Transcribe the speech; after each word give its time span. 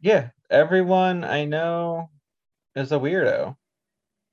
Yeah, 0.00 0.30
everyone 0.50 1.24
I 1.24 1.44
know 1.44 2.10
is 2.74 2.92
a 2.92 2.98
weirdo, 2.98 3.56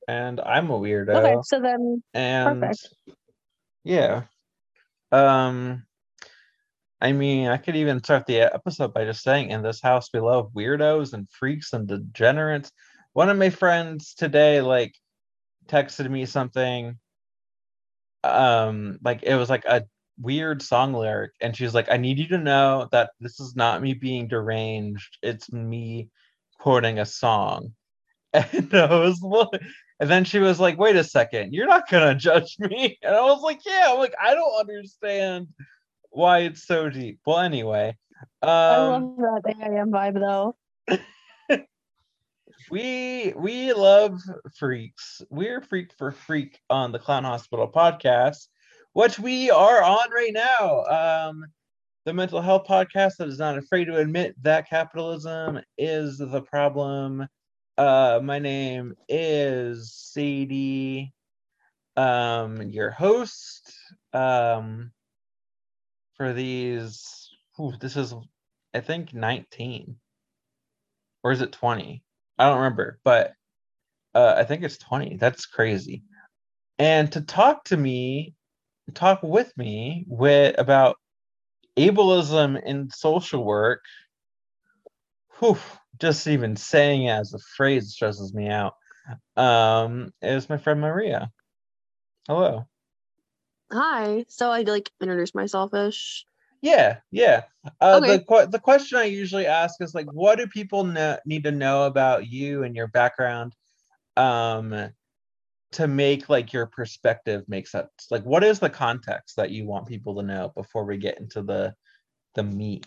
and 0.07 0.39
I'm 0.39 0.69
a 0.69 0.79
weirdo. 0.79 1.15
Okay, 1.15 1.35
so 1.43 1.59
then 1.59 2.01
and 2.13 2.61
perfect. 2.61 2.95
yeah, 3.83 4.23
um, 5.11 5.83
I 7.01 7.11
mean, 7.11 7.47
I 7.47 7.57
could 7.57 7.75
even 7.75 8.03
start 8.03 8.25
the 8.25 8.41
episode 8.41 8.93
by 8.93 9.05
just 9.05 9.23
saying, 9.23 9.51
in 9.51 9.61
this 9.61 9.81
house 9.81 10.09
we 10.13 10.19
love 10.19 10.51
weirdos 10.55 11.13
and 11.13 11.29
freaks 11.29 11.73
and 11.73 11.87
degenerates. 11.87 12.71
One 13.13 13.29
of 13.29 13.37
my 13.37 13.49
friends 13.49 14.13
today, 14.13 14.61
like, 14.61 14.95
texted 15.67 16.09
me 16.09 16.25
something. 16.25 16.97
Um, 18.23 18.99
like 19.03 19.23
it 19.23 19.35
was 19.35 19.49
like 19.49 19.65
a 19.65 19.83
weird 20.19 20.61
song 20.61 20.93
lyric, 20.93 21.31
and 21.41 21.55
she's 21.55 21.73
like, 21.73 21.91
"I 21.91 21.97
need 21.97 22.19
you 22.19 22.27
to 22.29 22.37
know 22.37 22.87
that 22.91 23.11
this 23.19 23.39
is 23.39 23.55
not 23.55 23.81
me 23.81 23.93
being 23.93 24.27
deranged. 24.27 25.17
It's 25.21 25.51
me 25.51 26.09
quoting 26.59 26.99
a 26.99 27.05
song." 27.05 27.73
And 28.33 28.73
I 28.73 28.99
was, 28.99 29.21
like- 29.21 29.61
and 29.99 30.09
then 30.09 30.23
she 30.25 30.39
was 30.39 30.59
like, 30.59 30.77
"Wait 30.77 30.95
a 30.95 31.03
second, 31.03 31.53
you're 31.53 31.67
not 31.67 31.89
gonna 31.89 32.15
judge 32.27 32.57
me." 32.59 32.97
And 33.01 33.15
I 33.15 33.21
was 33.21 33.41
like, 33.41 33.61
"Yeah." 33.65 33.87
I'm 33.89 33.99
like, 33.99 34.15
I 34.21 34.33
don't 34.35 34.59
understand 34.59 35.47
why 36.09 36.39
it's 36.39 36.65
so 36.65 36.89
deep. 36.89 37.19
Well, 37.25 37.39
anyway, 37.39 37.95
I 38.41 38.75
um, 38.75 39.17
love 39.17 39.43
that 39.43 39.55
AM 39.61 39.91
vibe 39.91 40.19
though. 40.19 40.55
we 42.71 43.33
we 43.35 43.73
love 43.73 44.19
freaks. 44.57 45.21
We're 45.29 45.61
freak 45.61 45.93
for 45.97 46.11
freak 46.11 46.59
on 46.69 46.91
the 46.91 46.99
Clown 46.99 47.23
Hospital 47.23 47.71
podcast, 47.71 48.47
which 48.97 49.19
we 49.19 49.51
are 49.51 49.83
on 49.83 50.09
right 50.11 50.33
now. 50.33 50.83
Um, 50.85 51.45
the 52.05 52.13
mental 52.13 52.41
health 52.41 52.65
podcast 52.67 53.17
that 53.19 53.27
is 53.27 53.37
not 53.37 53.55
afraid 53.55 53.85
to 53.85 53.97
admit 53.97 54.33
that 54.41 54.67
capitalism 54.67 55.59
is 55.77 56.17
the 56.17 56.41
problem. 56.41 57.27
Uh, 57.77 58.19
my 58.23 58.39
name 58.39 58.95
is 59.07 59.93
Sadie, 59.93 61.13
um, 61.95 62.59
your 62.63 62.89
host. 62.89 63.71
Um, 64.13 64.89
for 66.15 66.33
these, 66.33 67.29
this 67.79 67.97
is, 67.97 68.15
I 68.73 68.79
think, 68.79 69.13
19 69.13 69.95
or 71.23 71.31
is 71.31 71.41
it 71.41 71.51
20? 71.51 72.01
I 72.39 72.49
don't 72.49 72.57
remember, 72.57 72.97
but 73.03 73.33
uh, 74.15 74.33
I 74.37 74.43
think 74.43 74.63
it's 74.63 74.79
20. 74.79 75.17
That's 75.17 75.45
crazy. 75.45 76.01
And 76.79 77.11
to 77.11 77.21
talk 77.21 77.63
to 77.65 77.77
me, 77.77 78.33
talk 78.93 79.21
with 79.23 79.51
me 79.57 80.05
with 80.07 80.55
about 80.57 80.97
ableism 81.77 82.61
in 82.63 82.89
social 82.89 83.43
work, 83.43 83.83
whew, 85.39 85.57
just 85.99 86.27
even 86.27 86.55
saying 86.55 87.03
it 87.03 87.11
as 87.11 87.33
a 87.33 87.39
phrase 87.55 87.91
stresses 87.91 88.33
me 88.33 88.49
out. 88.49 88.73
Um, 89.35 90.13
is 90.21 90.49
my 90.49 90.57
friend 90.57 90.81
Maria. 90.81 91.31
Hello. 92.27 92.67
Hi. 93.71 94.25
So 94.27 94.51
I 94.51 94.61
like 94.61 94.91
introduce 95.01 95.35
myself 95.35 95.73
ish. 95.73 96.25
Yeah, 96.61 96.97
yeah. 97.11 97.43
Uh, 97.79 97.99
Okay. 98.01 98.17
The 98.17 98.23
que- 98.23 98.47
the 98.47 98.59
question 98.59 98.97
I 98.97 99.03
usually 99.03 99.45
ask 99.45 99.81
is 99.81 99.93
like, 99.93 100.11
what 100.11 100.39
do 100.39 100.47
people 100.47 100.83
know, 100.83 101.17
need 101.25 101.43
to 101.43 101.51
know 101.51 101.83
about 101.85 102.27
you 102.27 102.63
and 102.63 102.75
your 102.75 102.87
background, 102.87 103.53
um, 104.15 104.73
to 105.73 105.87
make 105.87 106.29
like 106.29 106.53
your 106.53 106.65
perspective 106.65 107.43
make 107.47 107.67
sense? 107.67 107.89
Like, 108.09 108.23
what 108.23 108.43
is 108.43 108.59
the 108.59 108.69
context 108.69 109.35
that 109.35 109.51
you 109.51 109.65
want 109.65 109.87
people 109.87 110.15
to 110.15 110.23
know 110.23 110.51
before 110.55 110.85
we 110.85 110.97
get 110.97 111.19
into 111.19 111.41
the 111.41 111.73
the 112.35 112.43
meat? 112.43 112.85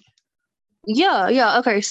Yeah, 0.87 1.29
yeah. 1.29 1.59
Okay. 1.59 1.83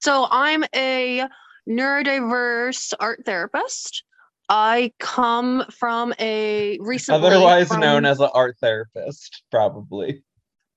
So 0.00 0.26
I'm 0.30 0.64
a 0.74 1.24
neurodiverse 1.68 2.92
art 3.00 3.22
therapist. 3.24 4.04
I 4.48 4.92
come 4.98 5.64
from 5.70 6.12
a 6.18 6.78
recently 6.80 7.26
Otherwise 7.26 7.68
from- 7.68 7.80
known 7.80 8.04
as 8.04 8.20
an 8.20 8.28
art 8.34 8.56
therapist, 8.60 9.42
probably. 9.50 10.22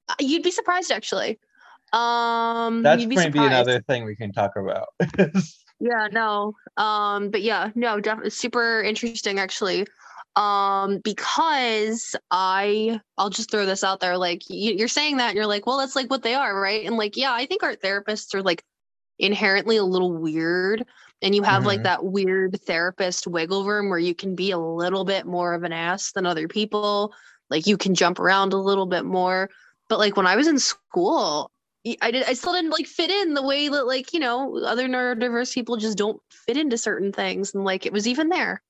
Uh, 0.07 0.15
You'd 0.19 0.43
be 0.43 0.51
surprised 0.51 0.91
actually. 0.91 1.39
Um 1.93 2.83
That's 2.83 3.01
you'd 3.01 3.09
be 3.09 3.15
maybe 3.15 3.39
surprised. 3.39 3.51
another 3.53 3.81
thing 3.81 4.05
we 4.05 4.15
can 4.15 4.31
talk 4.31 4.51
about. 4.55 4.87
Yeah, 5.79 6.07
no. 6.11 6.53
Um, 6.75 7.29
but 7.29 7.41
yeah, 7.43 7.71
no, 7.75 7.99
definitely 7.99 8.31
super 8.31 8.81
interesting 8.81 9.39
actually. 9.39 9.85
Um, 10.35 10.99
because 11.03 12.15
I 12.31 12.99
I'll 13.17 13.29
just 13.29 13.49
throw 13.51 13.65
this 13.65 13.83
out 13.83 13.99
there. 13.99 14.17
Like 14.17 14.49
you, 14.49 14.73
you're 14.73 14.87
saying 14.87 15.17
that 15.17 15.29
and 15.29 15.35
you're 15.35 15.47
like, 15.47 15.65
well, 15.65 15.77
that's 15.77 15.95
like 15.95 16.09
what 16.09 16.23
they 16.23 16.35
are, 16.35 16.59
right? 16.59 16.85
And 16.85 16.97
like, 16.97 17.17
yeah, 17.17 17.33
I 17.33 17.45
think 17.45 17.63
art 17.63 17.81
therapists 17.81 18.33
are 18.35 18.43
like 18.43 18.63
inherently 19.19 19.77
a 19.77 19.83
little 19.85 20.13
weird. 20.13 20.85
And 21.21 21.35
you 21.35 21.43
have 21.43 21.65
like 21.65 21.83
Mhm. 21.83 21.83
that 21.83 22.05
weird 22.05 22.59
therapist 22.67 23.27
wiggle 23.27 23.65
room 23.65 23.89
where 23.89 23.99
you 23.99 24.15
can 24.15 24.35
be 24.35 24.51
a 24.51 24.59
little 24.59 25.05
bit 25.05 25.25
more 25.27 25.53
of 25.53 25.63
an 25.63 25.73
ass 25.73 26.13
than 26.13 26.25
other 26.27 26.47
people. 26.47 27.13
Like 27.49 27.67
you 27.67 27.77
can 27.77 27.95
jump 27.95 28.19
around 28.19 28.53
a 28.53 28.57
little 28.57 28.87
bit 28.87 29.05
more. 29.05 29.49
But 29.89 29.99
like 29.99 30.17
when 30.17 30.27
I 30.27 30.35
was 30.35 30.47
in 30.47 30.59
school, 30.59 31.51
I 32.01 32.11
did 32.11 32.23
I 32.23 32.33
still 32.33 32.53
didn't 32.53 32.71
like 32.71 32.87
fit 32.87 33.09
in 33.09 33.33
the 33.33 33.43
way 33.43 33.69
that 33.69 33.85
like, 33.87 34.13
you 34.13 34.19
know, 34.19 34.57
other 34.59 34.87
neurodiverse 34.87 35.53
people 35.53 35.77
just 35.77 35.97
don't 35.97 36.21
fit 36.31 36.57
into 36.57 36.77
certain 36.77 37.11
things. 37.11 37.53
And 37.53 37.63
like 37.63 37.85
it 37.85 37.93
was 37.93 38.07
even 38.07 38.29
there. 38.29 38.61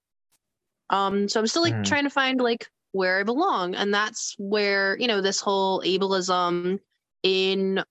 Um, 0.89 1.27
so 1.27 1.39
I'm 1.39 1.47
still 1.47 1.61
like 1.63 1.77
Mhm. 1.77 1.83
trying 1.83 2.03
to 2.03 2.09
find 2.09 2.39
like 2.39 2.69
where 2.91 3.19
I 3.19 3.23
belong. 3.23 3.75
And 3.75 3.93
that's 3.93 4.35
where, 4.39 4.97
you 4.99 5.07
know, 5.07 5.21
this 5.21 5.39
whole 5.41 5.81
ableism 5.81 6.79
in 7.23 7.83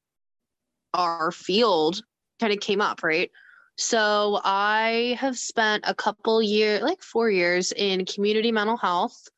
our 0.94 1.30
field 1.30 2.02
kind 2.40 2.52
of 2.52 2.60
came 2.60 2.80
up, 2.80 3.02
right? 3.02 3.30
So 3.76 4.40
I 4.44 5.16
have 5.20 5.38
spent 5.38 5.84
a 5.86 5.94
couple 5.94 6.42
years, 6.42 6.82
like 6.82 7.02
four 7.02 7.30
years 7.30 7.72
in 7.72 8.06
community 8.06 8.50
mental 8.52 8.76
health. 8.76 9.28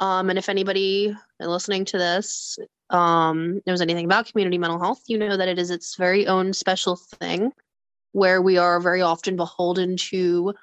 Um, 0.00 0.30
and 0.30 0.38
if 0.38 0.48
anybody 0.48 1.14
listening 1.40 1.84
to 1.86 1.98
this 1.98 2.58
um, 2.90 3.60
knows 3.66 3.80
anything 3.80 4.04
about 4.06 4.26
community 4.26 4.58
mental 4.58 4.78
health, 4.80 5.02
you 5.06 5.18
know 5.18 5.36
that 5.36 5.48
it 5.48 5.58
is 5.58 5.70
its 5.70 5.96
very 5.96 6.26
own 6.26 6.52
special 6.52 6.96
thing 6.96 7.52
where 8.12 8.40
we 8.42 8.58
are 8.58 8.80
very 8.80 9.02
often 9.02 9.36
beholden 9.36 9.96
to 9.96 10.54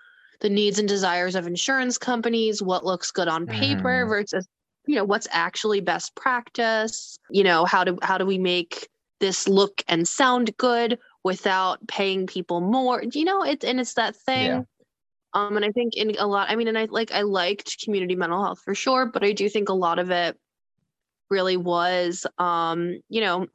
the 0.41 0.49
needs 0.49 0.79
and 0.79 0.87
desires 0.87 1.35
of 1.35 1.47
insurance 1.47 1.97
companies, 1.97 2.61
what 2.61 2.85
looks 2.85 3.11
good 3.11 3.27
on 3.27 3.47
paper 3.47 4.05
Mhm. 4.05 4.09
versus, 4.09 4.47
you 4.87 4.95
know, 4.95 5.03
what's 5.03 5.27
actually 5.31 5.79
best 5.81 6.15
practice. 6.15 7.17
You 7.29 7.43
know, 7.43 7.65
how 7.65 7.83
do 7.83 7.97
how 8.01 8.17
do 8.17 8.25
we 8.25 8.37
make 8.37 8.89
this 9.19 9.47
look 9.47 9.83
and 9.87 10.07
sound 10.07 10.55
good 10.57 10.99
without 11.23 11.87
paying 11.87 12.27
people 12.27 12.61
more? 12.61 13.03
You 13.13 13.23
know, 13.25 13.43
it's 13.43 13.63
and 13.65 13.79
it's 13.79 13.93
that 13.95 14.15
thing. 14.15 14.51
Yeah. 14.51 14.63
Um, 15.33 15.57
and 15.57 15.65
I 15.65 15.71
think 15.71 15.95
in 15.97 16.15
a 16.17 16.27
lot, 16.27 16.49
I 16.49 16.55
mean, 16.55 16.67
and 16.67 16.77
I 16.77 16.85
like 16.85 17.11
I 17.11 17.21
liked 17.21 17.83
community 17.83 18.15
mental 18.15 18.43
health 18.43 18.61
for 18.63 18.75
sure, 18.75 19.05
but 19.05 19.23
I 19.23 19.31
do 19.33 19.49
think 19.49 19.69
a 19.69 19.73
lot 19.73 19.99
of 19.99 20.11
it 20.11 20.37
really 21.29 21.57
was, 21.57 22.25
um, 22.37 22.99
you 23.09 23.21
know, 23.21 23.47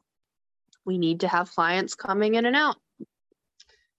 we 0.85 0.97
need 0.97 1.21
to 1.21 1.27
have 1.27 1.51
clients 1.51 1.95
coming 1.95 2.35
in 2.35 2.45
and 2.45 2.55
out, 2.55 2.77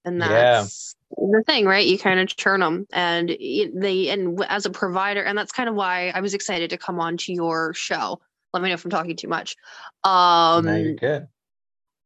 and 0.04 0.20
Yeah. 0.20 0.28
that's 0.28 0.96
the 1.10 1.42
thing, 1.46 1.64
right? 1.64 1.86
You 1.86 1.98
kind 1.98 2.18
of 2.20 2.28
churn 2.28 2.60
them, 2.60 2.86
and 2.92 3.28
they, 3.28 4.08
and 4.08 4.42
as 4.48 4.66
a 4.66 4.70
provider, 4.70 5.22
and 5.22 5.36
that's 5.36 5.52
kind 5.52 5.68
of 5.68 5.74
why 5.74 6.10
I 6.14 6.20
was 6.20 6.34
excited 6.34 6.70
to 6.70 6.78
come 6.78 6.98
on 6.98 7.16
to 7.18 7.32
your 7.32 7.74
show. 7.74 8.20
Let 8.52 8.62
me 8.62 8.68
know 8.68 8.74
if 8.74 8.84
I'm 8.84 8.90
talking 8.90 9.16
too 9.16 9.28
much. 9.28 9.56
Um, 10.04 10.66
no, 10.66 10.76
you're 10.76 10.94
good. 10.94 11.28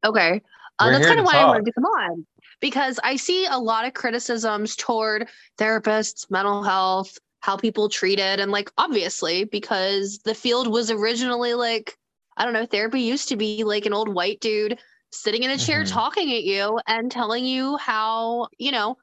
Okay. 0.05 0.43
Uh, 0.79 0.91
that's 0.91 1.07
kind 1.07 1.19
of 1.19 1.25
why 1.25 1.39
I 1.39 1.45
wanted 1.47 1.65
to 1.65 1.73
come 1.73 1.87
on 1.87 2.27
because 2.61 3.01
I 3.03 3.17
see 3.17 3.47
a 3.47 3.59
lot 3.59 3.87
of 3.87 3.95
criticisms 3.95 4.77
toward 4.77 5.29
therapists, 5.59 6.31
mental 6.31 6.63
health, 6.63 7.19
how 7.47 7.57
people 7.57 7.89
treat 7.89 8.19
it. 8.19 8.41
And 8.41 8.51
like, 8.51 8.73
obviously, 8.77 9.45
because 9.45 10.19
the 10.25 10.35
field 10.35 10.67
was 10.67 10.91
originally 10.91 11.55
like, 11.55 11.97
I 12.37 12.45
don't 12.45 12.53
know, 12.53 12.67
therapy 12.67 13.03
used 13.03 13.29
to 13.29 13.37
be 13.37 13.63
like 13.63 13.87
an 13.87 13.93
old 13.93 14.13
white 14.13 14.41
dude 14.41 14.81
sitting 15.13 15.45
in 15.45 15.51
a 15.53 15.57
chair 15.57 15.85
Mhm. 15.85 15.93
talking 15.93 16.33
at 16.33 16.43
you 16.43 16.81
and 16.89 17.09
telling 17.09 17.45
you 17.47 17.77
how, 17.77 18.49
you 18.59 18.73
know, 18.73 18.99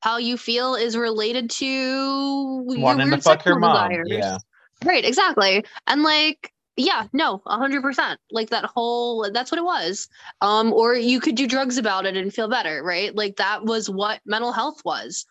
how 0.00 0.16
you 0.16 0.36
feel 0.36 0.74
is 0.74 0.96
related 0.96 1.48
to 1.50 1.64
your 1.64 2.82
Wanting 2.82 3.10
to 3.12 3.20
fuck 3.20 3.46
your 3.46 3.60
mom. 3.60 3.88
desires. 3.90 4.08
Yeah. 4.10 4.38
Right, 4.84 5.04
exactly. 5.04 5.64
And 5.86 6.02
like, 6.02 6.52
yeah, 6.76 7.06
no, 7.12 7.42
a 7.46 7.56
hundred 7.56 7.82
percent. 7.82 8.18
Like 8.32 8.50
that 8.50 8.64
whole 8.64 9.30
that's 9.32 9.52
what 9.52 9.58
it 9.58 9.64
was. 9.64 10.08
Um, 10.40 10.72
or 10.72 10.96
you 10.96 11.20
could 11.20 11.36
do 11.36 11.46
drugs 11.46 11.78
about 11.78 12.06
it 12.06 12.16
and 12.16 12.34
feel 12.34 12.48
better, 12.48 12.82
right? 12.82 13.14
Like 13.14 13.36
that 13.36 13.64
was 13.64 13.88
what 13.88 14.20
mental 14.26 14.50
health 14.50 14.82
was. 14.84 15.26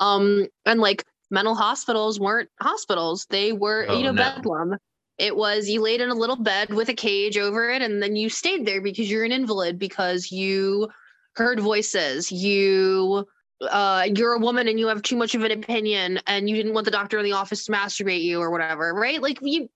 Um, 0.00 0.48
and 0.66 0.80
like 0.80 1.04
mental 1.30 1.54
hospitals 1.54 2.18
weren't 2.20 2.48
hospitals. 2.60 3.26
They 3.30 3.52
were, 3.52 3.86
Oh, 3.88 3.98
you 3.98 4.04
know, 4.04 4.12
no. 4.12 4.22
bedlam. 4.36 4.76
It 5.18 5.36
was 5.36 5.68
you 5.68 5.80
laid 5.80 6.00
in 6.00 6.10
a 6.10 6.14
little 6.14 6.36
bed 6.36 6.72
with 6.72 6.88
a 6.88 6.94
cage 6.94 7.36
over 7.36 7.70
it, 7.70 7.82
and 7.82 8.00
then 8.02 8.14
you 8.14 8.28
stayed 8.30 8.64
there 8.64 8.80
because 8.80 9.10
you're 9.10 9.24
an 9.24 9.32
invalid 9.32 9.78
because 9.78 10.30
you 10.30 10.88
heard 11.34 11.58
voices, 11.60 12.30
you 12.30 13.26
uh 13.60 14.06
you're 14.14 14.34
a 14.34 14.38
woman 14.38 14.68
and 14.68 14.78
you 14.78 14.86
have 14.86 15.02
too 15.02 15.16
much 15.16 15.34
of 15.34 15.42
an 15.42 15.50
opinion 15.50 16.20
and 16.28 16.48
you 16.48 16.54
didn't 16.54 16.74
want 16.74 16.84
the 16.84 16.92
doctor 16.92 17.18
in 17.18 17.24
the 17.24 17.32
office 17.32 17.64
to 17.64 17.72
masturbate 17.72 18.22
you 18.22 18.38
or 18.40 18.52
whatever 18.52 18.94
right 18.94 19.20
like 19.20 19.36
you 19.42 19.68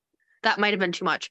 that 0.44 0.60
might 0.60 0.70
have 0.72 0.78
been 0.78 0.92
too 0.92 1.04
much 1.04 1.28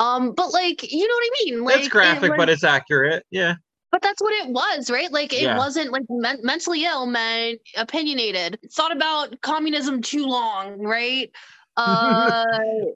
um 0.00 0.32
but 0.32 0.52
like 0.52 0.82
you 0.92 1.06
know 1.06 1.14
what 1.14 1.24
i 1.24 1.44
mean 1.44 1.64
like 1.64 1.76
it's 1.76 1.86
it 1.86 1.90
graphic, 1.92 2.30
was- 2.30 2.36
but 2.36 2.48
it's 2.48 2.64
accurate. 2.64 3.24
Yeah. 3.30 3.54
But 3.92 4.00
that's 4.02 4.20
what 4.22 4.32
it 4.34 4.48
was, 4.48 4.90
right? 4.90 5.12
Like 5.12 5.32
it 5.34 5.42
Yeah. 5.42 5.56
wasn't 5.56 5.92
like 5.92 6.04
men- 6.08 6.40
mentally 6.42 6.84
ill 6.84 7.06
meant 7.06 7.60
opinionated. 7.76 8.58
Thought 8.72 8.96
about 8.96 9.40
communism 9.42 10.00
too 10.02 10.26
long, 10.26 10.78
right? 10.80 11.30
Uh, 11.76 12.44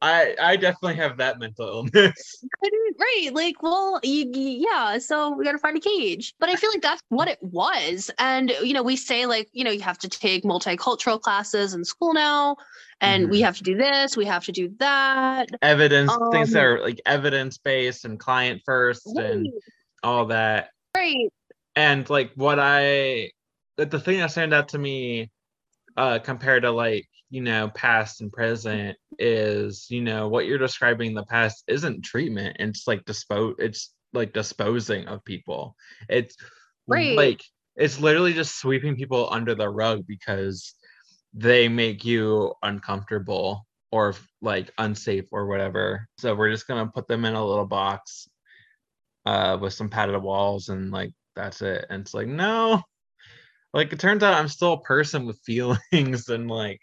I 0.02 0.36
I 0.38 0.56
definitely 0.56 0.96
have 0.96 1.16
that 1.16 1.38
mental 1.38 1.66
illness. 1.66 2.44
right 2.98 3.30
like 3.32 3.62
well 3.62 3.98
you, 4.02 4.26
yeah 4.34 4.98
so 4.98 5.30
we 5.34 5.44
gotta 5.44 5.58
find 5.58 5.76
a 5.76 5.80
cage 5.80 6.34
but 6.38 6.48
i 6.48 6.56
feel 6.56 6.70
like 6.70 6.82
that's 6.82 7.02
what 7.08 7.26
it 7.28 7.38
was 7.42 8.10
and 8.18 8.50
you 8.62 8.72
know 8.74 8.82
we 8.82 8.94
say 8.96 9.26
like 9.26 9.48
you 9.52 9.64
know 9.64 9.70
you 9.70 9.80
have 9.80 9.98
to 9.98 10.08
take 10.08 10.44
multicultural 10.44 11.20
classes 11.20 11.74
in 11.74 11.84
school 11.84 12.12
now 12.12 12.56
and 13.00 13.30
we 13.30 13.40
Mhm. 13.40 13.44
have 13.44 13.56
to 13.56 13.62
do 13.62 13.76
this 13.76 14.16
we 14.16 14.24
have 14.26 14.44
to 14.44 14.52
do 14.52 14.70
that 14.78 15.48
Evidence 15.62 16.12
things 16.30 16.52
that 16.52 16.60
Um, 16.60 16.66
are 16.66 16.80
like 16.80 17.00
evidence 17.06 17.58
based 17.58 18.04
and 18.04 18.18
client 18.20 18.62
first 18.64 19.06
and 19.06 19.48
all 20.02 20.26
that. 20.26 20.70
Right 20.96 21.30
and 21.76 22.08
like 22.10 22.32
what 22.34 22.58
i 22.58 23.30
the 23.76 24.00
thing 24.00 24.18
that 24.18 24.30
stand 24.30 24.54
out 24.54 24.68
to 24.68 24.78
me 24.78 25.30
uh 25.96 26.18
compared 26.18 26.62
to 26.62 26.70
like 26.70 27.06
you 27.30 27.40
know 27.42 27.70
past 27.74 28.20
and 28.20 28.32
present 28.32 28.96
is 29.18 29.86
you 29.90 30.00
know 30.00 30.28
what 30.28 30.46
you're 30.46 30.58
describing 30.58 31.08
in 31.08 31.14
the 31.14 31.24
past 31.24 31.64
isn't 31.66 32.04
treatment. 32.04 32.56
It's 32.60 32.86
like 32.86 33.04
dispose 33.04 33.54
it's 33.58 33.92
like 34.12 34.32
disposing 34.32 35.06
of 35.08 35.24
people. 35.24 35.76
It's 36.08 36.36
Right. 36.88 37.16
like 37.16 37.42
it's 37.74 37.98
literally 37.98 38.32
just 38.32 38.60
sweeping 38.60 38.96
people 38.96 39.28
under 39.30 39.54
the 39.54 39.68
rug 39.68 40.06
because 40.06 40.74
they 41.34 41.68
make 41.68 42.04
you 42.04 42.54
uncomfortable 42.62 43.66
or 43.90 44.14
like 44.40 44.70
unsafe 44.78 45.26
or 45.32 45.46
whatever. 45.46 46.06
So 46.18 46.34
we're 46.34 46.52
just 46.52 46.68
gonna 46.68 46.86
put 46.86 47.08
them 47.08 47.24
in 47.24 47.34
a 47.34 47.44
little 47.44 47.66
box 47.66 48.28
uh 49.26 49.58
with 49.60 49.74
some 49.74 49.90
padded 49.90 50.22
walls 50.22 50.70
and 50.70 50.90
like 50.90 51.12
that's 51.34 51.60
it. 51.60 51.84
And 51.90 52.00
it's 52.02 52.14
like 52.14 52.28
no. 52.28 52.82
Like 53.74 53.92
it 53.92 54.00
turns 54.00 54.22
out 54.22 54.32
i'm 54.32 54.48
still 54.48 54.72
a 54.74 54.80
person 54.80 55.26
with 55.26 55.38
feelings 55.44 56.28
and 56.30 56.48
like 56.48 56.80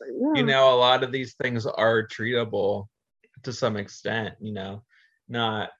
you 0.00 0.44
know 0.44 0.74
a 0.74 0.78
lot 0.78 1.02
of 1.02 1.10
these 1.10 1.34
things 1.34 1.66
are 1.66 2.06
treatable 2.06 2.86
to 3.42 3.52
some 3.52 3.76
extent 3.76 4.34
you 4.40 4.52
know 4.52 4.82
not 5.28 5.70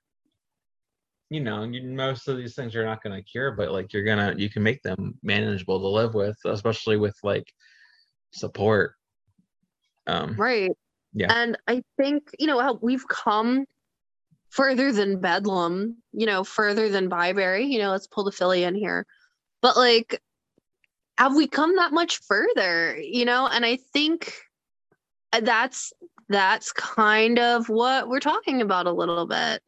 you 1.30 1.40
know 1.40 1.64
you, 1.64 1.82
most 1.82 2.28
of 2.28 2.36
these 2.36 2.54
things 2.54 2.74
you're 2.74 2.84
not 2.84 3.02
going 3.02 3.14
to 3.14 3.30
cure 3.30 3.52
but 3.52 3.70
like 3.70 3.92
you're 3.92 4.04
gonna 4.04 4.34
you 4.36 4.48
can 4.48 4.62
make 4.62 4.82
them 4.82 5.14
manageable 5.22 5.78
to 5.78 5.86
live 5.86 6.14
with 6.14 6.36
especially 6.46 6.96
with 6.96 7.16
like 7.22 7.46
support. 8.32 8.94
Um 10.06 10.34
right. 10.36 10.72
Yeah. 11.12 11.28
and 11.30 11.56
i 11.66 11.82
think 11.96 12.24
you 12.38 12.46
know 12.46 12.60
how 12.60 12.78
we've 12.82 13.06
come 13.08 13.64
further 14.56 14.90
than 14.92 15.20
bedlam 15.20 15.96
you 16.12 16.26
know 16.26 16.42
further 16.44 16.88
than 16.88 17.10
byberry 17.10 17.68
you 17.68 17.78
know 17.78 17.90
let's 17.90 18.06
pull 18.08 18.24
the 18.24 18.32
philly 18.32 18.64
in 18.64 18.74
here. 18.74 19.06
But 19.62 19.76
like 19.76 20.20
have 21.18 21.34
we 21.36 21.46
come 21.46 21.76
that 21.76 21.92
much 21.92 22.20
further 22.28 22.96
you 22.98 23.24
know? 23.24 23.46
And 23.46 23.64
i 23.64 23.76
think 23.92 24.34
that's 25.42 25.92
that's 26.28 26.72
kind 26.72 27.38
of 27.38 27.68
what 27.68 28.08
we're 28.08 28.20
talking 28.20 28.60
about 28.62 28.86
a 28.86 28.92
little 28.92 29.26
bit. 29.26 29.62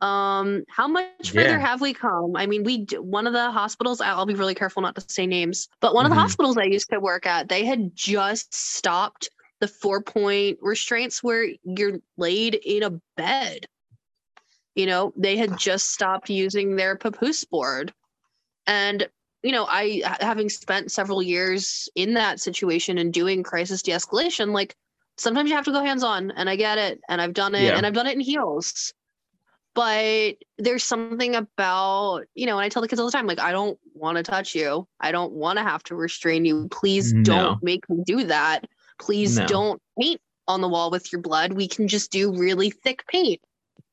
Um 0.00 0.64
how 0.68 0.86
much 0.86 1.32
further 1.32 1.58
Yeah. 1.58 1.66
have 1.66 1.80
we 1.80 1.92
come? 1.92 2.36
I 2.36 2.46
mean 2.46 2.62
we 2.62 2.86
one 3.00 3.26
of 3.26 3.32
the 3.32 3.50
hospitals 3.50 4.00
i'll 4.00 4.26
be 4.26 4.34
really 4.34 4.54
careful 4.54 4.82
not 4.82 4.94
to 4.94 5.04
say 5.08 5.26
names 5.26 5.68
but 5.80 5.94
one 5.94 6.06
of 6.06 6.12
Mhm. 6.12 6.14
the 6.16 6.20
hospitals 6.20 6.56
i 6.56 6.64
used 6.64 6.88
to 6.90 7.00
work 7.00 7.26
at 7.26 7.48
they 7.48 7.64
had 7.64 7.90
just 7.96 8.54
stopped 8.54 9.28
the 9.60 9.66
four 9.68 10.00
point 10.00 10.58
restraints 10.62 11.20
where 11.22 11.48
you're 11.64 11.98
laid 12.16 12.54
in 12.54 12.84
a 12.84 12.90
bed 13.16 13.66
you 14.74 14.86
know 14.86 15.12
they 15.16 15.36
had 15.36 15.56
just 15.58 15.90
stopped 15.92 16.30
using 16.30 16.76
their 16.76 16.96
papoose 16.96 17.44
board. 17.44 17.92
And 18.66 19.08
you 19.42 19.52
know 19.52 19.66
i 19.68 20.02
having 20.20 20.48
spent 20.48 20.90
several 20.90 21.22
years 21.22 21.88
in 21.94 22.14
that 22.14 22.40
situation 22.40 22.98
and 22.98 23.12
doing 23.12 23.44
crisis 23.44 23.82
de-escalation 23.82 24.52
like 24.52 24.74
sometimes 25.16 25.48
you 25.48 25.54
have 25.54 25.64
to 25.64 25.70
go 25.70 25.80
hands 25.80 26.02
on 26.02 26.32
and 26.32 26.50
i 26.50 26.56
get 26.56 26.76
it 26.76 27.00
and 27.08 27.22
i've 27.22 27.34
done 27.34 27.54
it 27.54 27.62
Yeah. 27.62 27.76
and 27.76 27.86
i've 27.86 27.94
done 27.94 28.06
it 28.06 28.14
in 28.14 28.20
heels. 28.20 28.92
But 29.74 30.38
there's 30.58 30.82
something 30.82 31.36
about 31.36 32.24
you 32.34 32.46
know 32.46 32.58
and 32.58 32.64
i 32.64 32.68
tell 32.68 32.82
the 32.82 32.88
kids 32.88 33.00
all 33.00 33.06
the 33.06 33.12
time 33.12 33.28
like 33.28 33.38
i 33.38 33.52
don't 33.52 33.78
want 33.94 34.16
to 34.16 34.24
touch 34.24 34.54
you. 34.56 34.86
I 35.00 35.12
don't 35.12 35.32
want 35.32 35.58
to 35.58 35.62
have 35.62 35.84
to 35.84 35.94
restrain 35.94 36.44
you. 36.44 36.66
Please 36.70 37.12
No. 37.12 37.22
don't 37.22 37.62
make 37.62 37.88
me 37.88 38.02
do 38.04 38.24
that. 38.24 38.66
Please 39.00 39.38
No. 39.38 39.46
don't 39.46 39.82
paint 40.00 40.20
on 40.48 40.60
the 40.62 40.68
wall 40.68 40.90
with 40.90 41.12
your 41.12 41.20
blood. 41.22 41.52
We 41.52 41.68
can 41.68 41.86
just 41.86 42.10
do 42.10 42.32
really 42.36 42.70
thick 42.70 43.04
paint 43.06 43.40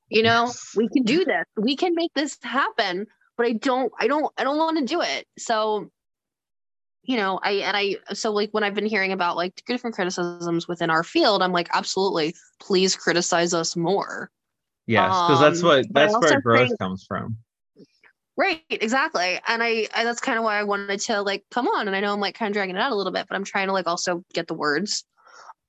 you 0.10 0.22
know 0.24 0.52
we 0.76 0.88
can 0.90 1.04
do 1.04 1.26
this 1.26 1.46
we 1.58 1.76
can 1.76 1.96
make 1.96 2.12
this 2.14 2.38
happen 2.44 3.06
but 3.38 3.46
i 3.48 3.54
don't 3.54 3.92
i 4.00 4.08
don't 4.08 4.32
i 4.38 4.44
don't 4.44 4.58
want 4.58 4.78
to 4.78 4.86
do 4.86 5.02
it 5.02 5.26
so 5.38 5.90
you 7.04 7.18
know 7.18 7.40
i 7.44 7.52
and 7.54 7.76
i 7.76 7.96
so 8.14 8.32
like 8.32 8.50
when 8.52 8.64
i've 8.64 8.76
been 8.76 8.86
hearing 8.86 9.12
about 9.12 9.36
like 9.36 9.62
different 9.66 9.96
criticisms 9.96 10.68
within 10.68 10.90
our 10.90 11.04
field 11.04 11.42
i'm 11.42 11.52
like 11.52 11.70
absolutely 11.74 12.36
please 12.60 12.96
criticize 12.96 13.54
us 13.54 13.76
more 13.76 14.30
yes 14.86 15.10
because 15.10 15.40
that's 15.40 15.62
Um, 15.64 15.68
what 15.70 15.86
that's 15.92 16.14
where 16.20 16.42
growth 16.42 16.68
think- 16.68 16.80
comes 16.80 17.06
from 17.08 17.38
Right, 18.38 18.62
exactly. 18.70 19.40
And 19.48 19.64
I, 19.64 19.88
I 19.96 20.04
that's 20.04 20.20
kind 20.20 20.38
of 20.38 20.44
why 20.44 20.60
I 20.60 20.64
wanted 20.64 21.00
to 21.00 21.22
like 21.22 21.46
come 21.52 21.70
on. 21.70 21.88
And 21.88 21.96
I 21.96 22.02
know 22.02 22.12
I'm 22.12 22.20
like 22.20 22.36
kind 22.38 22.50
of 22.50 22.54
dragging 22.54 22.76
it 22.76 22.82
out 22.82 22.92
a 22.92 22.96
little 22.96 23.14
bit, 23.14 23.28
but 23.30 23.36
I'm 23.38 23.46
trying 23.46 23.68
to 23.68 23.72
like 23.72 23.88
also 23.88 24.26
get 24.34 24.48
the 24.48 24.54
words. 24.54 25.06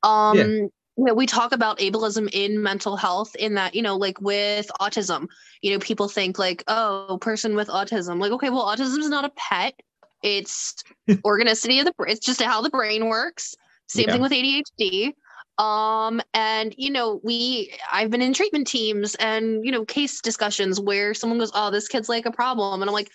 Um 0.02 0.36
Yeah. 0.36 0.66
You 0.96 1.04
know, 1.04 1.14
we 1.14 1.26
talk 1.26 1.52
about 1.52 1.78
ableism 1.78 2.28
in 2.32 2.62
mental 2.62 2.96
health 2.96 3.34
in 3.37 3.54
that, 3.54 3.75
you 3.75 3.82
know, 3.82 3.96
like 3.96 4.20
with 4.20 4.70
autism, 4.81 5.28
you 5.60 5.72
know, 5.72 5.78
people 5.78 6.08
think 6.08 6.38
like, 6.38 6.64
oh, 6.69 7.19
person 7.20 7.54
with 7.54 7.69
autism. 7.69 8.19
Like, 8.19 8.32
okay, 8.32 8.50
well, 8.50 8.64
autism 8.64 8.98
is 8.98 9.08
not 9.08 9.25
a 9.25 9.32
pet. 9.37 9.75
It's 10.22 10.82
organicity 11.25 11.78
of 11.81 11.84
the 11.84 11.93
br- 11.96 12.06
it's 12.06 12.25
just 12.25 12.40
how 12.40 12.62
the 12.62 12.70
brain 12.70 13.08
works. 13.08 13.54
Same 13.88 14.06
Yeah. 14.06 14.12
thing 14.12 14.22
with 14.22 14.32
ADHD 14.32 15.12
um 15.58 16.20
and 16.34 16.75
you 16.76 16.90
know 16.90 17.19
we 17.25 17.72
i've 17.90 18.10
been 18.10 18.20
in 18.20 18.34
treatment 18.34 18.66
teams 18.66 19.14
and 19.14 19.64
you 19.64 19.72
know 19.72 19.87
case 19.87 20.20
discussions 20.20 20.78
where 20.78 21.14
someone 21.14 21.38
goes 21.38 21.50
oh 21.54 21.70
this 21.70 21.88
kid's 21.88 22.10
like 22.10 22.26
a 22.26 22.31
problem 22.31 22.82
and 22.82 22.90
i'm 22.90 22.94
like 22.94 23.10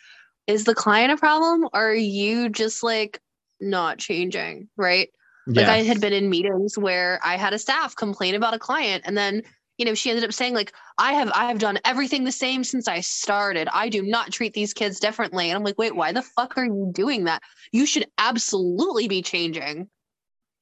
is 0.48 0.63
the 0.63 0.74
client 0.74 1.12
a 1.12 1.18
problem 1.18 1.66
or 1.66 1.89
are 1.89 1.94
you 1.94 2.50
just 2.50 2.81
like 2.81 3.19
not 3.60 4.00
changing 4.00 4.68
right 4.75 5.10
like 5.48 5.68
i 5.68 5.78
had 5.78 6.00
been 6.00 6.14
in 6.14 6.30
meetings 6.30 6.78
where 6.78 7.20
i 7.24 7.36
had 7.36 7.54
a 7.54 7.60
staff 7.60 7.96
complain 7.96 8.36
about 8.36 8.54
a 8.54 8.60
client 8.60 9.04
and 9.06 9.18
then 9.18 9.42
you 9.78 9.86
know 9.86 9.96
she 9.96 10.10
ended 10.12 10.24
up 10.24 10.32
saying 10.34 10.54
like 10.54 10.74
i 11.00 11.14
have 11.14 11.32
i 11.34 11.46
have 11.46 11.58
done 11.58 11.80
everything 11.84 12.24
the 12.24 12.32
same 12.32 12.64
since 12.64 12.88
i 12.88 13.00
started. 13.00 13.68
I 13.74 13.90
do 13.90 14.04
not 14.04 14.32
treat 14.32 14.54
these 14.54 14.74
kids 14.74 15.00
differently. 15.00 15.50
And 15.50 15.58
i'm 15.58 15.64
like 15.64 15.78
wait 15.80 15.96
why 15.96 16.12
the 16.12 16.22
fuck 16.22 16.56
are 16.58 16.66
you 16.66 16.92
doing 16.94 17.24
that? 17.24 17.42
You 17.72 17.88
should 17.88 18.06
absolutely 18.20 19.07
be 19.07 19.24
changing. 19.24 19.90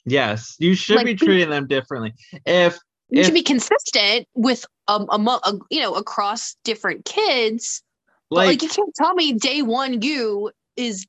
Yes 0.05 0.55
you 0.59 0.73
should 0.73 0.95
like, 0.95 1.05
be 1.05 1.15
treating 1.15 1.49
them 1.49 1.67
differently. 1.67 2.13
If 2.45 2.79
you 3.09 3.19
If- 3.19 3.25
should 3.25 3.33
be 3.33 3.43
consistent 3.43 4.27
with 4.35 4.65
um 4.87 5.07
among 5.09 5.41
uh, 5.43 5.57
you 5.69 5.81
know 5.81 5.95
across 5.95 6.55
different 6.63 7.03
kids 7.03 7.83
but 8.29 8.37
like, 8.37 8.47
like 8.47 8.61
you 8.61 8.69
can't 8.69 8.95
tell 8.95 9.13
me 9.13 9.33
day 9.33 9.61
one 9.63 10.01
you 10.01 10.51
is 10.77 11.05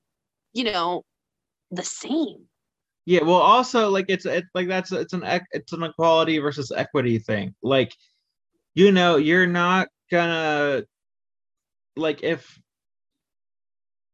you 0.52 0.64
know 0.64 1.04
the 1.70 1.84
same 1.84 2.46
yeah 3.10 3.24
well 3.24 3.42
also 3.42 3.90
like 3.90 4.04
it's 4.08 4.24
it, 4.24 4.44
like 4.54 4.68
that's 4.68 4.92
it's 4.92 5.12
an 5.14 5.24
it's 5.50 5.72
an 5.72 5.82
equality 5.82 6.38
versus 6.38 6.70
equity 6.70 7.18
thing. 7.18 7.52
Like 7.60 7.92
you 8.74 8.92
know 8.92 9.16
you're 9.16 9.48
not 9.48 9.88
gonna 10.12 10.84
like 11.96 12.22
if 12.22 12.56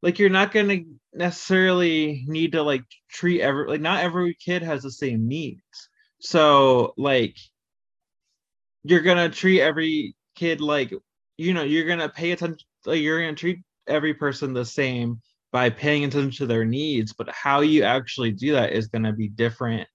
like 0.00 0.19
you're 0.19 0.31
not 0.31 0.50
gonna 0.50 0.79
necessarily 1.12 2.25
need 2.26 2.53
to 2.53 2.62
like 2.62 2.85
treat 3.11 3.43
every 3.43 3.69
like 3.69 3.83
not 3.83 4.03
every 4.03 4.35
kid 4.35 4.62
has 4.62 4.83
the 4.83 4.91
same 4.91 5.29
needs. 5.29 5.61
So 6.19 6.95
like 6.97 7.37
you're 8.83 9.03
gonna 9.03 9.29
treat 9.29 9.61
every 9.61 10.17
kid 10.37 10.62
like 10.62 10.95
you 11.37 11.53
know 11.53 11.65
you're 11.65 11.87
gonna 11.87 12.09
pay 12.09 12.31
attention 12.33 12.67
like 12.87 13.00
you're 13.03 13.21
gonna 13.21 13.35
treat 13.37 13.59
every 13.87 14.15
person 14.15 14.55
the 14.55 14.65
same 14.65 15.21
by 15.53 15.71
paying 15.71 16.05
attention 16.05 16.31
to 16.31 16.47
their 16.47 16.65
needs 16.65 17.12
but 17.12 17.29
how 17.31 17.61
you 17.61 17.83
actually 17.83 18.31
do 18.33 18.53
that 18.53 18.73
is 18.73 18.88
gonna 18.88 19.12
be 19.12 19.29
different 19.29 19.88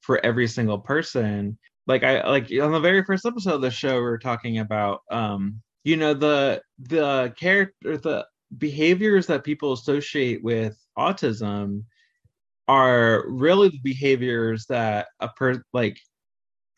for 0.00 0.24
every 0.24 0.46
single 0.46 0.78
person. 0.78 1.58
Like 1.86 2.04
i 2.04 2.26
like 2.28 2.50
on 2.62 2.72
the 2.72 2.80
very 2.80 3.02
first 3.04 3.26
episode 3.26 3.54
of 3.54 3.62
the 3.62 3.70
show 3.70 3.96
we 3.96 4.06
are 4.06 4.18
talking 4.18 4.58
about 4.58 5.00
um 5.10 5.60
you 5.82 5.96
know 5.96 6.14
the 6.14 6.62
the 6.78 7.32
character 7.36 7.96
the 7.96 8.26
behaviors 8.58 9.26
that 9.26 9.44
people 9.44 9.72
associate 9.72 10.42
with 10.42 10.76
autism 10.98 11.84
are 12.68 13.24
really 13.28 13.68
the 13.70 13.80
behaviors 13.82 14.66
that 14.66 15.08
a 15.20 15.28
per 15.28 15.62
like 15.72 15.98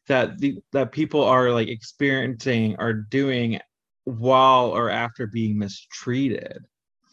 that 0.07 0.39
the 0.39 0.59
that 0.73 0.93
people 0.93 1.23
are 1.23 1.51
like 1.51 1.69
experiencing 1.69 2.77
are 2.77 2.95
doing 2.95 3.59
while 4.05 4.71
or 4.71 4.89
after 4.89 5.27
being 5.27 5.59
mistreated 5.59 6.65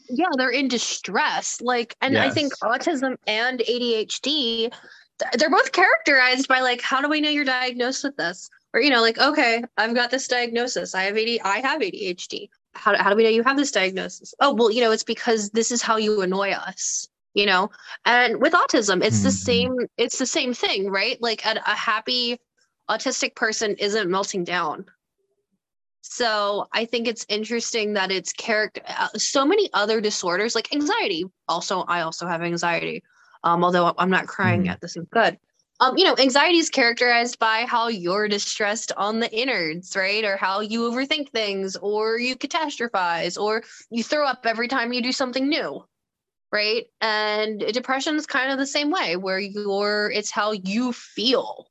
yeah 0.09 0.27
they're 0.37 0.49
in 0.49 0.67
distress 0.67 1.61
like 1.61 1.95
and 2.01 2.17
i 2.17 2.29
think 2.29 2.53
autism 2.63 3.15
and 3.27 3.59
adhd 3.59 4.73
they're 5.37 5.49
both 5.49 5.71
characterized 5.71 6.47
by 6.47 6.61
like 6.61 6.81
how 6.81 7.01
do 7.01 7.09
we 7.09 7.21
know 7.21 7.29
you're 7.29 7.45
diagnosed 7.45 8.03
with 8.03 8.15
this 8.17 8.49
or 8.73 8.81
you 8.81 8.89
know 8.89 9.01
like 9.01 9.17
okay 9.19 9.63
i've 9.77 9.95
got 9.95 10.09
this 10.11 10.27
diagnosis 10.27 10.95
i 10.95 11.03
have 11.03 11.17
AD, 11.17 11.39
i 11.43 11.59
have 11.59 11.81
adhd 11.81 12.49
how, 12.73 12.95
how 12.97 13.09
do 13.09 13.15
we 13.15 13.23
know 13.23 13.29
you 13.29 13.43
have 13.43 13.57
this 13.57 13.71
diagnosis? 13.71 14.33
Oh, 14.39 14.53
well, 14.53 14.71
you 14.71 14.81
know, 14.81 14.91
it's 14.91 15.03
because 15.03 15.49
this 15.51 15.71
is 15.71 15.81
how 15.81 15.97
you 15.97 16.21
annoy 16.21 16.51
us, 16.51 17.07
you 17.33 17.45
know? 17.45 17.69
And 18.05 18.41
with 18.41 18.53
autism, 18.53 19.03
it's 19.03 19.17
mm-hmm. 19.17 19.25
the 19.25 19.31
same, 19.31 19.75
it's 19.97 20.17
the 20.17 20.25
same 20.25 20.53
thing, 20.53 20.89
right? 20.89 21.21
Like 21.21 21.45
a, 21.45 21.59
a 21.65 21.75
happy 21.75 22.39
autistic 22.89 23.35
person 23.35 23.75
isn't 23.75 24.09
melting 24.09 24.43
down. 24.43 24.85
So 26.11 26.67
I 26.73 26.85
think 26.85 27.07
it's 27.07 27.23
interesting 27.29 27.93
that 27.93 28.11
it's 28.11 28.33
character. 28.33 28.81
Uh, 28.87 29.09
so 29.15 29.45
many 29.45 29.69
other 29.73 30.01
disorders 30.01 30.55
like 30.55 30.73
anxiety. 30.73 31.23
Also, 31.47 31.81
I 31.81 32.01
also 32.01 32.25
have 32.25 32.41
anxiety. 32.41 33.03
Um, 33.43 33.63
although 33.63 33.93
I'm 33.95 34.09
not 34.09 34.25
crying 34.25 34.63
mm. 34.63 34.65
yet, 34.65 34.81
this 34.81 34.97
is 34.97 35.05
good. 35.11 35.37
Um, 35.79 35.99
you 35.99 36.05
know, 36.05 36.15
anxiety 36.17 36.57
is 36.57 36.71
characterized 36.71 37.37
by 37.37 37.63
how 37.67 37.89
you're 37.89 38.27
distressed 38.27 38.91
on 38.97 39.19
the 39.19 39.31
innards, 39.31 39.95
right? 39.95 40.25
Or 40.25 40.35
how 40.35 40.61
you 40.61 40.89
overthink 40.89 41.29
things, 41.29 41.75
or 41.75 42.17
you 42.17 42.35
catastrophize, 42.35 43.39
or 43.39 43.61
you 43.91 44.03
throw 44.03 44.25
up 44.25 44.47
every 44.47 44.67
time 44.67 44.91
you 44.91 45.03
do 45.03 45.11
something 45.11 45.47
new, 45.47 45.85
right? 46.51 46.85
And 47.01 47.59
depression 47.71 48.15
is 48.15 48.25
kind 48.25 48.51
of 48.51 48.57
the 48.57 48.65
same 48.65 48.89
way, 48.89 49.15
where 49.15 49.39
you're 49.39 50.11
it's 50.11 50.31
how 50.31 50.53
you 50.53 50.91
feel, 50.91 51.67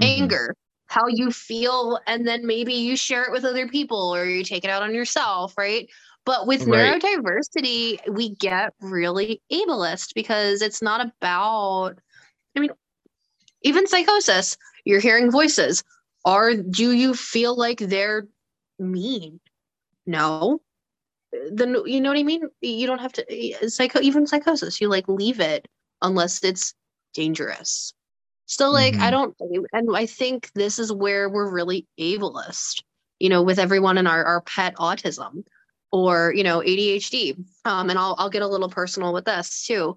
mm-hmm. 0.00 0.22
anger, 0.22 0.54
how 0.92 1.06
you 1.06 1.30
feel, 1.30 1.98
and 2.06 2.26
then 2.28 2.46
maybe 2.46 2.74
you 2.74 2.96
share 2.96 3.24
it 3.24 3.32
with 3.32 3.46
other 3.46 3.66
people, 3.66 4.14
or 4.14 4.26
you 4.26 4.44
take 4.44 4.62
it 4.62 4.70
out 4.70 4.82
on 4.82 4.94
yourself, 4.94 5.56
right? 5.56 5.88
But 6.26 6.46
with 6.46 6.66
right. 6.66 7.00
neurodiversity, 7.00 8.06
we 8.10 8.34
get 8.34 8.74
really 8.82 9.40
ableist 9.50 10.12
because 10.14 10.60
it's 10.60 10.82
not 10.82 11.00
about, 11.00 11.94
I 12.54 12.60
mean, 12.60 12.70
even 13.62 13.86
psychosis, 13.86 14.58
you're 14.84 15.00
hearing 15.00 15.30
voices. 15.30 15.82
Are 16.26 16.54
do 16.54 16.92
you 16.92 17.14
feel 17.14 17.56
like 17.56 17.78
they're 17.78 18.26
mean? 18.78 19.40
No. 20.06 20.60
Then 21.50 21.74
you 21.86 22.02
know 22.02 22.10
what 22.10 22.18
I 22.18 22.22
mean? 22.22 22.42
You 22.60 22.86
don't 22.86 23.00
have 23.00 23.14
to 23.14 23.24
eh, 23.30 23.68
psycho 23.68 24.00
even 24.02 24.26
psychosis, 24.26 24.78
you 24.80 24.88
like 24.88 25.08
leave 25.08 25.40
it 25.40 25.66
unless 26.02 26.44
it's 26.44 26.74
dangerous. 27.14 27.94
So 28.46 28.70
like 28.70 28.94
mm-hmm. 28.94 29.02
I 29.02 29.10
don't 29.10 29.36
and 29.72 29.96
I 29.96 30.06
think 30.06 30.50
this 30.54 30.78
is 30.78 30.92
where 30.92 31.28
we're 31.28 31.50
really 31.50 31.86
ableist, 31.98 32.82
you 33.18 33.28
know, 33.28 33.42
with 33.42 33.58
everyone 33.58 33.98
in 33.98 34.06
our, 34.06 34.24
our 34.24 34.40
pet 34.42 34.74
autism 34.76 35.44
or 35.90 36.32
you 36.34 36.42
know 36.42 36.60
ADHD. 36.60 37.36
Um, 37.64 37.90
and 37.90 37.98
I'll 37.98 38.16
I'll 38.18 38.30
get 38.30 38.42
a 38.42 38.48
little 38.48 38.68
personal 38.68 39.12
with 39.12 39.26
this 39.26 39.66
too. 39.66 39.96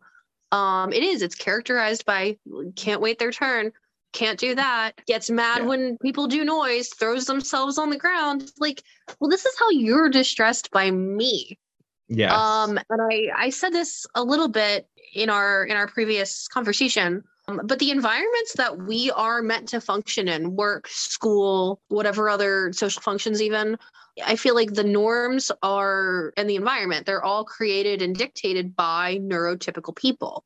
Um, 0.52 0.94
it 0.94 1.04
is. 1.04 1.22
It's 1.22 1.36
characterized 1.36 2.06
by 2.06 2.38
can't 2.75 3.02
wait 3.02 3.20
their 3.20 3.32
turn, 3.32 3.72
can't 4.14 4.40
do 4.40 4.56
that, 4.56 4.94
gets 5.06 5.30
mad 5.30 5.60
yeah. 5.60 5.66
when 5.66 5.98
people 5.98 6.28
do 6.28 6.46
noise, 6.46 6.90
throws 6.90 7.25
themselves 7.25 7.78
on 7.78 7.90
the 7.90 7.98
ground. 7.98 8.52
Like, 8.60 8.84
well, 9.20 9.30
this 9.30 9.46
is 9.46 9.54
how 9.60 9.70
you're 9.72 10.10
distressed 10.10 10.72
by 10.72 10.92
me. 10.92 11.58
Yeah. 12.08 12.34
Um, 12.34 12.80
and 12.90 13.02
I 13.02 13.30
I 13.36 13.50
said 13.50 13.74
this 13.74 14.06
a 14.16 14.24
little 14.24 14.48
bit 14.48 14.88
in 15.14 15.30
our 15.30 15.66
in 15.66 15.75
our 15.75 15.88
previous 15.88 16.48
conversation. 16.48 17.24
Um, 17.48 17.62
but 17.66 17.80
the 17.80 17.92
environments 17.92 18.54
that 18.54 18.78
we 18.78 19.12
are 19.12 19.42
meant 19.42 19.70
to 19.70 19.82
function 19.82 20.28
in, 20.28 20.56
work, 20.56 20.88
school, 20.88 21.80
whatever 21.90 22.30
other 22.30 22.74
social 22.74 23.02
functions, 23.02 23.42
even, 23.42 23.78
I 24.25 24.36
feel 24.36 24.56
like 24.56 24.74
the 24.74 24.84
norms 24.84 25.52
are 25.62 26.34
and 26.38 26.50
the 26.50 26.56
environment, 26.56 27.06
they're 27.06 27.24
all 27.24 27.44
created 27.44 28.02
and 28.02 28.16
dictated 28.16 28.75
by 28.75 29.20
neurotypical 29.22 29.96
people. 29.96 30.44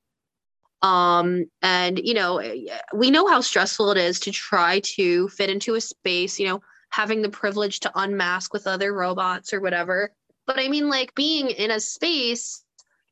Um, 0.81 1.45
and 1.61 1.99
you 1.99 2.13
know, 2.13 2.41
we 2.93 3.11
know 3.11 3.27
how 3.27 3.41
stressful 3.41 3.91
it 3.91 3.97
is 3.97 4.19
to 4.21 4.31
try 4.31 4.79
to 4.81 5.27
fit 5.29 5.49
into 5.49 5.75
a 5.75 5.81
space, 5.81 6.39
you 6.39 6.47
know, 6.47 6.61
having 6.89 7.21
the 7.21 7.29
privilege 7.29 7.81
to 7.81 7.91
unmask 7.95 8.53
with 8.53 8.67
other 8.67 8.93
robots 8.93 9.53
or 9.53 9.61
whatever. 9.61 10.11
But 10.47 10.57
I 10.59 10.67
mean, 10.67 10.89
like 10.89 11.13
being 11.15 11.49
in 11.49 11.69
a 11.69 11.79
space, 11.79 12.63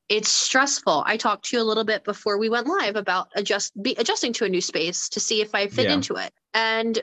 it's 0.09 0.29
stressful. 0.29 1.03
I 1.05 1.17
talked 1.17 1.45
to 1.45 1.57
you 1.57 1.61
a 1.61 1.65
little 1.65 1.83
bit 1.83 2.03
before 2.03 2.37
we 2.37 2.49
went 2.49 2.67
live 2.67 2.95
about 2.95 3.29
adjust 3.35 3.81
be, 3.81 3.95
adjusting 3.97 4.33
to 4.33 4.45
a 4.45 4.49
new 4.49 4.61
space 4.61 5.09
to 5.09 5.19
see 5.19 5.41
if 5.41 5.53
I 5.53 5.67
fit 5.67 5.87
yeah. 5.87 5.93
into 5.93 6.15
it. 6.15 6.31
And 6.53 6.97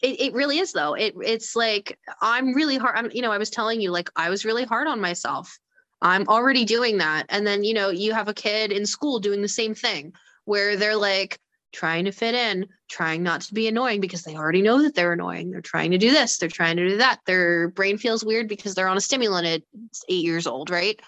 it, 0.00 0.20
it 0.20 0.32
really 0.32 0.58
is 0.58 0.72
though. 0.72 0.94
It 0.94 1.14
it's 1.22 1.56
like 1.56 1.98
I'm 2.22 2.54
really 2.54 2.78
hard. 2.78 2.96
I'm 2.96 3.10
you 3.12 3.22
know 3.22 3.32
I 3.32 3.38
was 3.38 3.50
telling 3.50 3.80
you 3.80 3.90
like 3.90 4.10
I 4.16 4.30
was 4.30 4.44
really 4.44 4.64
hard 4.64 4.86
on 4.86 5.00
myself. 5.00 5.58
I'm 6.00 6.28
already 6.28 6.64
doing 6.64 6.98
that, 6.98 7.26
and 7.28 7.46
then 7.46 7.64
you 7.64 7.74
know 7.74 7.90
you 7.90 8.12
have 8.12 8.28
a 8.28 8.34
kid 8.34 8.72
in 8.72 8.86
school 8.86 9.18
doing 9.18 9.42
the 9.42 9.48
same 9.48 9.74
thing 9.74 10.12
where 10.44 10.76
they're 10.76 10.96
like 10.96 11.38
trying 11.72 12.06
to 12.06 12.12
fit 12.12 12.34
in, 12.34 12.66
trying 12.88 13.22
not 13.22 13.42
to 13.42 13.54
be 13.54 13.68
annoying 13.68 14.00
because 14.00 14.22
they 14.22 14.36
already 14.36 14.62
know 14.62 14.82
that 14.82 14.94
they're 14.94 15.12
annoying. 15.12 15.50
They're 15.50 15.60
trying 15.60 15.90
to 15.90 15.98
do 15.98 16.10
this, 16.10 16.38
they're 16.38 16.48
trying 16.48 16.76
to 16.76 16.88
do 16.88 16.96
that. 16.98 17.20
Their 17.26 17.68
brain 17.68 17.98
feels 17.98 18.24
weird 18.24 18.48
because 18.48 18.74
they're 18.74 18.88
on 18.88 18.96
a 18.96 19.02
stimulant 19.02 19.46
at 19.46 19.62
eight 20.08 20.24
years 20.24 20.46
old, 20.46 20.70
right? 20.70 20.98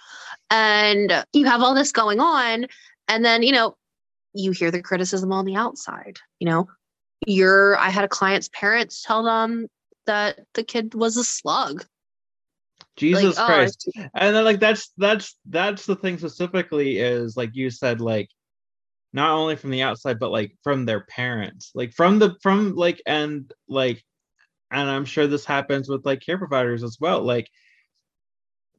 And 0.51 1.25
you 1.33 1.47
have 1.47 1.63
all 1.63 1.75
this 1.75 1.93
going 1.93 2.21
on, 2.21 2.67
and 3.09 3.25
then 3.25 3.43
you 3.43 3.53
know 3.53 3.77
you 4.35 4.53
hear 4.53 4.71
the 4.71 4.83
criticism 4.83 5.33
on 5.33 5.45
the 5.45 5.57
outside. 5.57 6.19
You 6.39 6.49
know, 6.49 6.69
you're 7.27 7.77
i 7.79 7.91
had 7.91 8.05
a 8.05 8.09
client's 8.09 8.49
parents 8.53 9.03
tell 9.03 9.23
them 9.23 9.69
that 10.07 10.41
the 10.55 10.65
kid 10.65 10.95
was 10.95 11.17
a 11.17 11.25
slug. 11.25 11.85
Jesus 12.97 13.37
like, 13.37 13.45
oh, 13.45 13.47
christ. 13.47 13.89
oh, 13.97 14.07
and 14.15 14.35
then 14.35 14.45
like 14.45 14.61
that's 14.61 14.93
that's 14.97 15.37
that's 15.47 15.87
the 15.87 15.97
thing 15.97 16.19
specifically 16.19 16.99
is 16.99 17.37
like 17.37 17.51
you 17.55 17.71
said 17.71 18.01
like 18.01 18.29
not 19.13 19.31
only 19.31 19.57
from 19.57 19.71
the 19.71 19.83
outside 19.83 20.19
but 20.19 20.31
like 20.31 20.57
from 20.63 20.87
their 20.87 21.01
parents. 21.01 21.73
Like 21.75 21.93
from 21.93 22.19
the 22.19 22.37
from 22.43 22.75
like 22.75 23.03
and 23.07 23.53
like 23.69 24.03
and 24.71 24.89
i'm 24.89 25.05
sure 25.05 25.27
this 25.27 25.45
happens 25.45 25.89
with 25.89 26.07
like 26.07 26.21
care 26.21 26.39
providers 26.39 26.83
as 26.83 26.99
well. 27.01 27.23
Like 27.23 27.49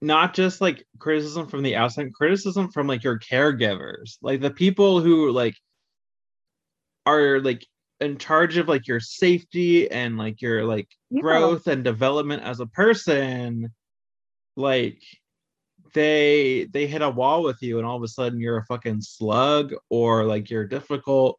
not 0.01 0.33
just 0.33 0.61
like 0.61 0.85
criticism 0.97 1.47
from 1.47 1.61
the 1.61 1.75
outside 1.75 2.13
criticism 2.13 2.71
from 2.71 2.87
like 2.87 3.03
your 3.03 3.19
caregivers 3.19 4.17
like 4.21 4.41
the 4.41 4.51
people 4.51 4.99
who 4.99 5.31
like 5.31 5.55
are 7.05 7.39
like 7.39 7.65
in 7.99 8.17
charge 8.17 8.57
of 8.57 8.67
like 8.67 8.87
your 8.87 8.99
safety 8.99 9.89
and 9.91 10.17
like 10.17 10.41
your 10.41 10.65
like 10.65 10.87
yeah. 11.11 11.21
growth 11.21 11.67
and 11.67 11.83
development 11.83 12.41
as 12.41 12.59
a 12.59 12.65
person 12.67 13.69
like 14.57 14.99
they 15.93 16.67
they 16.71 16.87
hit 16.87 17.01
a 17.01 17.09
wall 17.09 17.43
with 17.43 17.61
you 17.61 17.77
and 17.77 17.85
all 17.85 17.97
of 17.97 18.03
a 18.03 18.07
sudden 18.07 18.39
you're 18.39 18.57
a 18.57 18.65
fucking 18.65 19.01
slug 19.01 19.73
or 19.89 20.23
like 20.23 20.49
you're 20.49 20.65
difficult 20.65 21.37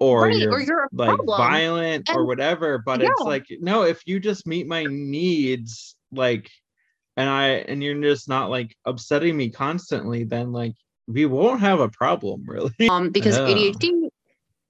or, 0.00 0.22
right, 0.22 0.36
you're, 0.36 0.52
or 0.52 0.60
you're 0.60 0.88
like 0.92 1.08
problem. 1.08 1.38
violent 1.38 2.08
and, 2.08 2.18
or 2.18 2.24
whatever 2.24 2.78
but 2.78 3.00
yeah. 3.00 3.08
it's 3.10 3.20
like 3.20 3.46
no 3.60 3.82
if 3.82 4.02
you 4.06 4.18
just 4.18 4.46
meet 4.46 4.66
my 4.66 4.84
needs 4.84 5.96
like 6.12 6.50
and 7.16 7.28
i 7.28 7.48
and 7.48 7.82
you're 7.82 8.00
just 8.00 8.28
not 8.28 8.50
like 8.50 8.76
upsetting 8.84 9.36
me 9.36 9.48
constantly 9.48 10.24
then 10.24 10.52
like 10.52 10.74
we 11.06 11.26
won't 11.26 11.60
have 11.60 11.80
a 11.80 11.88
problem 11.88 12.44
really 12.46 12.72
um 12.90 13.10
because 13.10 13.36
yeah. 13.36 13.46
adhd 13.46 14.08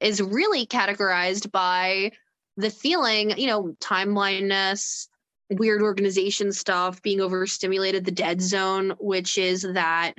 is 0.01 0.21
really 0.21 0.67
categorized 0.67 1.51
by 1.51 2.11
the 2.57 2.71
feeling, 2.71 3.37
you 3.39 3.47
know, 3.47 3.75
timeliness, 3.81 5.09
weird 5.51 5.83
organization 5.83 6.53
stuff, 6.53 7.03
being 7.03 7.21
overstimulated, 7.21 8.05
the 8.05 8.11
dead 8.11 8.41
zone, 8.41 8.95
which 8.99 9.39
is 9.39 9.63
that 9.63 10.15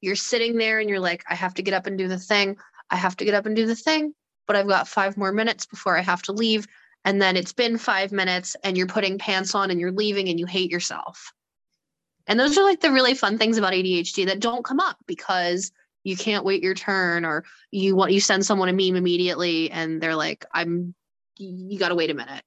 you're 0.00 0.16
sitting 0.16 0.56
there 0.56 0.80
and 0.80 0.88
you're 0.88 1.00
like, 1.00 1.24
I 1.28 1.34
have 1.34 1.54
to 1.54 1.62
get 1.62 1.74
up 1.74 1.86
and 1.86 1.98
do 1.98 2.08
the 2.08 2.18
thing. 2.18 2.56
I 2.90 2.96
have 2.96 3.16
to 3.16 3.24
get 3.24 3.34
up 3.34 3.46
and 3.46 3.56
do 3.56 3.66
the 3.66 3.74
thing, 3.74 4.14
but 4.46 4.56
I've 4.56 4.68
got 4.68 4.88
five 4.88 5.16
more 5.16 5.32
minutes 5.32 5.66
before 5.66 5.96
I 5.96 6.02
have 6.02 6.22
to 6.22 6.32
leave. 6.32 6.66
And 7.04 7.20
then 7.20 7.36
it's 7.36 7.52
been 7.52 7.78
five 7.78 8.12
minutes 8.12 8.56
and 8.64 8.76
you're 8.76 8.86
putting 8.86 9.18
pants 9.18 9.54
on 9.54 9.70
and 9.70 9.80
you're 9.80 9.92
leaving 9.92 10.28
and 10.28 10.38
you 10.38 10.46
hate 10.46 10.70
yourself. 10.70 11.32
And 12.28 12.38
those 12.38 12.56
are 12.56 12.64
like 12.64 12.80
the 12.80 12.92
really 12.92 13.14
fun 13.14 13.38
things 13.38 13.58
about 13.58 13.72
ADHD 13.72 14.26
that 14.26 14.38
don't 14.38 14.64
come 14.64 14.78
up 14.78 14.98
because 15.06 15.72
you 16.04 16.16
can't 16.16 16.44
wait 16.44 16.62
your 16.62 16.74
turn 16.74 17.24
or 17.24 17.44
you 17.70 17.94
want 17.94 18.12
you 18.12 18.20
send 18.20 18.44
someone 18.44 18.68
a 18.68 18.72
meme 18.72 18.96
immediately 18.96 19.70
and 19.70 20.00
they're 20.00 20.16
like 20.16 20.44
i'm 20.52 20.94
you 21.36 21.78
got 21.78 21.88
to 21.88 21.94
wait 21.94 22.10
a 22.10 22.14
minute 22.14 22.42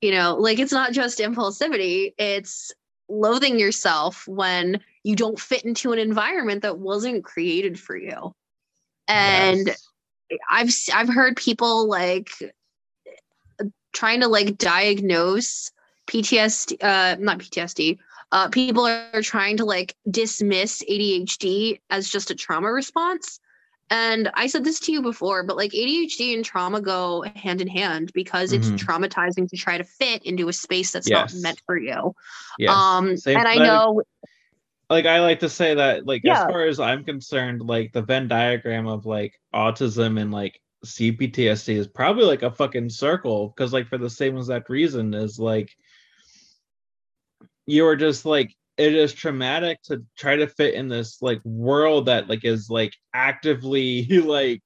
you 0.00 0.12
know 0.12 0.36
like 0.36 0.58
it's 0.58 0.72
not 0.72 0.92
just 0.92 1.18
impulsivity 1.18 2.12
it's 2.18 2.72
loathing 3.08 3.58
yourself 3.58 4.26
when 4.26 4.80
you 5.04 5.14
don't 5.14 5.38
fit 5.38 5.64
into 5.64 5.92
an 5.92 5.98
environment 5.98 6.62
that 6.62 6.78
wasn't 6.78 7.24
created 7.24 7.78
for 7.78 7.96
you 7.96 8.34
and 9.08 9.66
yes. 9.68 9.88
i've 10.50 10.70
i've 10.94 11.14
heard 11.14 11.36
people 11.36 11.88
like 11.88 12.30
trying 13.92 14.20
to 14.20 14.28
like 14.28 14.58
diagnose 14.58 15.70
ptsd 16.08 16.82
uh 16.82 17.16
not 17.18 17.38
ptsd 17.38 17.98
uh, 18.32 18.48
people 18.48 18.86
are 18.86 19.22
trying 19.22 19.56
to 19.58 19.64
like 19.64 19.94
dismiss 20.10 20.82
ADHD 20.88 21.80
as 21.90 22.08
just 22.08 22.30
a 22.30 22.34
trauma 22.34 22.70
response. 22.72 23.40
And 23.88 24.30
I 24.34 24.48
said 24.48 24.64
this 24.64 24.80
to 24.80 24.92
you 24.92 25.00
before, 25.00 25.44
but 25.44 25.56
like 25.56 25.70
ADHD 25.70 26.34
and 26.34 26.44
trauma 26.44 26.80
go 26.80 27.24
hand 27.36 27.60
in 27.60 27.68
hand 27.68 28.10
because 28.14 28.52
it's 28.52 28.66
mm-hmm. 28.66 28.76
traumatizing 28.76 29.48
to 29.48 29.56
try 29.56 29.78
to 29.78 29.84
fit 29.84 30.24
into 30.24 30.48
a 30.48 30.52
space 30.52 30.90
that's 30.90 31.08
yes. 31.08 31.34
not 31.34 31.42
meant 31.42 31.62
for 31.66 31.78
you. 31.78 32.12
Yes. 32.58 32.74
Um, 32.74 33.16
Same, 33.16 33.36
and 33.36 33.46
I 33.46 33.56
know. 33.56 34.02
Like 34.90 35.06
I 35.06 35.20
like 35.20 35.40
to 35.40 35.48
say 35.48 35.74
that, 35.74 36.06
like 36.06 36.22
yeah. 36.24 36.44
as 36.44 36.50
far 36.50 36.64
as 36.64 36.80
I'm 36.80 37.04
concerned, 37.04 37.62
like 37.62 37.92
the 37.92 38.02
Venn 38.02 38.28
diagram 38.28 38.88
of 38.88 39.06
like 39.06 39.40
autism 39.54 40.20
and 40.20 40.32
like 40.32 40.60
CPTSD 40.84 41.76
is 41.76 41.86
probably 41.86 42.24
like 42.24 42.42
a 42.42 42.50
fucking 42.50 42.90
circle 42.90 43.48
because 43.48 43.72
like 43.72 43.88
for 43.88 43.98
the 43.98 44.10
same 44.10 44.36
exact 44.36 44.68
reason 44.68 45.14
is 45.14 45.38
like 45.38 45.76
you 47.66 47.86
are 47.86 47.96
just 47.96 48.24
like 48.24 48.54
it 48.76 48.94
is 48.94 49.12
traumatic 49.12 49.80
to 49.82 50.04
try 50.16 50.36
to 50.36 50.46
fit 50.46 50.74
in 50.74 50.88
this 50.88 51.20
like 51.22 51.44
world 51.44 52.06
that 52.06 52.28
like 52.28 52.44
is 52.44 52.68
like 52.70 52.94
actively 53.14 54.06
like 54.20 54.62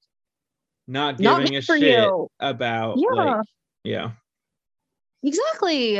not 0.87 1.19
Not 1.19 1.39
giving 1.39 1.53
meant 1.53 1.63
a 1.69 1.79
shit 1.79 1.81
you. 1.81 2.27
about 2.39 2.97
Yeah. 2.97 3.13
like 3.13 3.45
yeah 3.83 4.11
Exactly. 5.23 5.99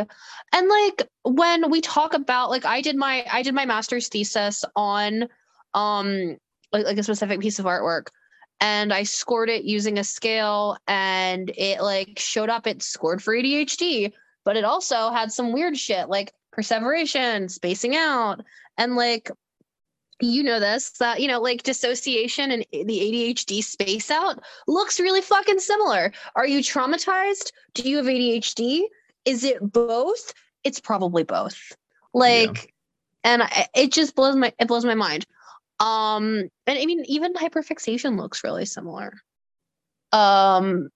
And 0.52 0.68
like 0.68 1.08
when 1.24 1.70
we 1.70 1.82
talk 1.82 2.16
about 2.16 2.50
like 2.50 2.66
I 2.66 2.82
did 2.82 2.96
my 2.96 3.24
I 3.32 3.44
did 3.44 3.54
my 3.54 3.66
master's 3.66 4.08
thesis 4.08 4.66
on 4.76 5.28
um 5.76 6.38
like, 6.72 6.86
like 6.86 6.98
a 6.98 7.04
specific 7.04 7.40
piece 7.40 7.60
of 7.60 7.66
artwork 7.66 8.08
and 8.60 8.92
I 8.92 9.04
scored 9.04 9.50
it 9.50 9.64
using 9.64 10.00
a 10.00 10.04
scale 10.04 10.78
and 10.88 11.52
it 11.56 11.82
like 11.82 12.18
showed 12.18 12.50
up 12.50 12.66
it 12.66 12.82
scored 12.82 13.22
for 13.22 13.36
ADHD, 13.36 14.12
but 14.44 14.58
it 14.58 14.64
also 14.64 15.12
had 15.12 15.32
some 15.32 15.54
weird 15.54 15.78
shit 15.78 16.10
like 16.10 16.34
perseveration, 16.52 17.50
spacing 17.50 17.96
out 17.96 18.42
and 18.78 18.96
like 18.96 19.30
you 20.22 20.44
know 20.44 20.60
this 20.60 20.92
that 21.00 21.20
you 21.20 21.28
know 21.28 21.40
like 21.40 21.64
dissociation 21.64 22.52
and 22.52 22.66
the 22.72 22.84
ADHD 22.86 23.64
space 23.64 24.12
out 24.12 24.44
looks 24.68 25.00
really 25.00 25.22
fucking 25.22 25.60
similar. 25.60 26.12
Are 26.36 26.48
you 26.48 26.60
traumatized? 26.60 27.52
Do 27.74 27.90
you 27.90 27.98
have 27.98 28.06
ADHD? 28.06 28.84
Is 29.26 29.44
it 29.44 29.60
both? 29.72 30.34
It's 30.64 30.80
probably 30.80 31.24
both. 31.24 31.76
Like, 32.14 32.74
and 33.24 33.44
I, 33.44 33.68
it 33.74 33.92
just 33.92 34.16
blows 34.16 34.36
my 34.36 34.54
it 34.60 34.68
blows 34.68 34.86
my 34.86 34.96
mind. 34.96 35.26
Um, 35.80 36.50
and 36.68 36.78
I 36.78 36.86
mean, 36.86 37.04
even 37.08 37.34
hyperfixation 37.34 38.18
looks 38.18 38.44
really 38.44 38.66
similar. 38.66 39.14
Um, 40.12 40.90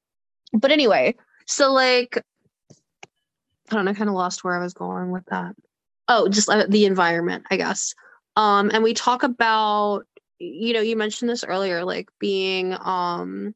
but 0.54 0.72
anyway, 0.72 1.16
so 1.48 1.74
like, 1.74 2.22
I 3.72 3.76
don't 3.76 3.86
know, 3.86 3.92
I 3.92 3.94
kind 3.96 4.10
of 4.10 4.16
lost 4.16 4.44
where 4.44 4.56
I 4.56 4.64
was 4.64 4.74
going 4.74 5.12
with 5.12 5.26
that. 5.28 5.56
Oh, 6.08 6.28
just 6.30 6.50
uh, 6.50 6.66
the 6.70 6.86
environment, 6.86 7.46
I 7.50 7.58
guess. 7.58 7.94
Um, 8.36 8.70
and 8.74 8.84
we 8.84 8.94
talk 8.94 9.24
about, 9.24 10.04
you 10.40 10.74
know, 10.74 10.82
you 10.82 10.96
mentioned 10.96 11.30
this 11.30 11.44
earlier, 11.44 11.84
like 11.84 12.10
being 12.20 12.76
um 12.80 13.56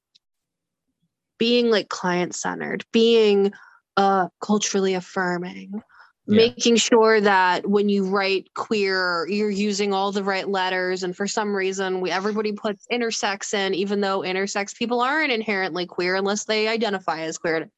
being 1.37 1.69
like 1.69 1.89
client 1.89 2.35
centered, 2.35 2.85
being 2.91 3.51
uh 3.97 4.27
culturally 4.41 4.93
affirming, 4.95 5.81
Yeah. 6.25 6.47
making 6.47 6.77
sure 6.77 7.21
that 7.21 7.67
when 7.69 7.89
you 7.89 8.05
write 8.05 8.53
queer, 8.55 9.27
you're 9.29 9.49
using 9.49 9.93
all 9.93 10.11
the 10.11 10.23
right 10.23 10.47
letters. 10.47 11.03
And 11.03 11.15
for 11.15 11.27
some 11.27 11.55
reason, 11.55 12.01
we 12.01 12.11
everybody 12.11 12.51
puts 12.53 12.85
intersex 12.91 13.53
in, 13.53 13.73
even 13.73 14.01
though 14.01 14.21
intersex 14.21 14.75
people 14.75 15.01
aren't 15.01 15.31
inherently 15.31 15.85
queer 15.85 16.15
unless 16.15 16.45
they 16.45 16.67
identify 16.67 17.21
as 17.21 17.37
queer. 17.37 17.69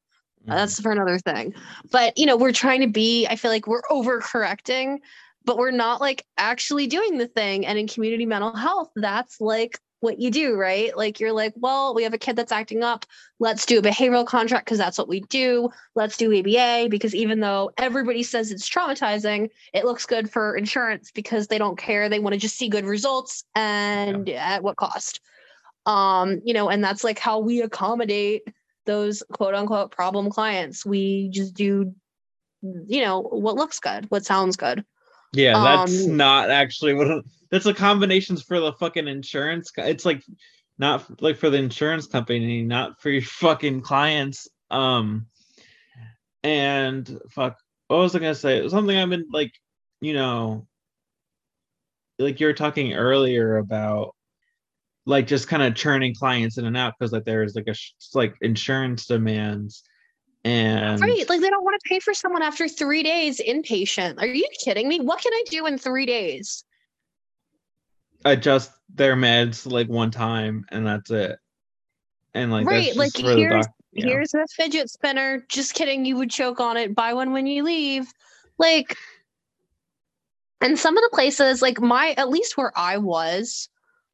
Mhm. 0.48 0.56
That's 0.56 0.80
for 0.80 0.92
another 0.92 1.20
thing. 1.20 1.54
But 1.92 2.18
you 2.18 2.26
know, 2.26 2.38
we're 2.38 2.52
trying 2.52 2.82
to 2.82 2.88
be, 2.88 3.28
I 3.28 3.36
feel 3.36 3.52
like 3.52 3.68
we're 3.68 3.84
overcorrecting, 3.84 5.00
but 5.46 5.58
we're 5.58 5.72
not 5.72 6.02
like 6.02 6.26
actually 6.38 6.88
doing 6.88 7.18
the 7.18 7.28
thing. 7.28 7.66
And 7.66 7.78
in 7.78 7.88
community 7.88 8.26
mental 8.26 8.56
health, 8.56 8.90
that's 8.96 9.40
like 9.42 9.80
what 10.02 10.20
you 10.20 10.32
do, 10.32 10.56
right? 10.56 10.96
Like 10.98 11.20
you're 11.20 11.32
like, 11.32 11.54
well, 11.56 11.94
we 11.94 12.04
have 12.04 12.14
a 12.14 12.18
kid 12.18 12.36
that's 12.36 12.52
acting 12.52 12.84
up. 12.84 13.06
Let's 13.40 13.68
do 13.68 13.78
a 13.78 13.84
behavioral 13.84 14.26
contract 14.26 14.66
because 14.66 14.80
that's 14.80 14.98
what 14.98 15.08
we 15.08 15.22
do. 15.22 15.70
Let's 15.94 16.18
do 16.18 16.38
ABA 16.38 16.88
because 16.90 17.14
even 17.14 17.40
though 17.40 17.72
everybody 17.78 18.24
says 18.24 18.52
it's 18.52 18.68
traumatizing, 18.68 19.50
it 19.74 19.86
looks 19.86 20.08
good 20.08 20.32
for 20.32 20.56
insurance 20.56 21.12
because 21.12 21.48
they 21.48 21.60
don't 21.60 21.78
care. 21.78 22.10
They 22.10 22.20
want 22.20 22.34
to 22.34 22.40
just 22.40 22.58
see 22.58 22.68
good 22.68 22.86
results 22.86 23.44
and 23.56 24.28
at 24.30 24.64
what 24.64 24.76
cost. 24.78 25.22
Um, 25.86 26.42
you 26.44 26.54
know, 26.54 26.70
and 26.70 26.84
that's 26.84 27.04
like 27.04 27.20
how 27.20 27.40
we 27.40 27.62
accommodate 27.62 28.44
those 28.86 29.24
quote 29.32 29.54
unquote 29.56 29.92
problem 29.92 30.30
clients. 30.30 30.86
We 30.86 31.30
just 31.30 31.54
do, 31.54 31.94
you 32.62 33.02
know, 33.02 33.20
what 33.22 33.56
looks 33.56 33.80
good, 33.80 34.06
what 34.10 34.26
sounds 34.26 34.58
good. 34.58 34.86
Yeah, 35.34 35.54
that's 35.64 36.06
Um, 36.06 36.18
not 36.18 36.50
actually 36.50 36.94
what. 36.94 37.24
That's 37.50 37.66
the 37.66 37.74
combinations 37.74 38.42
for 38.42 38.60
the 38.62 38.72
fucking 38.74 39.08
insurance. 39.10 39.72
It's 39.78 40.06
like 40.06 40.24
not 40.78 41.22
like 41.22 41.38
for 41.38 41.50
the 41.50 41.58
insurance 41.58 42.08
company, 42.08 42.62
not 42.64 43.02
for 43.02 43.10
your 43.10 43.22
fucking 43.22 43.82
clients. 43.82 44.48
Um, 44.70 45.28
and 46.44 47.20
fuck, 47.30 47.58
what 47.88 47.98
was 47.98 48.16
I 48.16 48.20
gonna 48.20 48.36
say? 48.36 48.68
Something 48.70 48.98
I've 48.98 49.10
been 49.10 49.28
like, 49.32 49.54
you 50.00 50.14
know, 50.14 50.66
like 52.20 52.40
you 52.40 52.48
were 52.48 52.54
talking 52.54 52.94
earlier 52.94 53.58
about, 53.58 54.16
like 55.06 55.28
just 55.28 55.48
kind 55.48 55.64
of 55.64 55.76
churning 55.76 56.14
clients 56.16 56.58
in 56.58 56.66
and 56.66 56.78
out 56.78 56.94
because 57.00 57.12
like 57.12 57.26
there's 57.26 57.56
like 57.56 57.68
a 57.68 57.74
sh- 57.74 57.92
like 58.14 58.36
insurance 58.42 59.06
demands, 59.08 59.84
and 60.44 61.00
Right. 61.02 61.28
Like 61.30 61.42
they 61.42 61.50
don't 61.50 61.64
want 61.64 61.80
to 61.82 61.90
pay 61.90 62.00
for 62.00 62.14
someone 62.14 62.42
after 62.44 62.68
three 62.68 63.04
days 63.04 63.40
inpatient. 63.42 64.20
Are 64.20 64.28
you 64.28 64.48
kidding 64.64 64.88
me? 64.88 65.00
What 65.00 65.22
can 65.22 65.34
I 65.34 65.44
do 65.50 65.66
in 65.66 65.78
three 65.78 66.06
days? 66.06 66.64
adjust 68.24 68.72
their 68.94 69.16
meds 69.16 69.66
like 69.70 69.88
one 69.90 70.12
time 70.12 70.64
and 70.70 70.86
that's 70.86 71.10
it. 71.10 71.40
And 72.36 72.52
like 72.52 72.68
Right, 72.68 72.96
like, 72.96 73.12
just 73.14 73.26
for 73.26 73.32
the 73.32 73.36
here's- 73.36 73.66
doc. 73.66 73.76
Yeah. 73.94 74.06
Here's 74.06 74.34
a 74.36 74.46
fidget 74.56 74.90
spinner. 74.92 75.44
Just 75.50 75.74
kidding. 75.74 76.06
You 76.06 76.16
would 76.18 76.30
choke 76.30 76.60
on 76.62 76.78
it. 76.78 76.96
Buy 76.96 77.14
one 77.14 77.32
when 77.34 77.46
you 77.48 77.64
leave. 77.64 78.06
Like, 78.60 78.96
and 80.62 80.78
some 80.80 80.96
of 80.98 81.04
the 81.04 81.10
places, 81.12 81.62
like 81.64 81.82
my, 81.82 82.12
at 82.16 82.30
least 82.30 82.56
where 82.58 82.72
I 82.78 82.98
was 82.98 83.68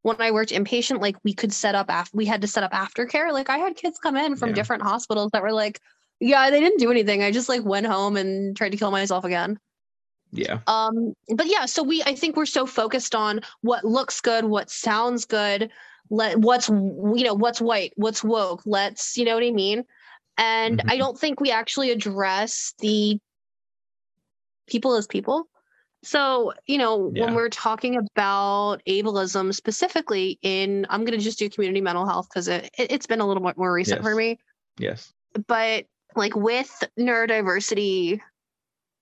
when 0.07 0.21
I 0.21 0.31
worked 0.31 0.51
inpatient, 0.51 1.01
like 1.01 1.17
we 1.23 1.33
could 1.33 1.53
set 1.53 1.75
up 1.75 1.89
after, 1.89 2.15
we 2.17 2.25
had 2.25 2.41
to 2.41 2.47
set 2.47 2.63
up 2.63 2.71
aftercare. 2.71 3.31
Like 3.31 3.49
I 3.49 3.57
had 3.59 3.75
kids 3.75 3.99
come 3.99 4.17
in 4.17 4.35
from 4.37 4.49
Yeah. 4.49 4.55
different 4.55 4.83
hospitals 4.83 5.31
that 5.33 5.43
were 5.43 5.53
like, 5.53 5.79
yeah, 6.19 6.49
they 6.49 6.59
didn't 6.59 6.79
do 6.79 6.91
anything. 6.91 7.23
I 7.23 7.31
just 7.31 7.49
like 7.49 7.63
went 7.63 7.85
home 7.87 8.17
and 8.17 8.55
tried 8.57 8.71
to 8.71 8.77
kill 8.77 8.91
myself 8.91 9.25
again. 9.25 9.59
yeah. 10.31 10.59
Um, 10.67 11.13
but 11.35 11.47
yeah, 11.47 11.65
so 11.65 11.83
we 11.83 12.03
I 12.03 12.15
think 12.15 12.35
we're 12.35 12.45
so 12.45 12.65
focused 12.65 13.15
on 13.15 13.41
what 13.61 13.83
looks 13.85 14.21
good, 14.21 14.45
what 14.45 14.69
sounds 14.69 15.25
good, 15.25 15.71
let 16.09 16.37
what's 16.39 16.69
you 16.69 17.23
know, 17.23 17.33
what's 17.33 17.61
white, 17.61 17.93
what's 17.95 18.23
woke, 18.23 18.63
let's 18.65 19.17
you 19.17 19.25
know 19.25 19.35
what 19.35 19.43
I 19.43 19.51
mean? 19.51 19.85
And 20.37 20.81
I 20.87 20.97
Mhm. 20.97 20.99
don't 20.99 21.19
think 21.19 21.39
we 21.39 21.51
actually 21.51 21.91
address 21.91 22.73
the 22.79 23.19
people 24.67 24.95
as 24.95 25.07
people. 25.07 25.47
So, 26.03 26.53
you 26.67 26.77
know, 26.77 27.11
Yeah. 27.13 27.25
when 27.25 27.33
we're 27.35 27.49
talking 27.49 27.97
about 27.97 28.81
ableism 28.87 29.53
specifically 29.53 30.37
in 30.41 30.85
I'm 30.89 31.03
gonna 31.05 31.17
just 31.17 31.39
do 31.39 31.49
community 31.49 31.81
mental 31.81 32.05
health 32.07 32.27
because 32.29 32.47
it, 32.47 32.69
it 32.77 32.91
it's 32.91 33.07
been 33.07 33.19
a 33.21 33.27
little 33.27 33.43
bit 33.43 33.57
more 33.57 33.73
recent 33.73 34.01
for 34.03 34.15
me. 34.15 34.37
Yes. 34.77 35.11
but 35.47 35.85
like 36.15 36.35
with 36.35 36.83
neurodiversity 36.99 38.19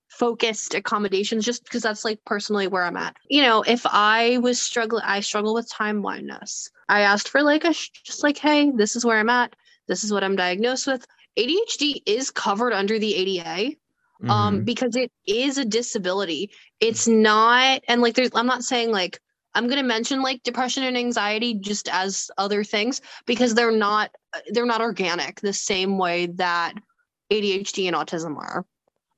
focused 0.08 0.74
accommodations 0.74 1.44
just 1.46 1.64
because 1.66 1.82
that's 1.84 2.06
like 2.06 2.20
personally 2.26 2.68
where 2.68 2.84
i'm 2.84 2.96
at. 2.98 3.16
You 3.30 3.42
know 3.42 3.62
if 3.64 3.86
i 3.86 4.38
was 4.42 4.62
struggling 4.62 5.04
i 5.06 5.20
struggle 5.20 5.54
with 5.54 5.70
time 5.70 6.02
blindness 6.02 6.70
i 6.88 7.02
asked 7.02 7.28
for 7.30 7.42
like 7.44 7.66
a 7.66 7.74
sh- 7.74 7.90
just 8.04 8.24
like 8.24 8.38
hey 8.38 8.72
this 8.72 8.96
is 8.96 9.04
where 9.06 9.18
i'm 9.20 9.30
at. 9.30 9.56
This 9.88 10.04
is 10.04 10.12
what 10.14 10.24
i'm 10.24 10.36
diagnosed 10.36 10.88
with. 10.88 11.06
Adhd 11.38 12.02
is 12.06 12.32
covered 12.32 12.72
under 12.74 12.98
the 12.98 13.14
ada 13.16 13.72
um 14.30 14.62
Mhm. 14.62 14.66
because 14.66 14.96
it 14.96 15.12
is 15.28 15.58
a 15.58 15.66
disability. 15.66 16.52
It's 16.80 17.08
not 17.08 17.82
and 17.88 18.02
like 18.02 18.16
there's 18.16 18.32
i'm 18.36 18.48
not 18.48 18.64
saying 18.64 18.92
like 18.92 19.20
i'm 19.54 19.68
going 19.68 19.78
to 19.78 19.84
mention 19.84 20.22
like 20.22 20.44
depression 20.44 20.84
and 20.84 20.98
anxiety 20.98 21.54
just 21.54 21.88
as 21.90 22.30
other 22.38 22.64
things 22.64 23.02
because 23.26 23.54
they're 23.54 23.72
not 23.72 24.12
they're 24.52 24.66
not 24.66 24.82
organic 24.82 25.40
the 25.42 25.54
same 25.54 25.98
way 25.98 26.28
that 26.36 26.74
adhd 27.32 27.88
and 27.88 27.96
autism 27.96 28.38
are. 28.38 28.66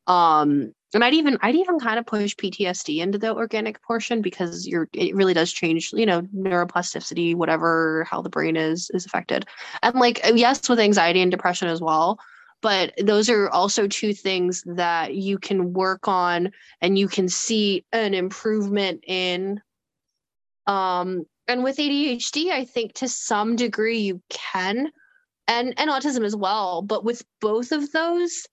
Um 0.07 0.73
and 0.93 1.03
i'd 1.03 1.13
even 1.13 1.37
i'd 1.41 1.55
even 1.55 1.79
kind 1.79 1.99
of 1.99 2.05
push 2.05 2.35
ptsd 2.35 2.99
into 2.99 3.17
the 3.17 3.33
organic 3.35 3.81
portion 3.83 4.21
because 4.21 4.65
you're 4.65 4.87
it 4.93 5.13
really 5.15 5.33
does 5.33 5.51
change 5.51 5.91
you 5.93 6.05
know 6.05 6.21
neuroplasticity 6.35 7.35
whatever 7.35 8.05
how 8.09 8.21
the 8.21 8.29
brain 8.29 8.55
is 8.55 8.89
is 8.93 9.05
affected. 9.05 9.45
And 9.83 9.95
like 9.95 10.21
yes 10.33 10.69
with 10.69 10.79
anxiety 10.79 11.21
and 11.21 11.31
depression 11.31 11.67
as 11.67 11.81
well 11.81 12.19
but 12.61 12.93
those 13.01 13.29
are 13.29 13.49
also 13.49 13.87
two 13.87 14.13
things 14.13 14.63
that 14.65 15.13
you 15.13 15.37
can 15.37 15.73
work 15.73 16.07
on 16.07 16.51
and 16.81 16.97
you 16.97 17.07
can 17.07 17.29
see 17.29 17.85
an 17.91 18.13
improvement 18.13 19.03
in 19.07 19.61
um 20.65 21.25
and 21.47 21.63
with 21.63 21.77
ADHD 21.77 22.51
I 22.51 22.65
think 22.65 22.93
to 22.95 23.07
some 23.07 23.55
degree 23.55 23.99
you 23.99 24.21
can 24.29 24.91
and 25.47 25.73
and 25.77 25.89
autism 25.89 26.25
as 26.25 26.35
well 26.35 26.81
but 26.81 27.03
with 27.03 27.23
both 27.39 27.71
of 27.71 27.91
those 27.91 28.45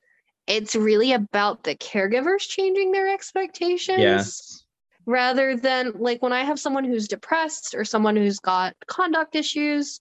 it's 0.47 0.77
really 0.77 1.13
about 1.13 1.65
the 1.65 1.75
caregivers 1.75 2.41
changing 2.41 2.93
their 2.93 3.09
expectations 3.13 3.99
Yes. 3.99 4.65
rather 5.07 5.57
than 5.57 5.93
like 5.99 6.23
when 6.23 6.33
I 6.33 6.45
have 6.45 6.61
someone 6.61 6.85
who's 6.85 7.09
depressed 7.09 7.75
or 7.75 7.85
someone 7.85 8.17
who's 8.17 8.39
got 8.41 8.77
conduct 8.87 9.35
issues, 9.37 10.01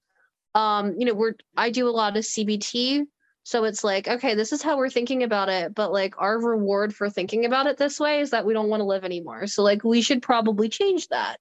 um, 0.54 0.96
you 0.98 1.06
know, 1.06 1.14
we're 1.14 1.34
I 1.56 1.70
do 1.70 1.88
a 1.88 1.92
lot 1.92 2.18
of 2.18 2.24
CBT. 2.24 3.06
So 3.44 3.66
it's 3.66 3.84
like, 3.84 4.08
okay, 4.08 4.36
this 4.36 4.54
is 4.54 4.62
how 4.62 4.78
we're 4.78 4.90
thinking 4.90 5.24
about 5.24 5.50
it, 5.50 5.76
but 5.76 5.92
like 5.92 6.16
our 6.18 6.40
reward 6.40 6.96
for 6.96 7.10
thinking 7.10 7.46
about 7.46 7.68
it 7.68 7.78
this 7.78 8.00
way 8.00 8.22
is 8.22 8.30
that 8.30 8.46
we 8.46 8.54
don't 8.54 8.70
want 8.70 8.80
to 8.80 8.86
live 8.86 9.04
anymore. 9.04 9.48
So 9.48 9.64
like 9.64 9.84
we 9.84 10.02
should 10.02 10.22
probably 10.22 10.70
change 10.70 11.10
that. 11.10 11.40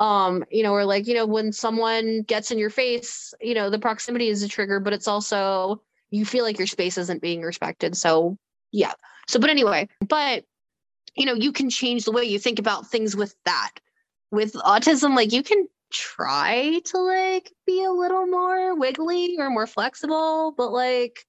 Um, 0.00 0.44
you 0.50 0.62
know, 0.62 0.72
or 0.72 0.84
like, 0.84 1.06
you 1.06 1.14
know, 1.14 1.26
when 1.26 1.52
someone 1.52 2.22
gets 2.22 2.50
in 2.50 2.58
your 2.58 2.70
face, 2.70 3.34
you 3.40 3.54
know, 3.54 3.70
the 3.70 3.78
proximity 3.78 4.28
is 4.28 4.42
a 4.42 4.48
trigger, 4.48 4.80
but 4.80 4.92
it's 4.92 5.08
also 5.08 5.82
you 6.10 6.24
feel 6.24 6.44
like 6.44 6.58
your 6.58 6.66
space 6.66 6.98
isn't 6.98 7.22
being 7.22 7.42
respected. 7.42 7.96
So 7.96 8.36
yeah. 8.70 8.92
So 9.26 9.40
but 9.40 9.50
anyway, 9.50 9.88
but 10.06 10.44
you 11.16 11.26
know, 11.26 11.34
you 11.34 11.52
can 11.52 11.70
change 11.70 12.04
the 12.04 12.12
way 12.12 12.24
you 12.24 12.38
think 12.38 12.58
about 12.58 12.86
things 12.86 13.16
with 13.16 13.34
that. 13.44 13.72
With 14.30 14.52
autism, 14.54 15.16
like 15.16 15.32
you 15.32 15.42
can 15.42 15.68
try 15.90 16.80
to 16.84 16.98
like 16.98 17.52
be 17.66 17.82
a 17.82 17.90
little 17.90 18.26
more 18.26 18.76
wiggly 18.76 19.36
or 19.38 19.50
more 19.50 19.66
flexible, 19.66 20.54
but 20.56 20.70
like 20.70 21.26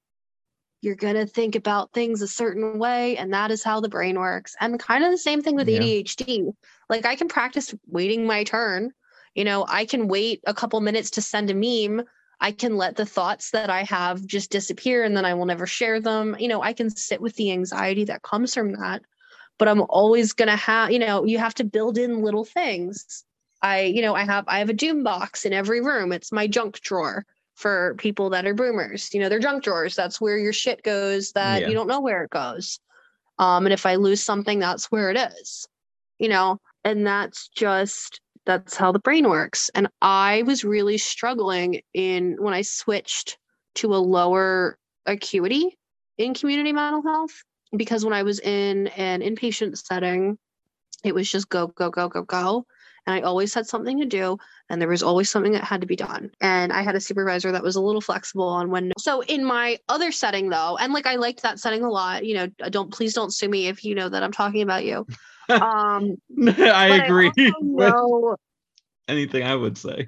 you're 0.81 0.95
going 0.95 1.15
to 1.15 1.27
think 1.27 1.55
about 1.55 1.93
things 1.93 2.21
a 2.21 2.27
certain 2.27 2.79
way 2.79 3.15
and 3.17 3.31
that 3.33 3.51
is 3.51 3.63
how 3.63 3.79
the 3.79 3.89
brain 3.89 4.19
works. 4.19 4.55
And 4.59 4.79
kind 4.79 5.03
of 5.03 5.11
the 5.11 5.17
same 5.17 5.41
thing 5.41 5.55
with 5.55 5.69
yeah. 5.69 5.79
ADHD. 5.79 6.53
Like 6.89 7.05
I 7.05 7.15
can 7.15 7.27
practice 7.27 7.73
waiting 7.87 8.25
my 8.25 8.43
turn. 8.43 8.91
You 9.35 9.45
know, 9.45 9.65
I 9.67 9.85
can 9.85 10.07
wait 10.07 10.41
a 10.45 10.53
couple 10.53 10.81
minutes 10.81 11.11
to 11.11 11.21
send 11.21 11.49
a 11.51 11.53
meme. 11.53 12.05
I 12.41 12.51
can 12.51 12.75
let 12.75 12.95
the 12.95 13.05
thoughts 13.05 13.51
that 13.51 13.69
I 13.69 13.83
have 13.83 14.25
just 14.25 14.49
disappear 14.49 15.03
and 15.03 15.15
then 15.15 15.23
I 15.23 15.35
will 15.35 15.45
never 15.45 15.67
share 15.67 16.01
them. 16.01 16.35
You 16.39 16.47
know, 16.47 16.61
I 16.61 16.73
can 16.73 16.89
sit 16.89 17.21
with 17.21 17.35
the 17.35 17.51
anxiety 17.51 18.03
that 18.05 18.23
comes 18.23 18.53
from 18.53 18.73
that. 18.73 19.03
But 19.59 19.67
I'm 19.67 19.81
always 19.81 20.33
going 20.33 20.49
to 20.49 20.55
have, 20.55 20.91
you 20.91 20.97
know, 20.97 21.23
you 21.23 21.37
have 21.37 21.53
to 21.55 21.63
build 21.63 21.99
in 21.99 22.23
little 22.23 22.43
things. 22.43 23.23
I, 23.61 23.81
you 23.81 24.01
know, 24.01 24.15
I 24.15 24.23
have 24.23 24.45
I 24.47 24.57
have 24.57 24.71
a 24.71 24.73
doom 24.73 25.03
box 25.03 25.45
in 25.45 25.53
every 25.53 25.81
room. 25.81 26.11
It's 26.11 26.31
my 26.31 26.47
junk 26.47 26.81
drawer 26.81 27.27
for 27.55 27.95
people 27.97 28.29
that 28.31 28.45
are 28.45 28.53
boomers. 28.53 29.13
You 29.13 29.21
know, 29.21 29.29
they're 29.29 29.39
junk 29.39 29.63
drawers. 29.63 29.95
That's 29.95 30.19
where 30.19 30.37
your 30.37 30.53
shit 30.53 30.83
goes 30.83 31.31
that 31.33 31.61
yeah. 31.61 31.67
you 31.67 31.73
don't 31.73 31.87
know 31.87 32.01
where 32.01 32.23
it 32.23 32.29
goes. 32.29 32.79
Um, 33.37 33.65
and 33.65 33.73
if 33.73 33.85
I 33.85 33.95
lose 33.95 34.21
something, 34.21 34.59
that's 34.59 34.91
where 34.91 35.09
it 35.09 35.17
is. 35.17 35.67
You 36.19 36.29
know, 36.29 36.59
and 36.83 37.05
that's 37.05 37.49
just 37.49 38.21
that's 38.45 38.75
how 38.75 38.91
the 38.91 38.99
brain 38.99 39.29
works. 39.29 39.69
And 39.75 39.87
I 40.01 40.43
was 40.43 40.63
really 40.63 40.97
struggling 40.97 41.81
in 41.93 42.37
when 42.39 42.53
I 42.53 42.61
switched 42.61 43.37
to 43.75 43.93
a 43.93 43.97
lower 43.97 44.77
acuity 45.05 45.77
in 46.17 46.33
community 46.33 46.73
mental 46.73 47.01
health 47.01 47.43
because 47.75 48.03
when 48.03 48.13
I 48.13 48.23
was 48.23 48.39
in 48.39 48.87
an 48.87 49.21
inpatient 49.21 49.77
setting, 49.77 50.37
it 51.03 51.15
was 51.15 51.31
just 51.31 51.49
go, 51.49 51.67
go, 51.67 51.89
go, 51.89 52.09
go, 52.09 52.23
go. 52.23 52.65
And 53.07 53.15
I 53.15 53.21
always 53.21 53.53
had 53.53 53.65
something 53.65 53.99
to 53.99 54.05
do 54.05 54.37
and 54.71 54.81
there 54.81 54.87
was 54.87 55.03
always 55.03 55.29
something 55.29 55.51
that 55.51 55.65
had 55.65 55.81
to 55.81 55.87
be 55.87 55.97
done. 55.97 56.31
And 56.39 56.71
I 56.71 56.81
had 56.81 56.95
a 56.95 57.01
supervisor 57.01 57.51
that 57.51 57.61
was 57.61 57.75
a 57.75 57.81
little 57.81 57.99
flexible 57.99 58.47
on 58.47 58.69
when. 58.69 58.93
So 58.97 59.21
in 59.23 59.43
my 59.43 59.77
other 59.89 60.11
setting 60.11 60.49
though, 60.49 60.77
and 60.77 60.93
like 60.93 61.05
I 61.05 61.15
liked 61.15 61.41
that 61.43 61.59
setting 61.59 61.83
a 61.83 61.89
lot, 61.89 62.25
you 62.25 62.35
know, 62.35 62.47
don't 62.69 62.91
please 62.91 63.13
don't 63.13 63.33
sue 63.33 63.49
me 63.49 63.67
if 63.67 63.83
you 63.83 63.95
know 63.95 64.07
that 64.07 64.23
I'm 64.23 64.31
talking 64.31 64.61
about 64.61 64.85
you. 64.85 65.05
Um 65.49 66.15
I 66.47 67.01
agree. 67.03 67.29
I 67.37 67.51
know, 67.61 68.37
anything 69.09 69.43
I 69.43 69.55
would 69.55 69.77
say. 69.77 70.07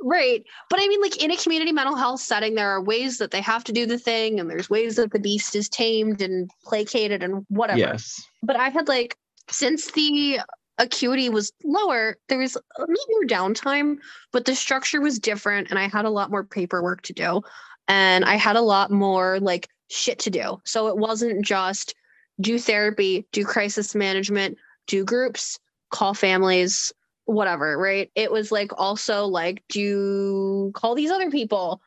Right. 0.00 0.42
But 0.70 0.80
I 0.80 0.88
mean, 0.88 1.02
like 1.02 1.22
in 1.22 1.30
a 1.30 1.36
community 1.36 1.72
mental 1.72 1.96
health 1.96 2.20
setting, 2.20 2.54
there 2.54 2.70
are 2.70 2.82
ways 2.82 3.18
that 3.18 3.30
they 3.30 3.40
have 3.42 3.64
to 3.64 3.72
do 3.72 3.84
the 3.84 3.98
thing, 3.98 4.40
and 4.40 4.48
there's 4.48 4.70
ways 4.70 4.96
that 4.96 5.10
the 5.10 5.18
beast 5.18 5.54
is 5.56 5.68
tamed 5.68 6.22
and 6.22 6.50
placated 6.64 7.22
and 7.22 7.44
whatever. 7.48 7.78
Yes. 7.78 8.22
But 8.42 8.56
I 8.56 8.68
had 8.70 8.88
like, 8.88 9.16
since 9.50 9.90
the 9.90 10.40
acuity 10.78 11.28
was 11.28 11.52
lower, 11.64 12.16
there 12.28 12.38
was 12.38 12.56
a 12.56 12.80
lot 12.80 12.88
more 13.10 13.24
downtime, 13.24 13.96
but 14.32 14.44
the 14.44 14.54
structure 14.54 15.00
was 15.00 15.18
different, 15.18 15.70
and 15.70 15.78
I 15.78 15.88
had 15.88 16.04
a 16.04 16.10
lot 16.10 16.30
more 16.30 16.44
paperwork 16.44 17.02
to 17.02 17.12
do. 17.12 17.42
And 17.88 18.24
I 18.24 18.36
had 18.36 18.56
a 18.56 18.62
lot 18.62 18.90
more 18.90 19.40
like 19.40 19.68
shit 19.88 20.18
to 20.20 20.30
do. 20.30 20.60
So 20.64 20.88
it 20.88 20.96
wasn't 20.96 21.44
just 21.44 21.94
do 22.40 22.58
therapy, 22.58 23.26
do 23.32 23.44
crisis 23.44 23.94
management, 23.94 24.58
do 24.86 25.04
groups, 25.04 25.58
call 25.90 26.14
families, 26.14 26.92
whatever, 27.24 27.76
right? 27.76 28.10
It 28.14 28.30
was 28.30 28.52
like 28.52 28.70
also 28.78 29.26
like 29.26 29.62
do 29.68 30.70
call 30.74 30.94
these 30.94 31.10
other 31.10 31.30
people, 31.30 31.80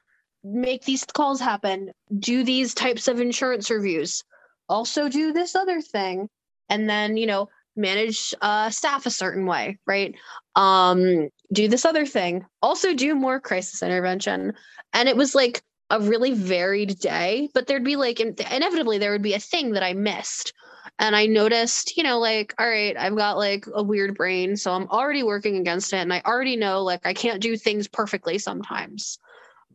make 0.43 0.85
these 0.85 1.05
calls 1.05 1.39
happen, 1.39 1.91
do 2.19 2.43
these 2.43 2.73
types 2.73 3.07
of 3.07 3.19
insurance 3.19 3.69
reviews, 3.69 4.23
also 4.67 5.07
do 5.07 5.33
this 5.33 5.55
other 5.55 5.81
thing, 5.81 6.29
and 6.69 6.89
then, 6.89 7.17
you 7.17 7.27
know, 7.27 7.49
manage 7.75 8.33
uh, 8.41 8.69
staff 8.69 9.05
a 9.05 9.11
certain 9.11 9.45
way, 9.45 9.77
right? 9.85 10.15
Um, 10.55 11.29
do 11.51 11.67
this 11.67 11.85
other 11.85 12.05
thing, 12.05 12.45
also 12.61 12.93
do 12.93 13.15
more 13.15 13.39
crisis 13.39 13.83
intervention. 13.83 14.53
And 14.93 15.09
it 15.09 15.15
was 15.15 15.35
like 15.35 15.63
a 15.89 15.99
really 15.99 16.33
varied 16.33 16.99
day, 16.99 17.49
but 17.53 17.67
there'd 17.67 17.83
be 17.83 17.95
like, 17.95 18.19
inevitably, 18.19 18.97
there 18.97 19.11
would 19.11 19.21
be 19.21 19.33
a 19.33 19.39
thing 19.39 19.71
that 19.71 19.83
I 19.83 19.93
missed 19.93 20.53
and 20.99 21.15
I 21.15 21.25
noticed, 21.25 21.97
you 21.97 22.03
know, 22.03 22.19
like, 22.19 22.53
all 22.59 22.67
right, 22.67 22.95
I've 22.97 23.15
got 23.15 23.37
like 23.37 23.65
a 23.73 23.83
weird 23.83 24.15
brain. 24.15 24.55
So 24.55 24.73
I'm 24.73 24.87
already 24.87 25.23
working 25.23 25.57
against 25.57 25.93
it. 25.93 25.97
And 25.97 26.13
I 26.13 26.21
already 26.25 26.55
know 26.55 26.83
like 26.83 27.05
I 27.05 27.13
can't 27.13 27.41
do 27.41 27.57
things 27.57 27.87
perfectly 27.87 28.37
sometimes. 28.37 29.19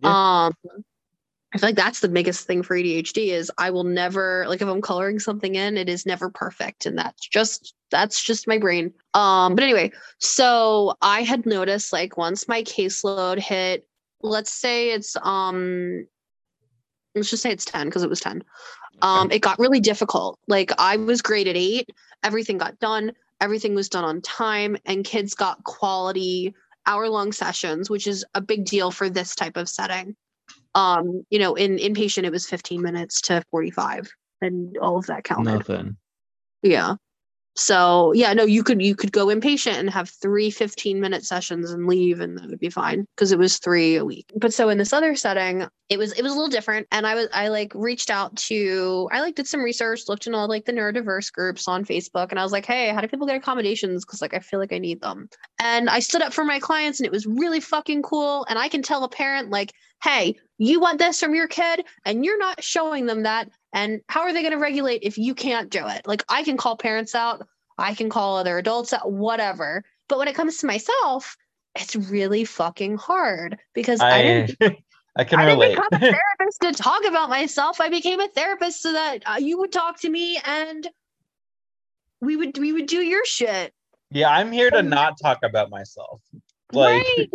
Yeah. 0.01 0.47
Um 0.47 0.55
I 1.57 1.59
feel 1.59 1.69
like 1.69 1.77
that's 1.77 2.01
the 2.01 2.09
biggest 2.09 2.47
thing 2.47 2.63
for 2.63 2.77
ADHD 2.77 3.29
is 3.29 3.51
I 3.59 3.71
will 3.71 3.85
never 3.85 4.45
like 4.49 4.61
if 4.61 4.69
I'm 4.69 4.83
coloring 4.83 5.19
something 5.19 5.55
in, 5.55 5.77
it 5.77 5.89
is 5.89 6.07
never 6.07 6.31
perfect. 6.31 6.87
And 6.87 6.99
that's 6.99 7.27
just 7.27 7.75
that's 7.91 8.23
just 8.23 8.47
my 8.47 8.59
brain. 8.59 8.93
Um, 9.15 9.55
but 9.55 9.65
anyway, 9.65 9.93
so 10.19 10.97
I 11.01 11.23
had 11.23 11.47
noticed 11.47 11.93
like 11.93 12.17
once 12.17 12.47
my 12.47 12.63
caseload 12.63 13.39
hit, 13.39 13.87
let's 14.21 14.53
say 14.53 14.91
it's 14.91 15.17
um 15.23 16.07
let's 17.15 17.31
just 17.31 17.43
say 17.43 17.51
it's 17.51 17.65
10 17.65 17.87
because 17.87 18.03
it 18.03 18.11
was 18.11 18.21
10 18.21 18.43
um, 19.03 19.31
it 19.31 19.41
got 19.41 19.59
really 19.59 19.81
difficult. 19.81 20.39
Like 20.49 20.73
I 20.79 20.97
was 20.97 21.23
graded 21.23 21.57
eight, 21.57 21.91
everything 22.23 22.59
got 22.59 22.79
done, 22.79 23.13
everything 23.41 23.75
was 23.75 23.89
done 23.89 24.05
on 24.05 24.21
time, 24.23 24.77
and 24.87 25.05
kids 25.05 25.35
got 25.35 25.65
quality 25.65 26.55
hour 26.87 27.09
long 27.09 27.33
sessions, 27.33 27.91
which 27.91 28.07
is 28.07 28.25
a 28.35 28.41
big 28.41 28.65
deal 28.65 28.91
for 28.91 29.11
this 29.11 29.35
type 29.35 29.57
of 29.57 29.69
setting. 29.69 30.17
Um, 30.77 31.25
you 31.31 31.39
know, 31.39 31.55
in 31.55 31.79
inpatient, 31.79 32.25
it 32.25 32.33
was 32.33 32.47
15 32.47 32.83
minutes 32.83 33.21
to 33.23 33.43
45, 33.51 34.09
and 34.43 34.77
all 34.79 34.99
of 34.99 35.07
that 35.07 35.25
counted. 35.25 35.53
Nothing. 35.53 35.97
Yeah 36.63 36.97
so 37.57 38.13
yeah 38.13 38.35
no 38.35 38.45
you 38.45 38.63
could 38.63 38.83
you 38.83 38.95
could 38.95 39.13
go 39.13 39.27
inpatient 39.27 39.79
and 39.79 39.89
have 39.89 40.11
three 40.11 40.51
15 40.51 41.01
minute 41.01 41.25
sessions 41.25 41.71
and 41.71 41.87
leave 41.87 42.21
and 42.21 42.37
that 42.37 42.49
would 42.49 42.59
be 42.59 42.69
fine 42.69 43.07
because 43.17 43.33
it 43.33 43.39
was 43.39 43.59
three 43.59 43.97
a 43.97 44.05
week 44.05 44.31
but 44.37 44.53
so 44.53 44.69
in 44.69 44.77
this 44.77 44.93
other 44.93 45.17
setting 45.17 45.67
it 45.89 45.99
was 45.99 46.13
it 46.13 46.23
was 46.23 46.33
a 46.33 46.35
little 46.35 46.51
different 46.51 46.87
and 46.93 47.07
i 47.07 47.15
was 47.15 47.29
i 47.33 47.49
like 47.49 47.73
reached 47.75 48.11
out 48.11 48.37
to 48.37 49.09
i 49.11 49.21
like 49.21 49.35
did 49.37 49.47
some 49.47 49.63
research 49.63 50.03
looked 50.07 50.27
in 50.27 50.35
all 50.35 50.49
like 50.49 50.67
the 50.67 50.73
neurodiverse 50.73 51.33
groups 51.33 51.67
on 51.67 51.83
facebook 51.83 52.31
and 52.31 52.39
i 52.39 52.43
was 52.43 52.53
like 52.53 52.67
hey 52.67 52.91
how 52.91 53.01
do 53.01 53.09
people 53.09 53.27
get 53.27 53.37
accommodations 53.37 54.05
because 54.05 54.21
like 54.21 54.35
i 54.35 54.39
feel 54.39 54.61
like 54.61 54.73
i 54.73 54.79
need 54.79 55.01
them 55.01 55.27
and 55.59 55.89
i 55.89 55.99
stood 55.99 56.21
up 56.21 56.35
for 56.35 56.45
my 56.45 56.59
clients 56.59 57.01
and 57.01 57.07
it 57.07 57.13
was 57.13 57.27
really 57.27 57.61
fucking 57.61 58.03
cool 58.03 58.45
and 58.51 58.59
i 58.59 58.69
can 58.69 58.83
tell 58.83 59.03
a 59.03 59.09
parent 59.09 59.49
like 59.49 59.73
hey 60.03 60.37
you 60.59 60.81
want 60.81 60.99
this 60.99 61.21
from 61.21 61.35
your 61.35 61.49
kid 61.49 61.85
and 62.05 62.25
you're 62.25 62.39
not 62.39 62.63
showing 62.63 63.07
them 63.07 63.23
that 63.25 63.51
and 63.73 64.01
how 64.09 64.23
are 64.23 64.33
they 64.33 64.43
going 64.43 64.53
to 64.53 64.59
regulate 64.59 65.03
if 65.03 65.19
you 65.19 65.35
can't 65.35 65.71
do 65.71 65.87
it? 65.87 66.07
Like 66.07 66.25
I 66.29 66.43
can 66.43 66.57
call 66.57 66.77
parents 66.77 67.15
out, 67.15 67.47
I 67.79 67.95
can 67.95 68.09
call 68.09 68.37
other 68.37 68.59
adults 68.59 68.93
out, 68.93 69.13
whatever. 69.13 69.85
But 70.09 70.19
when 70.19 70.29
it 70.29 70.35
comes 70.35 70.59
to 70.59 70.67
myself, 70.67 71.37
it's 71.75 71.97
really 71.97 72.45
fucking 72.45 72.97
hard 72.97 73.59
because 73.75 74.01
I, 74.01 74.19
I 74.19 74.23
didn't. 74.23 74.79
I 75.19 75.25
can 75.25 75.41
I 75.41 75.47
relate. 75.47 75.69
didn't 75.69 75.91
become 75.91 76.03
a 76.03 76.13
therapist 76.39 76.61
to 76.61 76.73
talk 76.73 77.05
about 77.07 77.31
myself. 77.31 77.81
I 77.81 77.89
became 77.89 78.21
a 78.21 78.29
therapist 78.29 78.83
so 78.83 78.93
that 78.93 79.23
uh, 79.27 79.37
you 79.39 79.59
would 79.59 79.73
talk 79.73 79.99
to 80.01 80.11
me 80.11 80.39
and 80.45 80.87
we 82.21 82.37
would 82.37 82.59
we 82.59 82.73
would 82.73 82.87
do 82.87 82.99
your 82.99 83.25
shit. 83.25 83.73
Yeah, 84.11 84.31
I'm 84.31 84.53
here 84.53 84.71
to 84.71 84.83
not 84.83 85.15
talk 85.21 85.39
about 85.43 85.71
myself. 85.71 86.21
Like 86.73 87.03
right. 87.07 87.29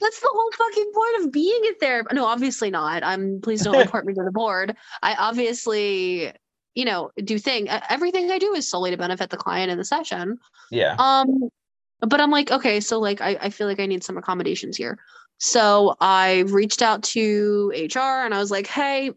That's 0.00 0.20
the 0.20 0.30
whole 0.32 0.50
fucking 0.52 0.92
point 0.94 1.24
of 1.24 1.32
being 1.32 1.60
a 1.70 1.74
therapist. 1.74 2.14
No, 2.14 2.24
obviously 2.24 2.70
not. 2.70 3.02
I'm 3.02 3.40
please 3.40 3.62
don't 3.62 3.78
report 3.84 4.06
me 4.06 4.14
to 4.14 4.22
the 4.24 4.32
board. 4.32 4.76
I 5.02 5.14
obviously, 5.14 6.32
you 6.74 6.84
know, 6.84 7.10
do 7.22 7.38
thing 7.38 7.68
everything 7.68 8.30
I 8.30 8.38
do 8.38 8.54
is 8.54 8.68
solely 8.68 8.90
to 8.90 8.96
benefit 8.96 9.30
the 9.30 9.36
client 9.36 9.70
in 9.70 9.78
the 9.78 9.84
session. 9.84 10.38
Yeah. 10.70 10.96
Um, 10.98 11.50
but 12.00 12.20
I'm 12.20 12.30
like, 12.30 12.50
okay, 12.50 12.80
so 12.80 13.00
like 13.00 13.20
I, 13.20 13.36
I 13.40 13.50
feel 13.50 13.66
like 13.66 13.80
I 13.80 13.86
need 13.86 14.04
some 14.04 14.16
accommodations 14.16 14.76
here. 14.76 14.98
So 15.38 15.96
I 16.00 16.40
reached 16.48 16.82
out 16.82 17.02
to 17.04 17.72
HR 17.74 18.24
and 18.24 18.34
I 18.34 18.38
was 18.38 18.50
like, 18.50 18.66
hey, 18.66 19.12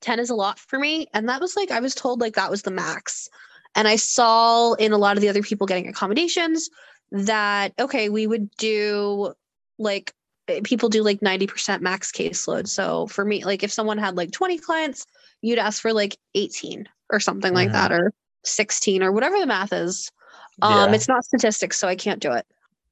10 0.00 0.18
is 0.18 0.30
a 0.30 0.34
lot 0.34 0.58
for 0.58 0.78
me. 0.78 1.06
And 1.12 1.28
that 1.28 1.40
was 1.40 1.56
like, 1.56 1.70
I 1.70 1.80
was 1.80 1.94
told 1.94 2.20
like 2.20 2.34
that 2.34 2.50
was 2.50 2.62
the 2.62 2.70
max. 2.70 3.28
And 3.74 3.86
I 3.86 3.96
saw 3.96 4.74
in 4.74 4.92
a 4.92 4.98
lot 4.98 5.16
of 5.16 5.20
the 5.20 5.28
other 5.28 5.42
people 5.42 5.66
getting 5.66 5.88
accommodations 5.88 6.68
that, 7.12 7.72
okay, 7.78 8.08
we 8.08 8.26
would 8.26 8.50
do 8.56 9.32
like 9.80 10.12
eh, 10.48 10.60
people 10.62 10.88
do 10.88 11.02
like 11.02 11.20
90% 11.20 11.80
max 11.80 12.12
caseload. 12.12 12.68
So 12.68 13.06
for 13.08 13.24
me, 13.24 13.44
like 13.44 13.62
if 13.62 13.72
someone 13.72 13.98
had 13.98 14.16
like 14.16 14.30
20 14.30 14.58
clients, 14.58 15.06
you'd 15.42 15.58
ask 15.58 15.80
for 15.82 15.92
like 15.92 16.16
18 16.34 16.88
or 17.10 17.18
something 17.18 17.52
like 17.52 17.72
that, 17.72 17.90
or 17.90 18.12
16 18.44 19.02
or 19.02 19.10
whatever 19.10 19.38
the 19.38 19.46
math 19.46 19.72
is. 19.72 20.10
Um, 20.62 20.90
yeah. 20.90 20.94
it's 20.94 21.08
not 21.08 21.24
statistics, 21.24 21.78
so 21.78 21.88
I 21.88 21.96
can't 21.96 22.20
do 22.20 22.32
it. 22.32 22.46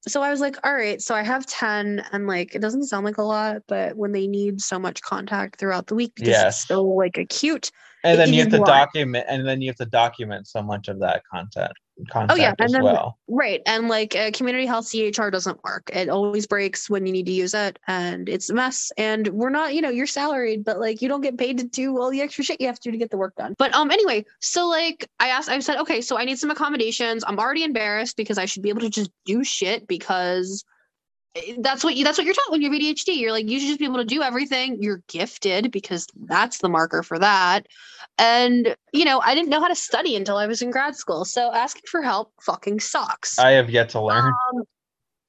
So 0.07 0.23
I 0.23 0.31
was 0.31 0.41
like, 0.41 0.57
all 0.65 0.75
right, 0.75 1.03
so 1.03 1.15
I 1.15 1.23
have 1.23 1.47
10 1.47 2.05
and 2.13 2.27
like 2.27 2.55
it 2.55 2.61
doesn't 2.61 2.85
sound 2.85 3.05
like 3.05 3.19
a 3.19 3.23
lot, 3.23 3.63
but 3.67 3.97
when 3.97 4.13
they 4.13 4.27
need 4.27 4.61
so 4.61 4.79
much 4.79 5.03
contact 5.03 5.59
throughout 5.59 5.87
the 5.87 5.95
week 5.95 6.15
because 6.15 6.31
yes. 6.31 6.63
it's 6.63 6.71
like 6.71 7.19
acute. 7.19 7.71
And 8.05 8.19
then 8.19 8.33
you 8.33 8.41
have 8.41 8.51
to 8.51 8.59
document 8.61 9.27
and 9.29 9.47
then 9.47 9.61
you 9.61 9.69
have 9.69 9.77
to 9.77 9.87
document 9.87 10.47
so 10.47 10.63
much 10.63 10.89
of 10.89 11.01
that 11.01 11.23
content. 11.31 11.73
Contact 12.11 12.39
yeah, 12.39 12.55
and 12.59 12.67
as 12.67 12.73
then- 12.73 12.83
well. 12.83 13.19
Right. 13.29 13.61
And 13.67 13.89
like 13.89 14.15
uh, 14.15 14.31
community 14.33 14.67
health 14.67 14.87
EHR 14.87 15.31
doesn't 15.33 15.63
work. 15.65 15.91
It 15.93 16.09
always 16.09 16.47
breaks 16.47 16.89
when 16.89 17.07
you 17.07 17.13
need 17.13 17.27
to 17.27 17.33
use 17.33 17.55
it 17.55 17.79
and 17.87 18.29
it's 18.29 18.51
a 18.51 18.55
mess. 18.55 18.93
And 18.97 19.29
we're 19.29 19.51
not, 19.51 19.75
you 19.75 19.81
know, 19.81 19.91
you're 19.91 20.07
salaried, 20.07 20.65
but 20.65 20.79
like 20.81 21.03
you 21.03 21.09
don't 21.09 21.21
get 21.21 21.37
paid 21.37 21.59
to 21.59 21.65
do 21.65 21.99
all 21.99 22.11
the 22.11 22.21
extra 22.21 22.45
shit 22.45 22.61
you 22.61 22.67
have 22.69 22.79
to 22.81 22.89
do 22.89 22.93
to 22.93 22.99
get 22.99 23.11
the 23.11 23.17
work 23.19 23.35
done. 23.37 23.55
But 23.59 23.75
um 23.75 23.91
anyway, 23.91 24.25
so 24.41 24.69
like 24.69 25.09
I 25.21 25.29
asked, 25.29 25.49
I 25.49 25.59
said, 25.61 25.79
okay, 25.79 26.01
so 26.01 26.19
I 26.19 26.25
need 26.25 26.39
some 26.39 26.51
accommodations. 26.51 27.25
I'm 27.27 27.39
already 27.39 27.65
embarrassed 27.65 28.17
because 28.17 28.39
I 28.39 28.45
should 28.45 28.63
be 28.63 28.69
able 28.69 28.81
to 28.83 28.91
just 28.91 29.11
do 29.25 29.45
shit 29.45 29.87
because 29.89 30.65
that's 31.61 31.85
what 31.85 31.97
you 31.97 32.05
that's 32.05 32.19
what 32.19 32.25
you're 32.25 32.35
taught 32.35 32.51
when 32.51 32.63
you're 32.63 32.73
ADHD. 32.73 33.17
You're 33.19 33.33
like, 33.33 33.49
you 33.49 33.59
should 33.61 33.69
just 33.69 33.79
be 33.79 33.85
able 33.85 33.99
to 33.99 34.05
do 34.05 34.23
everything. 34.23 34.83
You're 34.83 35.03
gifted 35.09 35.71
because 35.71 36.07
that's 36.27 36.59
the 36.59 36.69
marker 36.69 37.03
for 37.03 37.19
that. 37.19 37.67
And 38.19 38.75
you 38.93 39.05
know, 39.05 39.21
I 39.21 39.35
didn't 39.35 39.49
know 39.51 39.61
how 39.61 39.69
to 39.69 39.75
study 39.75 40.17
until 40.17 40.37
I 40.37 40.47
was 40.47 40.63
in 40.63 40.71
grad 40.71 40.97
school. 40.97 41.25
So 41.25 41.53
asking 41.53 41.83
for 41.91 42.03
help 42.03 42.33
fucking 42.43 42.81
sucks 42.81 43.39
I 43.39 43.53
have 43.53 43.71
yet 43.71 43.91
to 43.91 44.01
learn. 44.03 44.35
um 44.55 44.63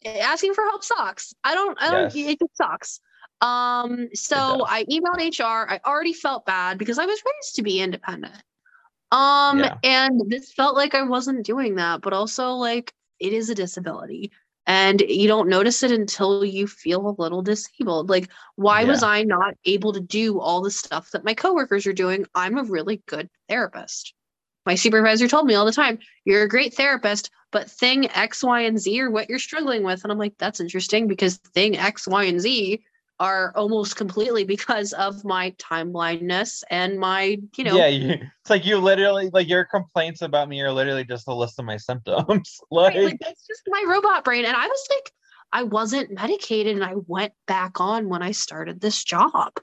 asking 0.06 0.54
for 0.54 0.64
help 0.64 0.84
sucks 0.84 1.34
i 1.44 1.54
don't 1.54 1.78
i 1.82 1.90
don't 1.90 2.16
Yes. 2.16 2.32
it 2.32 2.40
just 2.40 2.56
sucks 2.58 3.02
um 3.42 4.08
so 4.14 4.66
i 4.66 4.86
emailed 4.86 5.38
hr 5.40 5.70
i 5.74 5.80
already 5.86 6.14
felt 6.14 6.46
bad 6.46 6.78
because 6.78 6.98
i 6.98 7.06
was 7.06 7.22
raised 7.26 7.56
to 7.56 7.64
be 7.64 7.82
independent 7.82 8.42
um 9.12 9.60
Yeah. 9.60 9.76
and 9.84 10.22
this 10.28 10.54
felt 10.54 10.76
like 10.78 10.96
i 10.96 11.02
wasn't 11.02 11.46
doing 11.46 11.76
that 11.76 12.02
but 12.02 12.14
also 12.14 12.52
like 12.52 12.94
it 13.20 13.34
is 13.34 13.50
a 13.50 13.56
disability 13.56 14.32
and 14.70 15.02
you 15.02 15.28
don't 15.28 15.50
notice 15.50 15.82
it 15.82 15.92
until 15.92 16.46
you 16.46 16.68
feel 16.68 17.10
a 17.10 17.20
little 17.20 17.42
disabled. 17.42 18.08
Like 18.08 18.30
why 18.56 18.84
was 18.84 19.02
i 19.02 19.24
not 19.24 19.56
able 19.66 19.94
to 19.94 20.00
do 20.00 20.40
all 20.40 20.62
the 20.62 20.70
stuff 20.70 21.10
that 21.12 21.26
my 21.26 21.34
coworkers 21.34 21.88
are 21.88 21.94
doing? 21.94 22.28
I'm 22.36 22.56
a 22.56 22.64
really 22.64 23.02
good 23.08 23.30
therapist. 23.50 24.14
My 24.68 24.76
supervisor 24.76 25.28
told 25.28 25.48
me 25.48 25.56
all 25.56 25.66
the 25.66 25.72
time 25.72 25.98
you're 26.24 26.44
a 26.44 26.48
great 26.48 26.76
therapist 26.76 27.32
but 27.52 27.68
thing 27.72 28.12
X, 28.12 28.44
Y, 28.44 28.62
and 28.62 28.80
Z 28.80 29.02
are 29.02 29.10
what 29.10 29.28
you're 29.28 29.40
struggling 29.40 29.82
with. 29.82 30.04
And 30.04 30.12
I'm 30.12 30.20
like, 30.20 30.36
that's 30.38 30.60
interesting 30.60 31.08
because 31.08 31.38
thing 31.38 31.76
X, 31.76 32.08
Y, 32.08 32.26
and 32.26 32.40
Z 32.40 32.84
are 33.20 33.52
almost 33.56 33.96
completely 33.96 34.46
because 34.46 34.94
of 34.94 35.26
my 35.26 35.50
time 35.58 35.92
blindness 35.92 36.64
and 36.70 36.98
my, 36.98 37.38
you 37.58 37.64
know, 37.64 37.76
yeah, 37.76 37.88
you, 37.88 38.10
it's 38.12 38.50
like 38.50 38.66
you 38.66 38.78
literally 38.78 39.30
like 39.34 39.48
your 39.50 39.66
complaints 39.66 40.22
about 40.22 40.48
me 40.48 40.62
are 40.62 40.72
literally 40.72 41.04
just 41.04 41.28
a 41.28 41.34
list 41.34 41.60
of 41.60 41.66
my 41.66 41.78
symptoms. 41.78 42.60
like, 42.72 42.96
right, 42.96 43.04
like 43.04 43.20
that's 43.20 43.46
just 43.46 43.64
my 43.68 43.84
robot 43.88 44.24
brain. 44.24 44.46
And 44.46 44.56
I 44.56 44.68
was 44.68 44.88
like, 44.90 45.12
I 45.52 45.64
wasn't 45.64 46.12
medicated 46.12 46.76
and 46.76 46.86
I 46.86 46.94
went 47.08 47.34
back 47.48 47.82
on 47.82 48.08
when 48.08 48.22
I 48.22 48.32
started 48.32 48.80
this 48.80 49.04
job. 49.04 49.54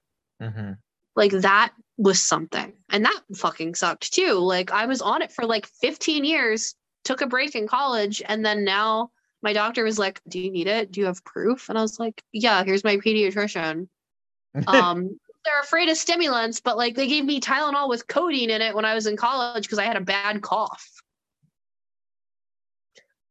mhm. 0.42 0.76
Like 1.14 1.32
that 1.32 1.72
was 1.96 2.22
something. 2.22 2.74
And 2.90 3.06
that 3.06 3.20
fucking 3.34 3.74
sucked 3.74 4.12
too. 4.12 4.34
Like 4.34 4.70
I 4.70 4.84
was 4.84 5.00
on 5.00 5.22
it 5.22 5.32
for 5.32 5.46
like 5.46 5.66
15 5.80 6.24
years, 6.24 6.74
took 7.04 7.22
a 7.22 7.26
break 7.26 7.54
in 7.54 7.66
college, 7.66 8.22
and 8.26 8.44
then 8.44 8.64
now 8.64 9.10
my 9.42 9.52
doctor 9.52 9.84
was 9.84 9.98
like, 9.98 10.20
Do 10.28 10.40
you 10.40 10.50
need 10.50 10.66
it? 10.66 10.92
Do 10.92 11.00
you 11.00 11.06
have 11.06 11.24
proof? 11.24 11.68
And 11.68 11.78
I 11.78 11.82
was 11.82 11.98
like, 11.98 12.22
Yeah, 12.32 12.64
here's 12.64 12.84
my 12.84 12.96
pediatrician. 12.96 13.88
Um 14.66 15.18
they're 15.46 15.60
afraid 15.60 15.88
of 15.88 15.96
stimulants, 15.96 16.60
but 16.60 16.76
like 16.76 16.96
they 16.96 17.06
gave 17.06 17.24
me 17.24 17.40
Tylenol 17.40 17.88
with 17.88 18.06
codeine 18.08 18.50
in 18.50 18.60
it 18.60 18.74
when 18.74 18.84
I 18.84 18.94
was 18.94 19.06
in 19.06 19.16
college 19.16 19.62
because 19.62 19.78
I 19.78 19.84
had 19.84 19.96
a 19.96 20.00
bad 20.00 20.42
cough. 20.42 20.90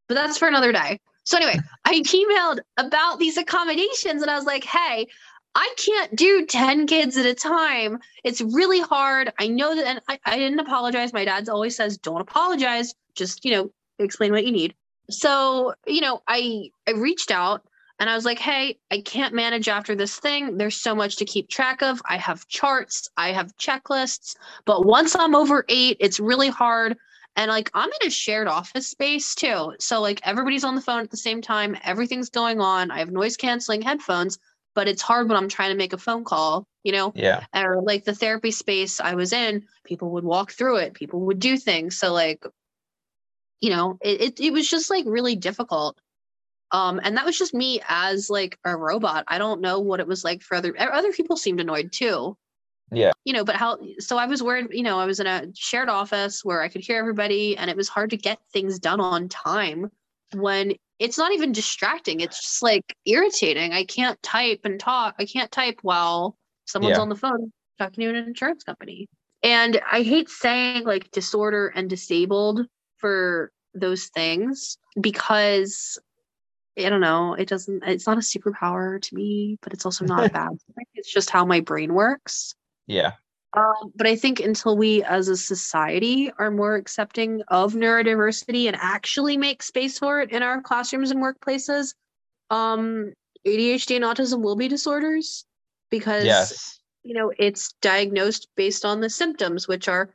But 0.08 0.16
that's 0.16 0.38
for 0.38 0.48
another 0.48 0.72
day. 0.72 1.00
So 1.26 1.38
anyway, 1.38 1.60
I 1.86 2.00
emailed 2.02 2.60
about 2.78 3.20
these 3.20 3.38
accommodations 3.38 4.22
and 4.22 4.32
I 4.32 4.36
was 4.36 4.46
like, 4.46 4.64
hey, 4.64 5.08
I 5.56 5.74
can't 5.78 6.16
do 6.16 6.46
10 6.46 6.88
kids 6.88 7.18
at 7.18 7.26
a 7.26 7.34
time. 7.34 8.00
It's 8.24 8.42
really 8.42 8.82
hard. 8.82 9.32
I 9.40 9.48
know 9.48 9.76
that 9.76 9.86
and 9.86 10.02
I, 10.08 10.20
I 10.26 10.38
didn't 10.38 10.60
apologize. 10.60 11.14
My 11.14 11.26
dad's 11.26 11.50
always 11.50 11.76
says, 11.76 11.98
don't 11.98 12.22
apologize. 12.22 12.94
Just, 13.16 13.46
you 13.46 13.52
know, 13.52 13.72
explain 14.00 14.32
what 14.32 14.46
you 14.46 14.52
need. 14.52 14.76
So, 15.10 15.74
you 15.86 16.02
know, 16.02 16.22
I 16.28 16.70
I 16.88 16.92
reached 16.92 17.32
out 17.32 17.64
and 18.00 18.10
I 18.10 18.16
was 18.16 18.26
like, 18.26 18.40
hey, 18.40 18.78
I 18.92 19.02
can't 19.02 19.34
manage 19.34 19.70
after 19.70 19.96
this 19.96 20.20
thing. 20.20 20.58
There's 20.58 20.76
so 20.76 20.96
much 20.96 21.16
to 21.18 21.26
keep 21.26 21.50
track 21.50 21.82
of. 21.82 22.02
I 22.06 22.18
have 22.18 22.48
charts, 22.48 23.10
I 23.18 23.32
have 23.32 23.56
checklists, 23.58 24.36
but 24.66 24.86
once 24.86 25.16
I'm 25.16 25.36
over 25.36 25.66
eight, 25.70 25.98
it's 26.00 26.20
really 26.20 26.50
hard. 26.50 26.98
And 27.38 27.50
like 27.50 27.70
I'm 27.74 27.90
in 28.02 28.08
a 28.08 28.10
shared 28.10 28.48
office 28.48 28.88
space 28.88 29.36
too. 29.36 29.74
So 29.80 30.02
like 30.02 30.22
everybody's 30.24 30.64
on 30.64 30.76
the 30.76 30.82
phone 30.82 31.02
at 31.02 31.12
the 31.12 31.18
same 31.18 31.42
time, 31.42 31.78
everything's 31.84 32.30
going 32.30 32.60
on. 32.62 32.92
I 32.92 33.00
have 33.00 33.12
noise 33.12 33.38
canceling 33.38 33.82
headphones, 33.82 34.40
but 34.74 34.88
it's 34.88 35.02
hard 35.02 35.28
when 35.30 35.38
I'm 35.38 35.50
trying 35.50 35.72
to 35.72 35.78
make 35.78 35.94
a 35.94 35.98
phone 35.98 36.24
call, 36.24 36.68
you 36.84 36.92
know? 36.92 37.14
yeah, 37.16 37.44
or 37.54 37.82
like 37.82 38.04
the 38.06 38.16
therapy 38.16 38.52
space 38.52 39.00
I 39.00 39.16
was 39.16 39.34
in, 39.34 39.66
people 39.86 40.12
would 40.12 40.24
walk 40.24 40.52
through 40.52 40.78
it, 40.78 40.94
people 40.94 41.22
would 41.22 41.40
do 41.40 41.58
things. 41.58 41.98
So 41.98 42.14
like, 42.14 42.44
you 43.66 43.72
know, 43.72 43.98
it, 44.02 44.22
it, 44.22 44.40
it 44.40 44.54
was 44.54 44.70
just 44.70 44.92
like 44.92 45.06
really 45.08 45.36
difficult. 45.36 46.00
Um, 46.72 47.00
and 47.04 47.18
that 47.18 47.26
was 47.26 47.36
just 47.36 47.54
me 47.56 47.82
as 47.90 48.30
like 48.30 48.60
a 48.64 48.78
robot. 48.78 49.24
I 49.28 49.40
don't 49.40 49.60
know 49.60 49.80
what 49.80 50.00
it 50.00 50.08
was 50.08 50.24
like 50.24 50.44
for 50.44 50.56
other 50.56 50.76
other 50.80 51.12
people 51.12 51.36
seemed 51.36 51.60
annoyed 51.60 51.92
too. 51.92 52.38
Yeah. 52.92 53.12
You 53.24 53.34
know, 53.34 53.44
but 53.44 53.56
how 53.56 53.80
so 53.98 54.18
I 54.20 54.28
was 54.28 54.44
worried, 54.44 54.68
you 54.70 54.84
know, 54.84 55.00
I 55.00 55.06
was 55.06 55.20
in 55.20 55.26
a 55.26 55.48
shared 55.56 55.90
office 55.90 56.46
where 56.46 56.62
I 56.62 56.68
could 56.68 56.82
hear 56.82 57.00
everybody 57.00 57.58
and 57.58 57.72
it 57.72 57.76
was 57.76 57.90
hard 57.90 58.12
to 58.12 58.18
get 58.18 58.38
things 58.54 58.78
done 58.78 59.00
on 59.00 59.30
time 59.30 59.90
when 60.34 60.74
it's 61.00 61.18
not 61.18 61.32
even 61.32 61.52
distracting. 61.52 62.20
It's 62.20 62.40
just 62.40 62.62
like 62.62 62.96
irritating. 63.08 63.74
I 63.74 63.84
can't 63.86 64.22
type 64.22 64.62
and 64.64 64.80
talk. 64.80 65.16
I 65.18 65.26
can't 65.26 65.52
type 65.52 65.80
while 65.82 66.38
someone's 66.66 66.98
Yeah. 66.98 67.02
on 67.02 67.10
the 67.10 67.16
phone 67.16 67.52
talking 67.80 68.04
to 68.04 68.10
an 68.12 68.16
insurance 68.28 68.64
company. 68.64 69.08
And 69.42 69.82
I 69.92 70.02
hate 70.04 70.30
saying 70.30 70.86
like 70.86 71.10
disorder 71.12 71.68
and 71.76 71.90
disabled 71.90 72.62
for 72.98 73.52
those 73.76 74.06
things 74.06 74.78
because 75.00 76.00
I 76.78 76.90
don't 76.90 77.02
know, 77.02 77.34
it 77.34 77.48
doesn't 77.48 77.84
it's 77.86 78.08
not 78.08 78.18
a 78.18 78.22
superpower 78.22 79.02
to 79.02 79.16
me, 79.16 79.58
but 79.62 79.74
it's 79.74 79.86
also 79.86 80.06
not 80.06 80.26
a 80.26 80.30
bad 80.34 80.50
thing. 80.50 80.86
It's 80.96 81.12
just 81.12 81.30
how 81.30 81.46
my 81.46 81.60
brain 81.62 81.94
works. 81.94 82.54
yeah, 82.88 83.14
Um, 83.56 83.94
but 83.96 84.08
I 84.08 84.16
think 84.16 84.40
until 84.42 84.78
we 84.78 85.04
as 85.04 85.30
a 85.30 85.38
society 85.38 86.32
are 86.38 86.52
more 86.52 86.76
accepting 86.76 87.42
of 87.48 87.74
neurodiversity 87.74 88.68
and 88.68 88.76
actually 88.80 89.38
make 89.38 89.64
space 89.64 90.00
for 90.00 90.20
it 90.20 90.32
in 90.32 90.44
our 90.44 90.62
classrooms 90.62 91.12
and 91.12 91.22
workplaces, 91.24 91.94
um, 92.50 93.14
ADHD 93.46 93.96
and 93.96 94.06
autism 94.06 94.42
will 94.42 94.56
be 94.58 94.68
disorders 94.68 95.46
because 95.90 96.26
yes, 96.26 96.80
you 97.04 97.14
know 97.14 97.32
it's 97.38 97.74
diagnosed 97.82 98.50
based 98.56 98.84
on 98.84 99.00
the 99.00 99.10
symptoms, 99.10 99.68
which 99.68 99.88
are 99.88 100.14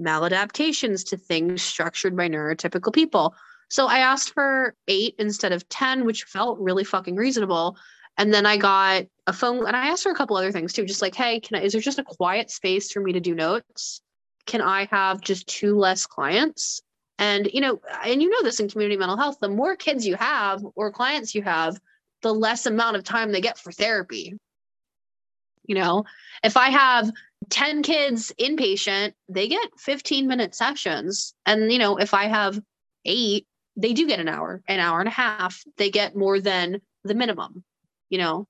maladaptations 0.00 1.08
to 1.08 1.16
things 1.16 1.62
structured 1.62 2.16
by 2.16 2.28
neurotypical 2.28 2.92
people. 2.92 3.34
So 3.68 3.86
I 3.86 3.98
asked 3.98 4.34
for 4.34 4.74
eight 4.88 5.14
instead 5.18 5.52
of 5.52 5.68
10, 5.68 6.04
which 6.04 6.24
felt 6.24 6.58
really 6.58 6.84
fucking 6.84 7.14
reasonable. 7.14 7.76
And 8.18 8.34
then 8.34 8.44
I 8.44 8.56
got 8.56 9.04
a 9.26 9.32
phone 9.32 9.66
and 9.66 9.76
I 9.76 9.88
asked 9.88 10.04
her 10.04 10.10
a 10.10 10.14
couple 10.14 10.36
other 10.36 10.52
things 10.52 10.72
too, 10.72 10.84
just 10.84 11.02
like, 11.02 11.14
hey, 11.14 11.40
can 11.40 11.56
I 11.56 11.62
is 11.62 11.72
there 11.72 11.80
just 11.80 11.98
a 11.98 12.04
quiet 12.04 12.50
space 12.50 12.90
for 12.90 13.00
me 13.00 13.12
to 13.12 13.20
do 13.20 13.34
notes? 13.34 14.00
Can 14.46 14.60
I 14.60 14.86
have 14.86 15.20
just 15.20 15.46
two 15.46 15.78
less 15.78 16.06
clients? 16.06 16.82
And 17.18 17.48
you 17.52 17.60
know, 17.60 17.80
and 18.04 18.20
you 18.20 18.28
know 18.28 18.42
this 18.42 18.60
in 18.60 18.68
community 18.68 18.98
mental 18.98 19.16
health, 19.16 19.38
the 19.40 19.48
more 19.48 19.76
kids 19.76 20.06
you 20.06 20.16
have 20.16 20.64
or 20.74 20.90
clients 20.90 21.34
you 21.34 21.42
have, 21.42 21.78
the 22.22 22.34
less 22.34 22.66
amount 22.66 22.96
of 22.96 23.04
time 23.04 23.30
they 23.30 23.40
get 23.40 23.58
for 23.58 23.72
therapy. 23.72 24.34
You 25.66 25.76
know, 25.76 26.04
if 26.42 26.56
I 26.56 26.70
have 26.70 27.10
10 27.48 27.82
kids 27.82 28.32
inpatient, 28.38 29.14
they 29.28 29.48
get 29.48 29.68
15 29.78 30.26
minute 30.26 30.54
sessions. 30.54 31.34
And, 31.46 31.72
you 31.72 31.78
know, 31.78 31.96
if 31.96 32.14
I 32.14 32.26
have 32.26 32.60
eight, 33.04 33.46
they 33.76 33.92
do 33.94 34.06
get 34.06 34.20
an 34.20 34.28
hour, 34.28 34.62
an 34.68 34.78
hour 34.78 35.00
and 35.00 35.08
a 35.08 35.12
half. 35.12 35.62
They 35.76 35.90
get 35.90 36.14
more 36.14 36.40
than 36.40 36.80
the 37.04 37.14
minimum, 37.14 37.64
you 38.10 38.18
know? 38.18 38.46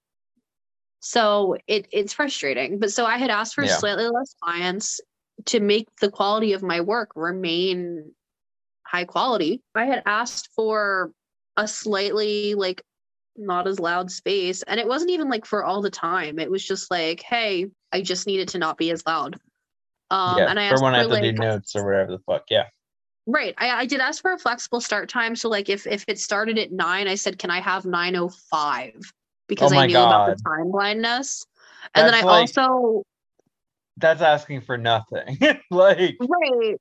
So 1.00 1.57
it 1.66 1.88
it's 1.92 2.12
frustrating. 2.12 2.79
But 2.79 2.92
so 2.92 3.07
I 3.07 3.16
had 3.16 3.31
asked 3.31 3.55
for 3.55 3.64
Yeah. 3.64 3.76
slightly 3.79 4.09
less 4.09 4.35
clients 4.42 5.00
to 5.46 5.61
make 5.61 5.88
the 6.00 6.11
quality 6.11 6.53
of 6.53 6.62
my 6.62 6.81
work 6.81 7.12
remain 7.14 8.12
high 8.83 9.05
quality. 9.05 9.62
I 9.74 9.87
had 9.87 10.03
asked 10.05 10.50
for 10.55 11.12
a 11.57 11.66
slightly 11.66 12.55
like 12.55 12.83
not 13.40 13.66
as 13.66 13.81
loud 13.81 14.11
space. 14.11 14.62
And 14.62 14.79
it 14.79 14.87
wasn't 14.87 15.11
even 15.11 15.29
like 15.29 15.44
for 15.44 15.64
all 15.64 15.83
the 15.83 15.90
time. 15.90 16.38
It 16.38 16.50
was 16.50 16.64
just 16.64 16.90
like, 16.90 17.22
hey, 17.22 17.66
I 17.92 18.03
just 18.03 18.26
need 18.26 18.40
it 18.40 18.48
to 18.48 18.59
not 18.59 18.79
be 18.79 18.90
as 18.90 19.05
loud. 19.07 19.38
Um, 20.11 20.38
yeah. 20.38 20.50
and 20.50 20.59
I 20.59 20.68
for 20.68 20.74
asked 20.74 20.83
when 20.83 20.94
I 20.94 20.98
for 20.98 21.03
have 21.03 21.09
to 21.09 21.14
like, 21.14 21.22
do 21.22 21.33
notes 21.33 21.76
or 21.76 21.85
whatever 21.85 22.12
the 22.12 22.18
fuck. 22.18 22.44
Yeah, 22.50 22.64
right. 23.26 23.55
I, 23.59 23.70
I 23.70 23.87
did 23.87 24.00
ask 24.00 24.20
for 24.20 24.33
a 24.33 24.38
flexible 24.38 24.81
start 24.81 25.09
time. 25.09 25.37
So 25.37 25.48
like 25.48 25.68
if 25.68 25.87
if 25.87 26.05
it 26.09 26.18
started 26.18 26.59
at 26.59 26.72
nine, 26.72 27.09
I 27.09 27.14
said, 27.14 27.38
can 27.38 27.50
I 27.50 27.61
have 27.61 27.85
905? 27.85 29.12
Because 29.46 29.72
Oh 29.72 29.76
I 29.76 29.87
knew 29.87 29.96
about 29.96 30.37
the 30.37 30.42
time 30.42 30.70
blindness. 30.70 31.44
And 31.94 32.07
then 32.07 32.14
I 32.14 32.22
like- 32.22 32.57
also 32.59 33.05
that's 33.96 34.22
asking 34.22 34.62
for 34.62 34.79
nothing. 34.79 35.38
like, 35.70 36.16
Right. 36.20 36.76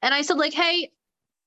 And 0.00 0.14
I 0.14 0.22
said, 0.22 0.38
like, 0.38 0.52
hey, 0.52 0.90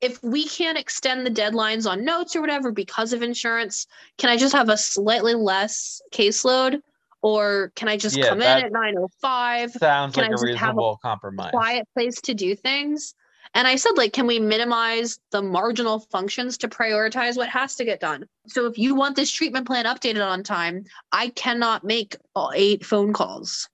if 0.06 0.22
we 0.24 0.48
can't 0.48 0.78
extend 0.78 1.26
the 1.26 1.32
deadlines 1.32 1.89
on 1.89 2.06
notes 2.06 2.36
or 2.36 2.41
whatever 2.41 2.72
because 2.72 3.12
of 3.12 3.24
insurance, 3.24 3.88
can 4.20 4.30
I 4.30 4.38
just 4.38 4.54
have 4.54 4.70
a 4.70 4.78
slightly 4.78 5.34
less 5.34 6.02
caseload? 6.12 6.82
Or 7.24 7.72
can 7.76 7.88
I 7.88 7.98
just 7.98 8.15
Yeah, 8.15 8.30
come 8.30 8.41
in 8.44 8.48
at 8.48 8.72
905, 8.72 9.72
sounds 9.72 10.13
Can 10.13 10.22
like 10.22 10.30
I 10.30 10.34
a 10.34 10.38
have 10.38 10.41
a 10.41 10.46
reasonable 10.46 11.00
compromise. 11.02 11.50
quiet 11.52 11.88
place 11.96 12.22
to 12.22 12.36
do 12.36 12.56
things? 12.56 13.15
And 13.56 13.68
I 13.68 13.78
said, 13.78 13.91
like, 13.96 14.13
can 14.13 14.28
we 14.28 14.38
minimize 14.39 15.18
the 15.32 15.41
marginal 15.41 16.00
functions 16.00 16.58
to 16.60 16.68
prioritize 16.68 17.36
what 17.36 17.50
has 17.50 17.76
to 17.78 17.86
get 17.86 18.00
done? 18.00 18.28
So 18.48 18.68
if 18.68 18.78
you 18.78 18.94
want 18.94 19.15
this 19.15 19.32
treatment 19.32 19.65
plan 19.65 19.86
updated 19.86 20.24
on 20.24 20.44
time, 20.44 20.86
I 21.12 21.30
cannot 21.30 21.84
make 21.84 22.15
eight 22.54 22.86
phone 22.86 23.12
calls. 23.12 23.70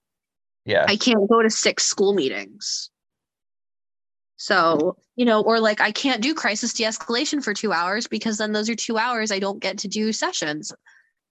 Yeah. 0.64 0.86
I 0.88 0.96
can't 0.96 1.28
go 1.28 1.42
to 1.42 1.50
six 1.50 1.84
school 1.84 2.14
meetings. 2.14 2.91
So, 4.42 4.96
you 5.16 5.24
know, 5.24 5.42
or 5.42 5.60
like 5.60 5.80
I 5.80 5.92
can't 5.92 6.20
do 6.22 6.34
crisis 6.34 6.72
de 6.72 6.84
escalation 6.84 7.42
for 7.42 7.54
two 7.54 7.72
hours 7.72 8.08
because 8.08 8.38
then 8.38 8.52
those 8.52 8.68
are 8.68 8.74
two 8.74 8.98
hours 8.98 9.30
I 9.30 9.38
don't 9.38 9.60
get 9.60 9.78
to 9.78 9.88
do 9.88 10.12
sessions. 10.12 10.72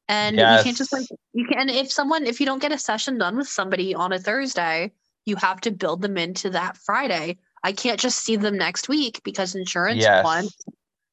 And 0.07 0.37
yes. 0.37 0.59
you 0.59 0.63
can't 0.63 0.77
just 0.77 0.93
like, 0.93 1.07
you 1.33 1.45
can, 1.45 1.69
if 1.69 1.91
someone, 1.91 2.25
if 2.25 2.39
you 2.39 2.45
don't 2.45 2.61
get 2.61 2.71
a 2.71 2.77
session 2.77 3.17
done 3.17 3.37
with 3.37 3.47
somebody 3.47 3.93
on 3.93 4.13
a 4.13 4.19
Thursday, 4.19 4.91
you 5.25 5.35
have 5.35 5.61
to 5.61 5.71
build 5.71 6.01
them 6.01 6.17
into 6.17 6.49
that 6.51 6.77
Friday 6.77 7.37
I 7.63 7.73
can't 7.73 7.99
just 7.99 8.19
see 8.19 8.35
them 8.35 8.57
next 8.57 8.89
week 8.89 9.21
because 9.23 9.55
insurance 9.55 10.01
yes. 10.01 10.23
wants 10.23 10.55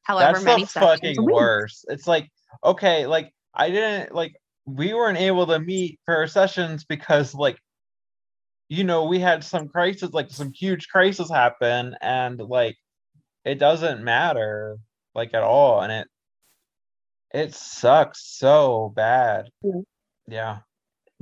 however 0.03 0.35
That's 0.35 0.45
many 0.45 0.65
the 0.65 0.69
fucking 0.69 1.17
worse. 1.23 1.85
It's 1.89 2.07
like, 2.07 2.31
okay, 2.65 3.07
like 3.07 3.33
I 3.55 3.71
didn't 3.71 4.15
like 4.15 4.35
we 4.65 4.95
weren't 4.95 5.19
able 5.19 5.47
to 5.47 5.59
meet 5.59 5.99
for 6.05 6.27
sessions 6.27 6.85
because 6.85 7.35
like 7.35 7.59
you 8.69 8.85
know, 8.85 9.05
we 9.05 9.19
had 9.19 9.45
some 9.45 9.69
crisis, 9.69 10.11
like 10.13 10.31
some 10.31 10.53
huge 10.53 10.89
crisis 10.89 11.31
happen, 11.31 11.97
and 12.01 12.39
like 12.39 12.77
it 13.45 13.59
doesn't 13.59 14.05
matter 14.05 14.79
like 15.15 15.35
at 15.35 15.43
all, 15.43 15.81
and 15.81 15.93
it 15.93 16.09
it 17.33 17.55
sucks 17.55 18.39
so 18.39 18.93
bad. 18.95 19.51
Yeah. 19.63 19.81
yeah. 20.27 20.59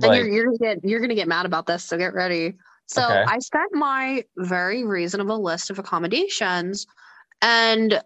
And 0.01 0.09
like, 0.09 0.17
you're 0.17 0.27
you're 0.27 0.45
gonna 0.45 0.57
get 0.75 0.83
you're 0.83 0.99
gonna 0.99 1.15
get 1.15 1.27
mad 1.27 1.45
about 1.45 1.65
this, 1.65 1.83
so 1.83 1.97
get 1.97 2.13
ready. 2.13 2.55
So 2.87 3.03
okay. 3.03 3.25
I 3.27 3.39
sent 3.39 3.73
my 3.73 4.23
very 4.37 4.85
reasonable 4.85 5.43
list 5.43 5.69
of 5.69 5.77
accommodations 5.77 6.87
and 7.41 8.01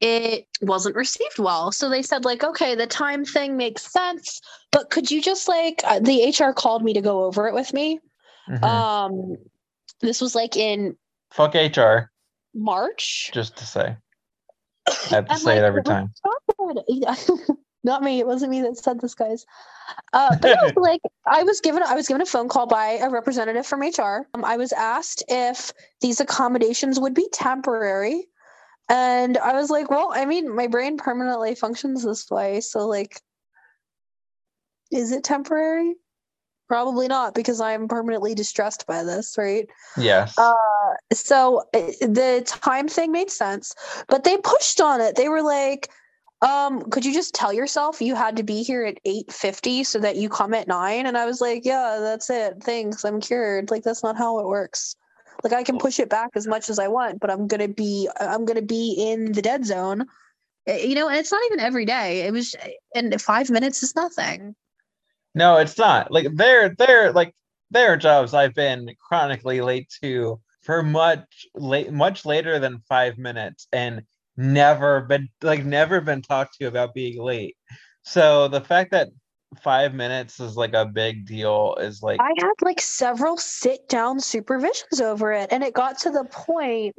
it 0.00 0.46
wasn't 0.62 0.96
received 0.96 1.38
well. 1.38 1.72
So 1.72 1.90
they 1.90 2.02
said, 2.02 2.24
like, 2.24 2.44
okay, 2.44 2.74
the 2.74 2.86
time 2.86 3.24
thing 3.24 3.56
makes 3.56 3.90
sense, 3.92 4.40
but 4.70 4.88
could 4.90 5.10
you 5.10 5.20
just 5.20 5.48
like, 5.48 5.82
uh, 5.84 5.98
the 5.98 6.34
HR 6.38 6.52
called 6.52 6.82
me 6.82 6.94
to 6.94 7.00
go 7.00 7.24
over 7.24 7.48
it 7.48 7.54
with 7.54 7.74
me. 7.74 8.00
Mm-hmm. 8.50 8.64
Um, 8.64 9.36
this 10.00 10.20
was 10.20 10.34
like 10.34 10.56
in 10.56 10.96
fuck 11.30 11.54
HR 11.54 12.10
March. 12.54 13.30
Just 13.32 13.56
to 13.58 13.66
say, 13.66 13.96
I 14.88 15.14
have 15.14 15.28
to 15.28 15.36
say 15.36 15.50
like, 15.50 15.58
it 15.58 15.64
every 15.64 15.82
time. 15.84 16.12
not 17.84 18.02
me. 18.02 18.18
It 18.18 18.26
wasn't 18.26 18.50
me 18.50 18.62
that 18.62 18.76
said 18.76 19.00
this, 19.00 19.14
guys. 19.14 19.46
Uh, 20.12 20.36
but 20.40 20.56
no, 20.60 20.72
like 20.80 21.00
I 21.26 21.42
was 21.44 21.60
given, 21.60 21.82
I 21.82 21.94
was 21.94 22.08
given 22.08 22.22
a 22.22 22.26
phone 22.26 22.48
call 22.48 22.66
by 22.66 22.98
a 23.00 23.08
representative 23.08 23.66
from 23.66 23.80
HR. 23.80 24.26
Um, 24.34 24.44
I 24.44 24.56
was 24.56 24.72
asked 24.72 25.22
if 25.28 25.72
these 26.00 26.20
accommodations 26.20 26.98
would 26.98 27.14
be 27.14 27.28
temporary, 27.32 28.26
and 28.88 29.38
I 29.38 29.54
was 29.54 29.70
like, 29.70 29.90
"Well, 29.90 30.10
I 30.12 30.24
mean, 30.24 30.54
my 30.54 30.66
brain 30.66 30.96
permanently 30.96 31.54
functions 31.54 32.02
this 32.02 32.28
way, 32.30 32.60
so 32.60 32.86
like, 32.86 33.20
is 34.90 35.12
it 35.12 35.22
temporary? 35.22 35.94
Probably 36.70 37.08
not, 37.08 37.34
because 37.34 37.60
I'm 37.60 37.88
permanently 37.88 38.32
distressed 38.32 38.86
by 38.86 39.02
this, 39.02 39.34
right? 39.36 39.68
Yes. 39.96 40.38
Uh, 40.38 40.54
so 41.12 41.64
the 41.72 42.44
time 42.46 42.86
thing 42.86 43.10
made 43.10 43.28
sense, 43.28 43.74
but 44.06 44.22
they 44.22 44.36
pushed 44.36 44.80
on 44.80 45.00
it. 45.00 45.16
They 45.16 45.28
were 45.28 45.42
like 45.42 45.90
um 46.42 46.80
could 46.82 47.04
you 47.04 47.12
just 47.12 47.34
tell 47.34 47.52
yourself 47.52 48.00
you 48.00 48.14
had 48.14 48.36
to 48.36 48.44
be 48.44 48.62
here 48.62 48.84
at 48.84 49.02
8.50 49.04 49.84
so 49.84 49.98
that 49.98 50.14
you 50.14 50.28
come 50.28 50.54
at 50.54 50.68
9 50.68 51.04
and 51.04 51.18
i 51.18 51.26
was 51.26 51.40
like 51.40 51.64
yeah 51.64 51.98
that's 52.00 52.30
it. 52.30 52.62
Thanks. 52.62 53.04
I'm 53.04 53.20
cured. 53.20 53.72
Like 53.72 53.82
that's 53.82 54.04
not 54.04 54.16
how 54.16 54.38
it 54.38 54.46
works. 54.46 54.94
Like 55.42 55.52
i 55.52 55.64
can 55.64 55.76
push 55.76 55.98
it 55.98 56.08
back 56.08 56.30
as 56.36 56.46
much 56.46 56.70
as 56.70 56.78
i 56.78 56.86
want 56.86 57.18
but 57.18 57.32
i'm 57.32 57.48
gonna 57.48 57.66
be 57.66 58.08
i'm 58.20 58.44
gonna 58.44 58.62
be 58.62 58.92
in 58.96 59.32
the 59.32 59.42
dead 59.42 59.66
zone. 59.66 60.06
Eh, 60.68 60.86
you 60.86 60.94
know 60.94 61.08
and 61.08 61.18
it's 61.18 61.32
not 61.32 61.42
even 61.46 61.58
every 61.58 61.84
day. 61.84 62.20
It 62.28 62.32
was 62.32 62.54
and 62.94 63.20
five 63.20 63.50
minutes 63.50 63.82
is 63.82 63.96
nothing 63.96 64.54
no 65.34 65.56
it's 65.56 65.78
not 65.78 66.10
like 66.10 66.26
there 66.34 66.74
there 66.78 67.12
like 67.12 67.34
there 67.70 67.92
are 67.92 67.96
jobs 67.96 68.34
i've 68.34 68.54
been 68.54 68.88
chronically 69.00 69.60
late 69.60 69.88
to 70.02 70.40
for 70.62 70.82
much 70.82 71.46
late 71.54 71.92
much 71.92 72.24
later 72.24 72.58
than 72.58 72.82
five 72.88 73.16
minutes 73.18 73.66
and 73.72 74.02
never 74.36 75.02
been 75.02 75.28
like 75.42 75.64
never 75.64 76.00
been 76.00 76.22
talked 76.22 76.58
to 76.58 76.66
about 76.66 76.94
being 76.94 77.22
late. 77.22 77.56
So 78.02 78.48
the 78.48 78.60
fact 78.60 78.90
that 78.92 79.08
five 79.62 79.94
minutes 79.94 80.40
is 80.40 80.56
like 80.56 80.74
a 80.74 80.86
big 80.86 81.26
deal 81.26 81.76
is 81.80 82.02
like 82.02 82.20
I 82.20 82.32
had 82.38 82.52
like 82.62 82.80
several 82.80 83.36
sit 83.36 83.88
down 83.88 84.18
supervisions 84.18 85.00
over 85.00 85.32
it, 85.32 85.48
and 85.52 85.62
it 85.62 85.74
got 85.74 85.98
to 86.00 86.10
the 86.10 86.24
point 86.24 86.96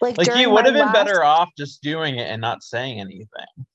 like 0.00 0.18
like 0.18 0.34
you 0.36 0.50
would 0.50 0.64
have 0.64 0.74
been 0.74 0.86
last... 0.86 0.94
better 0.94 1.24
off 1.24 1.48
just 1.56 1.82
doing 1.82 2.16
it 2.18 2.30
and 2.30 2.40
not 2.40 2.62
saying 2.62 3.00
anything. 3.00 3.66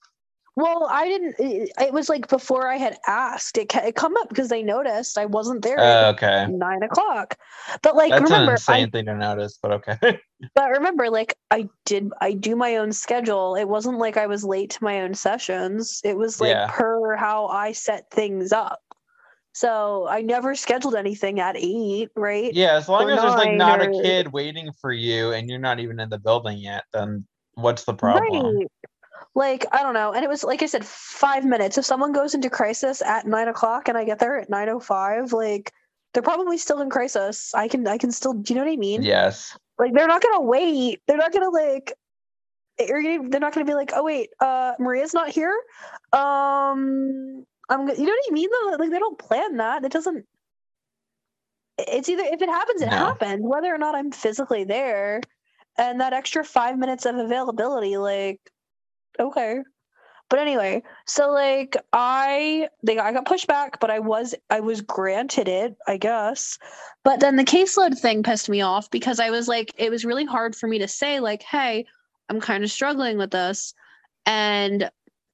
Well, 0.56 0.88
I 0.92 1.08
didn't. 1.08 1.36
It 1.40 1.94
was 1.94 2.10
like 2.10 2.28
before 2.28 2.68
I 2.68 2.78
had 2.78 2.98
asked. 3.08 3.58
It, 3.58 3.74
it 3.76 3.96
come 3.96 4.16
up 4.18 4.30
because 4.30 4.50
they 4.50 4.62
noticed 4.62 5.18
I 5.18 5.26
wasn't 5.26 5.64
there. 5.64 5.80
Uh, 5.80 6.12
okay. 6.12 6.46
Nine 6.48 6.84
o'clock, 6.84 7.38
but 7.82 7.96
like 7.96 8.12
That's 8.12 8.24
remember, 8.24 8.52
an 8.52 8.56
insane 8.58 8.88
I, 8.88 8.90
thing 8.92 9.06
to 9.08 9.16
notice. 9.16 9.58
But 9.62 9.72
okay. 9.72 9.98
but 10.56 10.70
remember, 10.70 11.10
like 11.10 11.36
I 11.50 11.68
did, 11.86 12.12
I 12.22 12.34
do 12.34 12.56
my 12.56 12.76
own 12.76 12.92
schedule. 12.92 13.56
It 13.56 13.68
wasn't 13.68 13.98
like 13.98 14.16
I 14.16 14.28
was 14.28 14.44
late 14.44 14.70
to 14.72 14.84
my 14.84 15.02
own 15.02 15.16
sessions. 15.16 16.02
It 16.04 16.18
was 16.18 16.40
like 16.40 16.52
yeah. 16.52 16.70
per 16.70 17.16
how 17.16 17.48
I 17.48 17.72
set 17.72 18.12
things 18.12 18.52
up. 18.52 18.80
So 19.56 20.08
I 20.08 20.22
never 20.22 20.54
scheduled 20.54 20.96
anything 20.96 21.40
at 21.40 21.56
eight, 21.58 22.10
right? 22.16 22.54
Yeah, 22.54 22.76
as 22.76 22.90
long 22.90 23.10
or 23.10 23.14
as 23.14 23.22
there's 23.22 23.36
like 23.36 23.56
not 23.56 23.82
or... 23.82 23.90
a 23.90 24.02
kid 24.04 24.32
waiting 24.32 24.72
for 24.82 24.92
you 24.92 25.32
and 25.32 25.50
you're 25.50 25.60
not 25.60 25.80
even 25.80 26.00
in 26.00 26.10
the 26.10 26.20
building 26.20 26.60
yet, 26.60 26.84
then 26.94 27.26
what's 27.56 27.86
the 27.86 27.94
problem? 27.94 28.58
Right 28.58 28.68
like 29.36 29.66
i 29.72 29.82
don't 29.82 29.94
know. 29.94 30.14
And 30.14 30.24
it 30.24 30.30
was 30.30 30.44
like 30.44 30.62
i 30.62 30.66
said 30.66 30.86
five 30.86 31.46
minutes. 31.46 31.78
If 31.78 31.86
someone 31.86 32.12
goes 32.12 32.34
into 32.34 32.50
crisis 32.50 33.02
at 33.02 33.26
nine 33.26 33.48
o'clock 33.48 33.88
and 33.88 33.98
i 33.98 34.04
get 34.04 34.20
there 34.20 34.40
at 34.40 34.50
905 34.50 35.34
like 35.34 35.72
they're 36.14 36.24
probably 36.24 36.58
still 36.58 36.82
in 36.82 36.90
crisis. 36.90 37.54
I 37.56 37.68
can 37.68 37.88
i 37.88 37.98
can 37.98 38.12
still 38.12 38.34
do 38.34 38.54
you 38.54 38.60
know 38.60 38.66
what 38.66 38.74
i 38.74 38.78
mean? 38.78 39.04
Yes. 39.04 39.58
Like 39.80 39.94
they're 39.94 40.08
not 40.08 40.22
gonna 40.22 40.42
wait. 40.42 41.02
They're 41.08 41.18
not 41.18 41.34
gonna 41.34 41.50
like 41.50 41.94
they're 42.78 43.40
not 43.40 43.54
gonna 43.54 43.66
be 43.66 43.76
like 43.76 43.92
oh 43.96 44.04
wait 44.04 44.30
uh 44.40 44.74
maria's 44.80 45.14
not 45.14 45.30
here? 45.30 45.56
Um 46.12 47.46
i'm 47.70 47.88
you 47.88 48.06
know 48.06 48.14
what 48.14 48.30
i 48.30 48.32
mean 48.32 48.50
though? 48.50 48.78
Like 48.80 48.92
they 48.92 49.00
don't 49.00 49.18
plan 49.18 49.58
that. 49.58 49.84
It 49.84 49.92
doesn't 49.92 50.26
it's 51.78 52.10
either 52.10 52.24
if 52.24 52.42
it 52.42 52.50
happens 52.50 52.82
it 52.82 52.86
no. 52.90 52.92
happens 52.92 53.42
whether 53.42 53.74
or 53.74 53.78
not 53.78 53.96
i'm 53.96 54.12
physically 54.12 54.64
there 54.64 55.20
and 55.78 56.00
that 56.00 56.14
extra 56.14 56.44
five 56.44 56.78
minutes 56.78 57.06
of 57.06 57.16
availability 57.16 57.98
like 57.98 58.40
okay. 59.20 59.60
But 60.30 60.40
anyway 60.40 60.82
so 61.06 61.30
like 61.30 61.78
i 61.92 62.68
they 62.82 62.98
i 62.98 63.12
got 63.12 63.26
pushed 63.26 63.46
back 63.46 63.80
but 63.80 63.92
i 63.92 64.00
was 64.00 64.34
i 64.50 64.62
was 64.62 64.82
granted 64.82 65.48
it 65.48 65.76
i 65.88 65.98
guess. 65.98 66.58
But 67.04 67.20
then 67.20 67.36
the 67.36 67.44
caseload 67.44 68.00
thing 68.00 68.24
pissed 68.24 68.50
me 68.50 68.62
off 68.62 68.90
because 68.90 69.20
i 69.20 69.30
was 69.30 69.48
like 69.48 69.74
it 69.78 69.92
was 69.92 70.06
really 70.06 70.26
hard 70.26 70.56
for 70.56 70.68
me 70.68 70.80
to 70.80 70.88
say 70.88 71.20
like 71.20 71.44
hey 71.44 71.86
i'm 72.30 72.42
kind 72.42 72.64
of 72.64 72.72
struggling 72.72 73.18
with 73.18 73.30
this. 73.32 73.76
And 74.26 74.90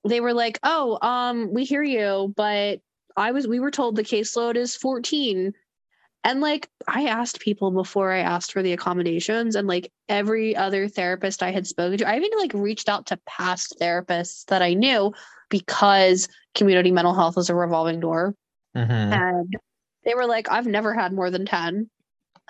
they 0.08 0.20
were 0.20 0.34
like 0.34 0.60
oh 0.64 0.98
um 1.02 1.54
we 1.54 1.64
hear 1.64 1.84
you 1.84 2.34
but 2.36 2.80
i 3.16 3.32
was 3.32 3.48
we 3.48 3.60
were 3.60 3.72
told 3.72 3.96
the 3.96 4.04
caseload 4.04 4.56
is 4.56 4.76
14 4.76 5.54
and 6.24 6.42
like 6.42 6.70
I 6.88 7.08
asked 7.08 7.40
people 7.40 7.72
before 7.72 8.12
I 8.12 8.20
asked 8.20 8.52
for 8.52 8.62
the 8.62 8.74
accommodations, 8.74 9.56
and 9.56 9.68
like 9.68 9.92
every 10.08 10.56
other 10.56 10.88
therapist 10.88 11.42
I 11.42 11.52
had 11.52 11.66
spoken 11.66 11.98
to, 12.00 12.10
I 12.10 12.18
even 12.18 12.32
like 12.38 12.54
reached 12.54 12.90
out 12.90 13.08
to 13.08 13.20
past 13.26 13.76
therapists 13.80 14.46
that 14.46 14.62
I 14.62 14.74
knew 14.74 15.14
because 15.50 16.28
community 16.56 16.92
mental 16.92 17.14
health 17.14 17.38
is 17.38 17.50
a 17.50 17.56
revolving 17.56 18.00
door. 18.00 18.36
Mm-hmm. 18.76 18.92
And 18.92 19.54
they 20.06 20.14
were 20.14 20.26
like, 20.26 20.52
I've 20.52 20.68
never 20.68 20.94
had 20.94 21.14
more 21.14 21.32
than 21.32 21.46
10. 21.46 21.68
And 21.68 21.90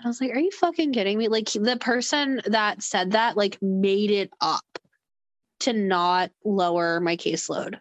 I 0.03 0.07
was 0.07 0.19
like, 0.19 0.31
Are 0.31 0.39
you 0.39 0.51
fucking 0.51 0.93
kidding 0.93 1.17
me? 1.17 1.27
Like 1.27 1.49
the 1.49 1.77
person 1.79 2.41
that 2.45 2.81
said 2.81 3.11
that 3.11 3.37
like 3.37 3.57
made 3.61 4.11
it 4.11 4.31
up 4.41 4.63
to 5.61 5.73
not 5.73 6.31
lower 6.43 6.99
my 6.99 7.17
caseload. 7.17 7.75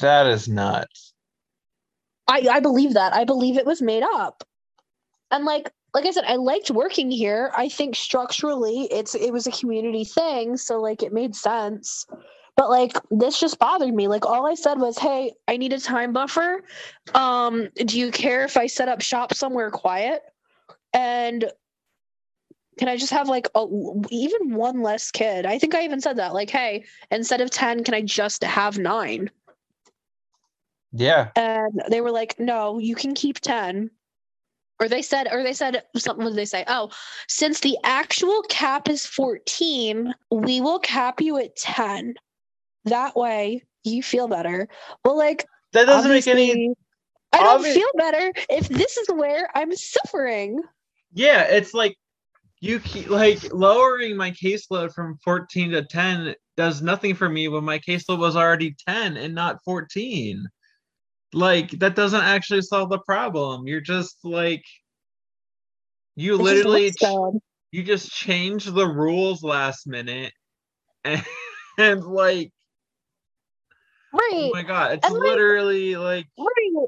That 0.00 0.28
is 0.28 0.48
nuts. 0.48 1.12
I, 2.30 2.46
I 2.50 2.60
believe 2.60 2.94
that. 2.94 3.12
I 3.12 3.24
believe 3.24 3.56
it 3.56 3.66
was 3.66 3.82
made 3.82 4.04
up. 4.04 4.44
And 5.30 5.44
like 5.44 5.70
like 5.92 6.06
I 6.06 6.12
said, 6.12 6.24
I 6.24 6.36
liked 6.36 6.70
working 6.70 7.10
here. 7.10 7.50
I 7.56 7.68
think 7.68 7.96
structurally 7.96 8.88
it's 8.92 9.14
it 9.14 9.32
was 9.32 9.46
a 9.46 9.52
community 9.52 10.04
thing, 10.04 10.56
so 10.56 10.80
like 10.80 11.02
it 11.02 11.12
made 11.12 11.34
sense. 11.34 12.06
But 12.56 12.70
like 12.70 12.96
this 13.10 13.40
just 13.40 13.58
bothered 13.58 13.92
me. 13.92 14.06
Like 14.06 14.24
all 14.24 14.46
I 14.46 14.54
said 14.54 14.78
was, 14.78 14.98
"Hey, 14.98 15.32
I 15.48 15.56
need 15.56 15.72
a 15.72 15.80
time 15.80 16.12
buffer. 16.12 16.62
Um, 17.14 17.68
do 17.74 17.98
you 17.98 18.10
care 18.12 18.44
if 18.44 18.56
I 18.56 18.66
set 18.66 18.88
up 18.88 19.00
shop 19.02 19.34
somewhere 19.34 19.70
quiet?" 19.70 20.22
And 20.92 21.50
can 22.78 22.88
I 22.88 22.96
just 22.96 23.12
have 23.12 23.28
like 23.28 23.48
a, 23.54 23.66
even 24.10 24.54
one 24.54 24.82
less 24.82 25.10
kid? 25.10 25.44
I 25.46 25.58
think 25.58 25.74
I 25.74 25.84
even 25.84 26.00
said 26.00 26.16
that. 26.16 26.32
Like, 26.32 26.50
hey, 26.50 26.84
instead 27.10 27.40
of 27.42 27.50
10, 27.50 27.84
can 27.84 27.94
I 27.94 28.00
just 28.00 28.42
have 28.42 28.78
nine? 28.78 29.30
Yeah. 30.92 31.28
And 31.36 31.82
they 31.88 32.00
were 32.00 32.10
like, 32.10 32.38
no, 32.38 32.78
you 32.78 32.94
can 32.94 33.14
keep 33.14 33.40
10. 33.40 33.90
or 34.80 34.88
they 34.88 35.02
said 35.02 35.28
or 35.30 35.42
they 35.42 35.52
said 35.52 35.82
something 35.96 36.24
what 36.24 36.30
did 36.30 36.38
they 36.38 36.44
say 36.46 36.64
oh 36.66 36.88
since 37.28 37.60
the 37.60 37.76
actual 37.84 38.40
cap 38.48 38.88
is 38.88 39.04
14 39.04 40.14
we 40.30 40.60
will 40.62 40.78
cap 40.78 41.20
you 41.20 41.36
at 41.36 41.54
10 41.56 42.14
that 42.86 43.14
way 43.14 43.62
you 43.84 44.02
feel 44.02 44.26
better 44.26 44.68
well 45.04 45.18
like 45.18 45.44
That 45.72 45.84
doesn't 45.84 46.10
make 46.10 46.26
any. 46.26 46.74
i 47.34 47.42
don't 47.42 47.62
obvi- 47.62 47.74
feel 47.74 47.90
better 47.96 48.32
if 48.48 48.68
this 48.68 48.96
is 48.96 49.08
where 49.14 49.48
i'm 49.54 49.74
suffering 49.76 50.62
Yeah, 51.12 51.42
it's 51.42 51.74
like 51.74 51.96
you 52.60 52.80
keep 52.80 53.10
like 53.10 53.38
lowering 53.52 54.16
my 54.16 54.30
caseload 54.30 54.94
from 54.94 55.18
14 55.24 55.72
to 55.72 55.84
10 55.84 56.34
does 56.56 56.80
nothing 56.82 57.14
for 57.14 57.28
me 57.28 57.48
when 57.48 57.64
my 57.64 57.78
caseload 57.78 58.18
was 58.18 58.34
already 58.36 58.74
10 58.88 59.16
and 59.18 59.34
not 59.34 59.62
14. 59.64 60.46
Like 61.32 61.70
that 61.78 61.94
doesn't 61.94 62.22
actually 62.22 62.62
solve 62.62 62.90
the 62.90 62.98
problem. 62.98 63.66
You're 63.66 63.80
just 63.80 64.18
like 64.24 64.64
you 66.16 66.34
It 66.34 66.42
literally 66.42 66.86
looks 66.86 66.96
ch- 66.96 67.40
you 67.72 67.82
just 67.84 68.10
change 68.10 68.64
the 68.64 68.86
rules 68.86 69.42
last 69.42 69.86
minute 69.86 70.32
and, 71.04 71.24
and 71.78 72.04
like 72.04 72.52
oh 74.12 74.18
right 74.18 74.30
oh 74.32 74.50
my 74.52 74.62
god, 74.62 74.92
it's 74.92 75.06
And, 75.06 75.14
like- 75.14 75.22
literally 75.22 75.96
like 75.96 76.26
Right. 76.38 76.86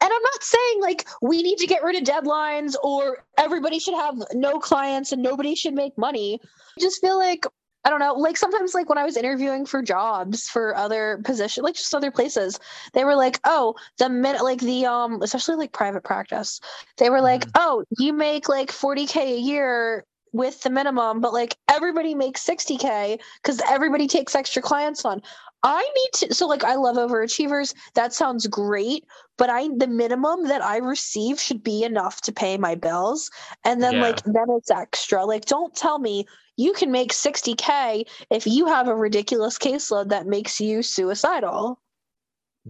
And 0.00 0.12
I'm 0.12 0.22
not 0.22 0.42
saying 0.44 0.80
like 0.80 1.08
we 1.22 1.42
need 1.42 1.58
to 1.58 1.66
get 1.66 1.82
rid 1.82 1.96
of 1.96 2.04
deadlines 2.04 2.74
or 2.84 3.24
everybody 3.36 3.80
should 3.80 3.94
have 3.94 4.14
no 4.32 4.60
clients 4.60 5.10
and 5.10 5.22
nobody 5.22 5.56
should 5.56 5.74
make 5.74 5.98
money. 5.98 6.38
I 6.44 6.80
just 6.80 7.00
feel 7.00 7.18
like 7.18 7.44
I 7.84 7.90
don't 7.90 8.00
know, 8.00 8.14
like 8.14 8.36
sometimes 8.36 8.74
like 8.74 8.88
when 8.88 8.98
I 8.98 9.04
was 9.04 9.16
interviewing 9.16 9.64
for 9.64 9.82
jobs 9.82 10.48
for 10.48 10.76
other 10.76 11.20
positions, 11.24 11.62
like 11.64 11.74
just 11.76 11.94
other 11.94 12.10
places, 12.10 12.58
they 12.92 13.04
were 13.04 13.14
like, 13.14 13.38
"Oh, 13.44 13.74
the 13.98 14.08
minute 14.08 14.42
like 14.42 14.60
the 14.60 14.86
um 14.86 15.22
especially 15.22 15.54
like 15.56 15.72
private 15.72 16.02
practice. 16.04 16.60
They 16.98 17.08
were 17.08 17.20
like, 17.20 17.42
Mhm. 17.46 17.50
"Oh, 17.56 17.84
you 17.98 18.12
make 18.12 18.48
like 18.48 18.70
40k 18.72 19.16
a 19.36 19.38
year 19.38 20.04
with 20.32 20.60
the 20.62 20.70
minimum, 20.70 21.20
but 21.20 21.32
like 21.32 21.56
everybody 21.68 22.14
makes 22.14 22.42
60k 22.44 23.18
cuz 23.44 23.60
everybody 23.68 24.08
takes 24.08 24.34
extra 24.34 24.60
clients 24.62 25.04
on." 25.04 25.22
I 25.62 25.82
need 25.82 26.28
to 26.28 26.34
so 26.34 26.46
like 26.48 26.64
I 26.64 26.74
love 26.74 26.96
overachievers. 26.96 27.72
That 27.94 28.12
sounds 28.12 28.46
great, 28.48 29.04
but 29.36 29.48
I 29.50 29.68
the 29.76 29.86
minimum 29.86 30.48
that 30.48 30.62
I 30.62 30.78
receive 30.78 31.40
should 31.40 31.62
be 31.62 31.84
enough 31.84 32.20
to 32.22 32.32
pay 32.32 32.56
my 32.58 32.74
bills. 32.74 33.30
And 33.64 33.80
then 33.82 33.96
Yeah. 33.96 34.00
like 34.00 34.22
then 34.24 34.46
it's 34.50 34.70
extra. 34.70 35.24
Like 35.24 35.44
don't 35.46 35.74
tell 35.76 35.98
me 36.00 36.26
you 36.56 36.72
can 36.72 36.90
make 36.90 37.12
60k 37.12 38.04
if 38.30 38.46
you 38.48 38.66
have 38.66 38.88
a 38.88 38.96
ridiculous 38.96 39.58
caseload 39.58 40.08
that 40.10 40.26
makes 40.26 40.60
you 40.60 40.82
suicidal. 40.82 41.80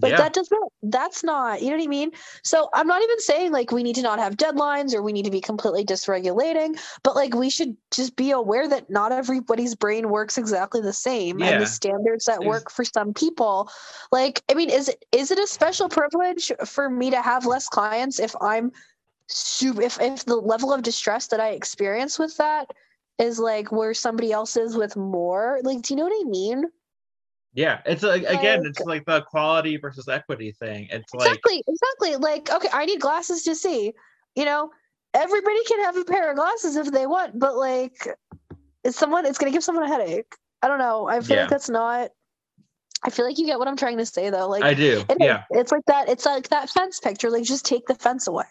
Like 0.01 0.13
yeah. 0.13 0.19
that 0.19 0.33
does 0.33 0.51
not 0.51 0.73
that's 0.83 1.25
not, 1.25 1.61
you 1.61 1.71
know 1.71 1.77
what 1.77 1.85
I 1.85 1.89
mean? 1.89 2.13
So 2.43 2.69
I'm 2.73 2.87
not 2.87 3.03
even 3.03 3.19
saying 3.21 3.53
like 3.53 3.73
we 3.73 3.83
need 3.83 3.97
to 3.97 4.03
not 4.03 4.19
have 4.19 4.37
deadlines 4.37 4.95
or 4.95 5.03
we 5.03 5.13
need 5.13 5.25
to 5.25 5.31
be 5.31 5.41
completely 5.41 5.85
dysregulating, 5.85 6.79
but 7.03 7.17
like 7.17 7.35
we 7.35 7.51
should 7.51 7.77
just 7.91 8.15
be 8.17 8.31
aware 8.31 8.69
that 8.69 8.91
not 8.91 9.13
everybody's 9.13 9.75
brain 9.75 10.09
works 10.09 10.39
exactly 10.39 10.81
the 10.81 10.93
same 10.93 11.43
and 11.43 11.61
the 11.61 11.67
standards 11.67 12.27
that 12.27 12.45
work 12.45 12.71
for 12.71 12.85
some 12.85 13.13
people. 13.13 13.71
Like 14.13 14.43
I 14.49 14.55
mean, 14.55 14.71
is 14.71 14.89
it 14.89 15.05
is 15.13 15.31
it 15.31 15.39
a 15.39 15.47
special 15.47 15.89
privilege 15.89 16.53
for 16.65 16.89
me 16.89 17.11
to 17.11 17.21
have 17.21 17.47
less 17.47 17.69
clients 17.69 18.21
if 18.21 18.35
I'm 18.41 18.73
super 19.27 19.83
if 19.83 20.01
if 20.01 20.25
the 20.25 20.37
level 20.37 20.73
of 20.73 20.83
distress 20.83 21.27
that 21.29 21.41
I 21.41 21.51
experience 21.51 22.19
with 22.19 22.37
that 22.37 22.71
is 23.19 23.39
like 23.39 23.73
where 23.73 23.95
somebody 23.95 24.33
else 24.33 24.57
is 24.57 24.77
with 24.77 24.97
more? 24.97 25.61
Like 25.65 25.83
do 25.83 25.95
you 25.95 25.99
know 25.99 26.05
what 26.05 26.27
I 26.27 26.29
mean? 26.29 26.65
Yeah, 27.59 27.81
it's 27.87 28.05
like 28.05 28.23
again, 28.23 28.61
Like- 28.61 28.69
it's 28.69 28.81
like 28.81 29.05
the 29.05 29.23
quality 29.23 29.79
versus 29.79 30.09
equity 30.09 30.53
thing. 30.53 30.87
It's 30.93 31.13
like 31.13 31.27
Exactly, 31.27 31.65
exactly. 31.67 32.15
Like, 32.15 32.49
okay, 32.53 32.69
I 32.73 32.85
need 32.85 33.01
glasses 33.01 33.43
to 33.43 33.57
see. 33.57 33.95
You 34.37 34.45
know, 34.45 34.71
everybody 35.13 35.65
can 35.65 35.81
have 35.83 35.97
a 35.97 36.05
pair 36.05 36.31
of 36.31 36.37
glasses 36.37 36.77
if 36.77 36.93
they 36.93 37.09
want, 37.09 37.37
but 37.37 37.57
like, 37.57 38.07
it's 38.85 38.97
someone, 38.97 39.27
it's 39.27 39.39
gonna 39.39 39.51
give 39.51 39.65
someone 39.65 39.83
a 39.85 39.89
headache. 39.89 40.33
I 40.63 40.69
don't 40.69 40.79
know. 40.79 41.09
I 41.09 41.21
feel 41.21 41.35
Yeah. 41.35 41.43
like 41.43 41.51
that's 41.51 41.69
not. 41.69 42.13
I 43.03 43.11
feel 43.11 43.27
like 43.27 43.39
you 43.39 43.47
get 43.47 43.59
what 43.59 43.67
I'm 43.67 43.77
trying 43.77 43.99
to 43.99 44.07
say, 44.07 44.31
though. 44.31 44.49
Like, 44.49 44.63
I 44.63 44.75
do. 44.75 45.05
it. 45.09 45.17
Yeah. 45.19 45.43
it's 45.51 45.73
like 45.73 45.85
that. 45.87 46.09
It's 46.09 46.27
like 46.27 46.51
that 46.51 46.71
fence 46.71 47.01
picture. 47.01 47.29
Like, 47.29 47.43
just 47.43 47.67
take 47.67 47.87
the 47.87 47.97
fence 47.97 48.29
away. 48.29 48.47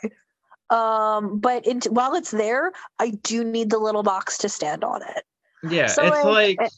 Um, 0.69 1.39
but 1.39 1.65
it, 1.65 1.85
while 1.85 2.13
it's 2.13 2.31
there, 2.31 2.73
I 2.99 3.11
do 3.11 3.45
need 3.45 3.69
the 3.69 3.77
little 3.79 4.03
box 4.03 4.37
to 4.39 4.49
stand 4.49 4.83
on 4.83 5.01
it. 5.01 5.23
Yeah. 5.69 5.87
So, 5.87 6.03
it's 6.03 6.25
like, 6.25 6.59
like 6.59 6.71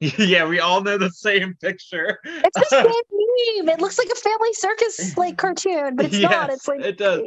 Yeah, 0.00 0.46
we 0.46 0.60
all 0.60 0.82
know 0.82 0.96
the 0.96 1.10
same 1.10 1.54
picture. 1.60 2.18
It's 2.24 2.58
the 2.58 2.66
same 2.70 3.66
meme. 3.66 3.74
It 3.74 3.80
looks 3.80 3.98
like 3.98 4.08
a 4.08 4.14
family 4.14 4.52
circus 4.52 5.16
like 5.16 5.36
cartoon, 5.36 5.96
but 5.96 6.06
it's 6.06 6.18
not. 6.18 6.50
It's 6.50 6.68
like 6.68 6.80
it 6.80 6.98
does. 6.98 7.22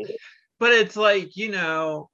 but 0.59 0.71
it's 0.71 0.95
like 0.95 1.35
you 1.35 1.51
know 1.51 2.09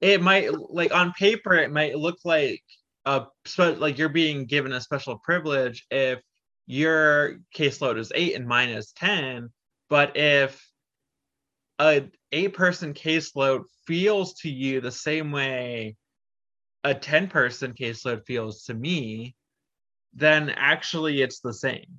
it 0.00 0.22
might 0.22 0.50
like 0.52 0.94
on 0.94 1.12
paper 1.12 1.54
it 1.54 1.72
might 1.72 1.98
look 1.98 2.18
like 2.24 2.62
a 3.04 3.26
like 3.58 3.98
you're 3.98 4.08
being 4.08 4.46
given 4.46 4.72
a 4.72 4.80
special 4.80 5.18
privilege 5.18 5.86
if 5.90 6.20
your 6.66 7.38
caseload 7.56 7.98
is 7.98 8.12
eight 8.14 8.36
and 8.36 8.46
mine 8.46 8.68
is 8.68 8.92
10 8.92 9.48
but 9.88 10.16
if 10.16 10.64
a 11.78 12.04
eight 12.32 12.54
person 12.54 12.94
caseload 12.94 13.62
feels 13.86 14.34
to 14.34 14.50
you 14.50 14.80
the 14.80 14.90
same 14.90 15.32
way 15.32 15.96
a 16.84 16.94
10 16.94 17.28
person 17.28 17.72
caseload 17.72 18.24
feels 18.26 18.64
to 18.64 18.74
me 18.74 19.34
then 20.14 20.50
actually 20.50 21.22
it's 21.22 21.40
the 21.40 21.54
same. 21.54 21.98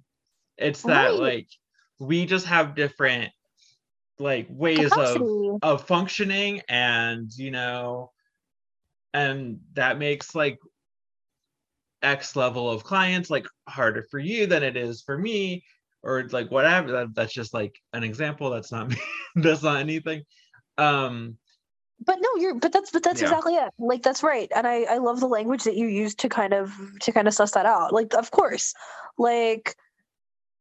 It's 0.58 0.84
that 0.84 1.12
Right. 1.12 1.20
like 1.20 1.48
we 2.00 2.26
just 2.26 2.46
have 2.48 2.76
different 2.76 3.32
like 4.20 4.48
ways 4.50 4.96
of 4.98 5.28
of 5.62 5.88
functioning 5.88 6.62
and 6.70 7.32
you 7.36 7.52
know 7.52 8.12
and 9.14 9.60
that 9.74 9.98
makes 9.98 10.36
like 10.36 10.58
x 12.02 12.36
level 12.36 12.70
of 12.70 12.84
clients 12.84 13.30
like 13.30 13.48
harder 13.68 14.06
for 14.10 14.20
you 14.20 14.48
than 14.48 14.64
it 14.64 14.76
is 14.76 15.02
for 15.02 15.18
me 15.18 15.64
or 16.04 16.28
like 16.32 16.50
whatever. 16.50 16.92
That, 16.92 17.16
that's 17.16 17.34
just 17.34 17.54
like 17.54 17.76
an 17.94 18.04
example. 18.04 18.50
That's 18.50 18.72
not 18.72 18.90
me. 18.90 18.98
That's 19.36 19.64
not 19.64 19.80
anything. 19.80 20.24
Um 20.78 21.38
but 22.06 22.18
no 22.20 22.30
you're 22.38 22.56
but 22.56 22.72
that's 22.74 22.92
but 22.92 23.04
that's 23.04 23.22
Yeah. 23.22 23.28
exactly 23.28 23.56
it. 23.56 23.72
Like 23.80 24.04
that's 24.04 24.24
right. 24.24 24.52
And 24.56 24.68
i 24.68 24.84
i 24.84 24.98
love 24.98 25.20
the 25.20 25.28
language 25.28 25.64
that 25.64 25.76
you 25.76 25.88
use 25.88 26.16
to 26.16 26.30
kind 26.30 26.54
of 26.54 26.74
to 27.02 27.12
kind 27.12 27.28
of 27.28 27.34
suss 27.34 27.52
that 27.52 27.66
out. 27.66 27.94
Like 27.94 28.14
of 28.16 28.32
course 28.32 28.74
like 29.18 29.76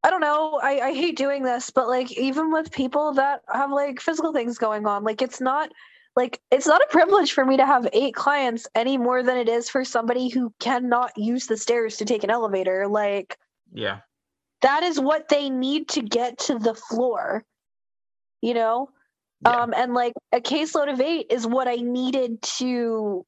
i 0.04 0.10
don't 0.10 0.20
know. 0.20 0.60
I 0.62 0.80
i 0.80 0.92
hate 0.94 1.16
doing 1.16 1.42
this 1.42 1.70
but 1.70 1.88
like 1.88 2.12
even 2.12 2.52
with 2.52 2.70
people 2.72 3.14
that 3.14 3.42
have 3.52 3.70
like 3.72 4.00
physical 4.00 4.32
things 4.32 4.58
going 4.58 4.86
on 4.86 5.04
like 5.04 5.22
it's 5.22 5.40
not 5.40 5.70
like 6.16 6.40
it's 6.50 6.66
not 6.66 6.82
a 6.82 6.86
privilege 6.90 7.32
for 7.32 7.44
me 7.44 7.56
to 7.56 7.64
have 7.66 7.88
eight 7.92 8.14
clients 8.14 8.66
any 8.74 8.98
more 8.98 9.22
than 9.22 9.36
it 9.36 9.48
is 9.48 9.70
for 9.70 9.84
somebody 9.84 10.28
who 10.28 10.52
cannot 10.58 11.12
use 11.16 11.46
the 11.46 11.56
stairs 11.56 11.96
to 11.98 12.04
take 12.04 12.24
an 12.24 12.30
elevator. 12.30 12.88
Like 12.88 13.38
yeah. 13.72 14.00
that 14.62 14.82
is 14.82 14.98
what 15.00 15.28
they 15.28 15.48
need 15.50 15.88
to 15.90 16.02
get 16.02 16.38
to 16.38 16.58
the 16.58 16.74
floor 16.74 17.44
you 18.42 18.54
know 18.54 18.90
Yeah. 19.42 19.50
um 19.50 19.74
and 19.74 19.94
like 19.94 20.12
a 20.32 20.40
caseload 20.40 20.92
of 20.92 21.00
eight 21.00 21.26
is 21.30 21.46
what 21.46 21.68
i 21.68 21.76
needed 21.76 22.42
to 22.58 23.24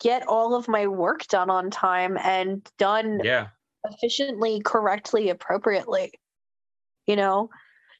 get 0.00 0.26
all 0.26 0.54
of 0.54 0.68
my 0.68 0.86
work 0.86 1.26
done 1.28 1.50
on 1.50 1.70
time 1.70 2.18
and 2.18 2.68
done 2.78 3.20
yeah. 3.22 3.48
efficiently 3.84 4.60
correctly 4.64 5.30
appropriately 5.30 6.12
you 7.06 7.16
know? 7.16 7.50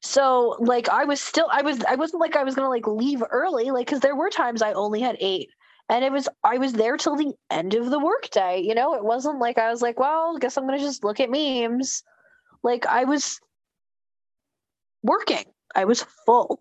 So 0.00 0.56
like 0.58 0.90
i 0.90 1.04
was 1.04 1.18
still 1.20 1.48
i 1.50 1.62
was 1.62 1.82
i 1.84 1.94
wasn't 1.94 2.20
like 2.20 2.36
i 2.36 2.44
was 2.44 2.54
gonna 2.54 2.68
like 2.68 2.86
leave 2.86 3.22
early 3.30 3.70
like 3.70 3.86
because 3.86 4.00
there 4.00 4.14
were 4.14 4.28
times 4.28 4.60
i 4.60 4.74
only 4.74 5.00
had 5.00 5.16
eight 5.18 5.48
and 5.88 6.04
it 6.04 6.12
was 6.12 6.28
i 6.44 6.58
was 6.58 6.74
there 6.74 6.98
till 6.98 7.16
the 7.16 7.32
end 7.50 7.72
of 7.72 7.88
the 7.88 7.98
workday 7.98 8.60
you 8.60 8.74
know? 8.74 8.94
It 8.94 9.02
wasn't 9.02 9.38
like 9.38 9.56
i 9.56 9.70
was 9.70 9.80
like 9.80 9.98
well 9.98 10.34
I 10.36 10.40
guess 10.40 10.58
i'm 10.58 10.66
gonna 10.66 10.78
just 10.78 11.04
look 11.04 11.20
at 11.20 11.30
memes. 11.30 12.02
Like 12.62 12.84
i 12.84 13.04
was 13.04 13.40
working. 15.02 15.44
I 15.74 15.84
was 15.86 16.04
full 16.26 16.60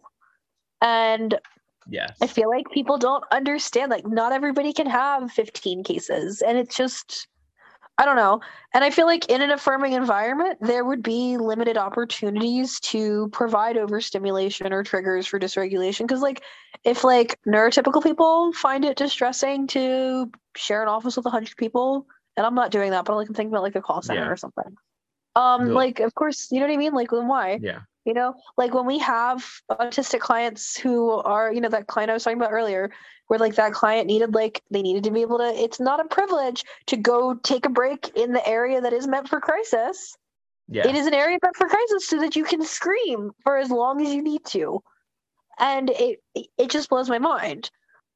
and 0.84 1.40
yes 1.88 2.18
I 2.22 2.28
feel 2.28 2.50
like 2.50 2.70
people 2.72 2.98
don't 2.98 3.24
understand. 3.32 3.90
Like, 3.92 4.08
not 4.08 4.32
everybody 4.32 4.72
can 4.72 4.88
have 4.88 5.32
15 5.32 5.84
cases. 5.84 6.42
And 6.42 6.58
it's 6.58 6.76
just, 6.78 7.28
I 7.98 8.06
don't 8.06 8.16
know. 8.16 8.40
And 8.74 8.84
I 8.84 8.90
feel 8.90 9.06
like 9.06 9.30
in 9.30 9.42
an 9.42 9.52
affirming 9.52 9.94
environment, 9.94 10.60
there 10.62 10.86
would 10.86 11.04
be 11.04 11.38
limited 11.38 11.78
opportunities 11.78 12.80
to 12.82 13.30
provide 13.34 13.78
overstimulation 13.78 14.72
or 14.72 14.84
triggers 14.84 15.28
for 15.28 15.40
dysregulation. 15.40 16.08
Because, 16.08 16.22
like, 16.22 16.44
if 16.84 17.04
like 17.04 17.40
neurotypical 17.46 18.04
people 18.04 18.54
find 18.54 18.86
it 18.86 18.96
distressing 18.98 19.68
to 19.68 20.32
share 20.56 20.84
an 20.84 20.90
office 20.90 21.18
with 21.18 21.26
100 21.26 21.58
people, 21.58 22.08
and 22.38 22.46
I'm 22.46 22.56
not 22.56 22.72
doing 22.72 22.92
that, 22.92 23.06
but 23.06 23.16
like 23.16 23.28
I'm 23.28 23.34
thinking 23.34 23.54
about 23.54 23.64
like 23.64 23.76
a 23.76 23.82
call 23.82 24.02
center 24.02 24.22
Yeah. 24.22 24.30
or 24.30 24.38
something. 24.38 24.78
Um, 25.36 25.68
No. 25.68 25.74
like, 25.74 26.00
of 26.00 26.14
course, 26.16 26.52
you 26.52 26.60
know 26.60 26.68
what 26.68 26.74
I 26.74 26.78
mean? 26.78 26.94
Like, 26.94 27.10
then 27.12 27.28
why? 27.28 27.60
yeah 27.62 27.82
you 28.06 28.14
know? 28.14 28.36
Like 28.58 28.74
when 28.74 28.86
we 28.86 29.00
have 29.00 29.46
autistic 29.72 30.20
clients 30.20 30.78
who 30.78 31.12
are 31.12 31.52
you 31.54 31.62
know 31.62 31.70
that 31.70 31.88
client 31.88 32.10
i 32.10 32.14
was 32.14 32.24
talking 32.24 32.38
about 32.38 32.52
earlier 32.52 32.92
where 33.28 33.40
like 33.40 33.56
that 33.56 33.74
client 33.74 34.08
needed 34.08 34.34
like 34.34 34.62
they 34.70 34.82
needed 34.82 35.04
to 35.04 35.12
be 35.12 35.22
able 35.22 35.38
to 35.38 35.46
it's 35.56 35.80
not 35.80 36.00
a 36.00 36.06
privilege 36.06 36.64
to 36.88 36.98
go 36.98 37.34
take 37.36 37.66
a 37.66 37.70
break 37.70 38.12
in 38.16 38.34
the 38.34 38.48
area 38.48 38.82
that 38.82 38.94
is 38.94 39.08
meant 39.08 39.28
for 39.28 39.40
crisis. 39.40 40.16
Yeah. 40.68 40.88
It 40.88 40.96
is 40.96 41.08
an 41.08 41.14
area 41.14 41.38
meant 41.42 41.56
for 41.56 41.68
crisis 41.68 42.08
so 42.08 42.20
that 42.20 42.36
you 42.36 42.44
can 42.44 42.64
scream 42.64 43.32
for 43.44 43.58
as 43.58 43.70
long 43.70 44.02
as 44.02 44.14
you 44.14 44.22
need 44.22 44.46
to. 44.48 44.82
And 45.60 45.90
it 45.90 46.20
it 46.34 46.70
just 46.70 46.90
blows 46.90 47.10
my 47.10 47.20
mind. 47.20 47.70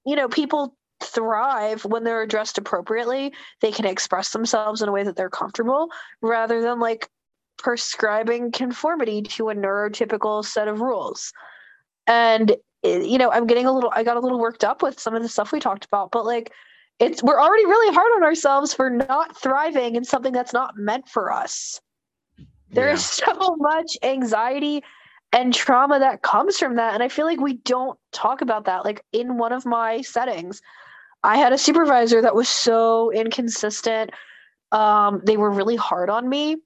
You 0.06 0.16
know 0.16 0.28
people 0.28 0.76
thrive 1.02 1.86
when 1.86 2.04
they're 2.04 2.22
addressed 2.22 2.58
appropriately. 2.58 3.34
They 3.62 3.72
can 3.72 3.86
express 3.86 4.32
themselves 4.32 4.82
in 4.82 4.90
a 4.90 4.92
way 4.92 5.04
that 5.04 5.16
they're 5.16 5.30
comfortable 5.30 5.90
rather 6.22 6.62
than 6.62 6.80
like 6.80 7.10
prescribing 7.58 8.52
conformity 8.52 9.22
to 9.22 9.50
a 9.50 9.56
neurotypical 9.56 10.46
set 10.46 10.68
of 10.68 10.82
rules. 10.82 11.34
And 12.06 12.52
eh, 12.84 13.00
you 13.00 13.18
know 13.18 13.32
i'm 13.32 13.48
getting 13.48 13.66
a 13.66 13.72
little 13.74 13.92
i 13.96 14.04
got 14.04 14.18
a 14.18 14.20
little 14.20 14.40
worked 14.40 14.64
up 14.64 14.82
with 14.82 15.00
some 15.00 15.16
of 15.16 15.24
the 15.24 15.30
stuff 15.30 15.52
we 15.52 15.60
talked 15.60 15.84
about 15.84 16.12
but 16.12 16.26
like 16.26 16.54
it's 17.00 17.22
we're 17.22 17.40
already 17.40 17.66
really 17.66 17.94
hard 17.94 18.12
on 18.16 18.24
ourselves 18.24 18.74
for 18.74 18.90
not 18.90 19.40
thriving 19.40 19.96
in 19.96 20.04
something 20.04 20.34
that's 20.34 20.54
not 20.54 20.78
meant 20.78 21.08
for 21.08 21.32
us. 21.32 21.80
There 22.72 22.90
is 22.90 23.20
yeah. 23.20 23.34
so 23.40 23.56
much 23.58 23.98
anxiety 24.04 24.84
and 25.32 25.54
trauma 25.54 26.00
that 26.00 26.22
comes 26.22 26.58
from 26.58 26.76
that 26.78 26.94
and 26.94 27.04
i 27.04 27.10
feel 27.10 27.26
like 27.26 27.40
we 27.40 27.54
don't 27.58 28.00
talk 28.12 28.42
about 28.42 28.66
that. 28.66 28.86
Like 28.86 29.04
in 29.12 29.38
one 29.38 29.52
of 29.52 29.66
my 29.66 30.02
settings 30.02 30.62
i 31.24 31.38
had 31.38 31.54
a 31.54 31.58
supervisor 31.58 32.22
that 32.22 32.36
was 32.36 32.50
so 32.50 33.12
inconsistent. 33.12 34.12
Um 34.72 35.22
they 35.24 35.38
were 35.38 35.52
really 35.52 35.76
hard 35.76 36.10
on 36.10 36.28
me 36.28 36.58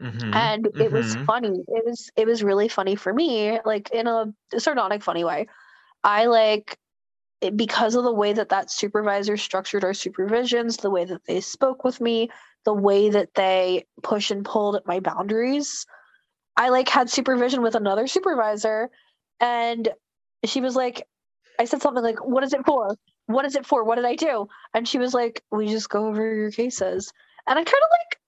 mm-hmm. 0.00 0.34
and 0.34 0.66
it 0.66 0.74
mm-hmm. 0.74 0.94
was 0.94 1.14
funny 1.26 1.48
it 1.68 1.84
was 1.84 2.10
it 2.16 2.26
was 2.26 2.42
really 2.42 2.68
funny 2.68 2.94
for 2.94 3.12
me 3.12 3.58
like 3.64 3.90
in 3.90 4.06
a 4.06 4.32
sardonic 4.58 5.02
funny 5.02 5.24
way 5.24 5.46
i 6.04 6.26
like 6.26 6.78
because 7.56 7.96
of 7.96 8.04
the 8.04 8.12
way 8.12 8.32
that 8.32 8.50
that 8.50 8.70
supervisor 8.70 9.36
structured 9.36 9.84
our 9.84 9.92
supervisions 9.92 10.80
the 10.80 10.90
way 10.90 11.04
that 11.04 11.24
they 11.26 11.40
spoke 11.40 11.84
with 11.84 12.00
me 12.00 12.30
the 12.64 12.72
way 12.72 13.10
that 13.10 13.34
they 13.34 13.84
push 14.02 14.30
and 14.30 14.44
pulled 14.44 14.76
at 14.76 14.86
my 14.86 15.00
boundaries 15.00 15.84
I 16.56 16.68
like 16.68 16.88
had 16.88 17.10
supervision 17.10 17.62
with 17.62 17.74
another 17.74 18.06
supervisor 18.06 18.90
and 19.40 19.88
she 20.44 20.60
was 20.60 20.76
like 20.76 21.06
I 21.58 21.64
said 21.64 21.82
something 21.82 22.02
like 22.02 22.24
what 22.24 22.44
is 22.44 22.52
it 22.52 22.64
for? 22.66 22.96
What 23.26 23.44
is 23.44 23.56
it 23.56 23.66
for? 23.66 23.84
What 23.84 23.96
did 23.96 24.04
I 24.04 24.16
do? 24.16 24.48
And 24.74 24.86
she 24.86 24.98
was 24.98 25.14
like 25.14 25.42
we 25.50 25.68
just 25.68 25.88
go 25.88 26.06
over 26.06 26.34
your 26.34 26.50
cases. 26.50 27.12
And 27.46 27.58
I 27.58 27.64
kind 27.64 27.68
of 27.68 27.90
like 27.90 28.20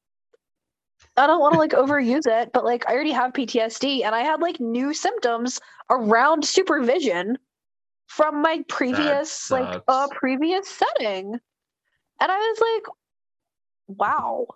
I 1.16 1.26
don't 1.26 1.40
want 1.40 1.54
to 1.54 1.58
like 1.58 1.72
overuse 1.72 2.26
it, 2.26 2.52
but 2.52 2.64
like 2.64 2.88
I 2.88 2.94
already 2.94 3.12
have 3.12 3.32
PTSD 3.32 4.04
and 4.04 4.14
I 4.14 4.20
had 4.20 4.40
like 4.40 4.58
new 4.58 4.92
symptoms 4.92 5.60
around 5.90 6.44
supervision 6.44 7.38
from 8.06 8.42
my 8.42 8.64
previous 8.68 9.50
like 9.50 9.76
a 9.76 9.82
uh, 9.90 10.08
previous 10.08 10.68
setting. 10.68 11.38
And 12.20 12.32
I 12.32 12.36
was 12.36 12.60
like 12.60 13.98
wow. 13.98 14.46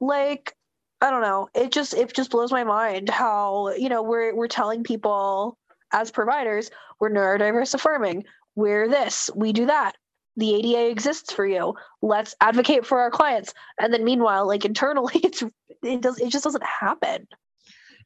Like 0.00 0.54
I 1.00 1.10
don't 1.10 1.22
know. 1.22 1.48
It 1.54 1.72
just 1.72 1.94
it 1.94 2.12
just 2.12 2.30
blows 2.30 2.50
my 2.50 2.64
mind 2.64 3.08
how 3.08 3.70
you 3.74 3.88
know 3.88 4.02
we're 4.02 4.34
we're 4.34 4.48
telling 4.48 4.82
people 4.82 5.58
as 5.92 6.10
providers 6.10 6.70
we're 7.00 7.10
neurodiverse 7.10 7.74
affirming. 7.74 8.24
We're 8.54 8.88
this. 8.88 9.30
We 9.34 9.52
do 9.52 9.66
that. 9.66 9.96
The 10.36 10.54
ADA 10.54 10.90
exists 10.90 11.32
for 11.32 11.46
you. 11.46 11.74
Let's 12.00 12.34
advocate 12.40 12.86
for 12.86 13.00
our 13.00 13.10
clients. 13.10 13.52
And 13.78 13.92
then 13.92 14.04
meanwhile, 14.04 14.46
like 14.46 14.64
internally, 14.64 15.14
it's 15.22 15.42
it 15.82 16.00
does 16.00 16.18
it 16.20 16.30
just 16.30 16.44
doesn't 16.44 16.64
happen. 16.64 17.26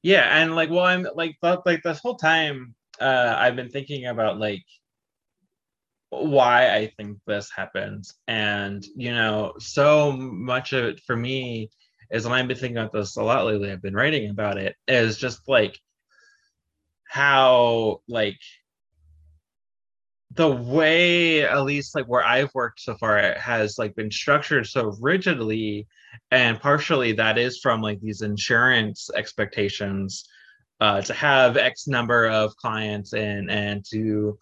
Yeah, 0.03 0.29
and 0.41 0.55
like 0.55 0.70
well, 0.70 0.85
I'm 0.85 1.07
like 1.14 1.37
like 1.43 1.83
this 1.83 2.01
whole 2.01 2.16
time 2.16 2.74
uh, 3.01 3.35
I've 3.37 3.57
been 3.57 3.70
thinking 3.70 4.07
about 4.07 4.39
like 4.39 4.64
why 6.11 6.74
I 6.74 6.93
think 6.97 7.18
this 7.27 7.51
happens, 7.55 8.14
and 8.27 8.85
you 8.97 9.12
know, 9.12 9.55
so 9.59 10.12
much 10.12 10.72
of 10.72 10.85
it 10.85 11.01
for 11.01 11.16
me 11.16 11.70
is 12.11 12.24
and 12.24 12.35
I've 12.35 12.47
been 12.49 12.57
thinking 12.57 12.79
about 12.79 12.93
this 12.93 13.16
a 13.16 13.22
lot 13.22 13.47
lately. 13.47 13.70
I've 13.70 13.83
been 13.83 13.95
writing 13.95 14.31
about 14.31 14.59
it. 14.59 14.77
Is 14.87 15.18
just 15.18 15.49
like 15.49 15.79
how 17.09 18.03
like 18.09 18.39
the 20.37 20.49
way 20.49 21.43
at 21.43 21.64
least 21.64 21.95
like 21.95 22.07
where 22.07 22.24
I've 22.24 22.55
worked 22.55 22.80
so 22.80 22.95
far 22.97 23.18
it 23.18 23.39
has 23.39 23.78
like 23.78 23.95
been 23.95 24.11
structured 24.11 24.66
so 24.66 24.97
rigidly 25.01 25.87
and 26.30 26.61
partially 26.61 27.12
that 27.12 27.39
is 27.39 27.61
from 27.61 27.82
like 27.82 28.01
these 28.01 28.22
insurance 28.22 29.11
expectations 29.14 30.24
uh, 30.80 31.01
to 31.01 31.14
have 31.14 31.57
X 31.57 31.87
number 31.89 32.28
of 32.28 32.55
clients 32.57 33.14
in 33.14 33.49
and 33.49 33.84
to 33.91 34.39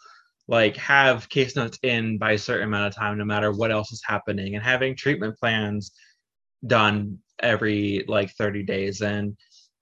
like 0.49 0.76
have 0.76 1.28
case 1.28 1.57
notes 1.57 1.78
in 1.82 2.18
by 2.18 2.32
a 2.32 2.38
certain 2.38 2.68
amount 2.68 2.88
of 2.88 2.95
time 2.95 3.16
no 3.16 3.24
matter 3.24 3.53
what 3.53 3.70
else 3.70 3.92
is 3.92 4.03
happening 4.05 4.55
and 4.57 4.64
having 4.64 4.97
treatment 4.97 5.38
plans 5.38 5.92
done 6.66 7.18
every 7.40 8.05
like 8.09 8.30
30 8.32 8.62
days. 8.64 9.01
And 9.01 9.36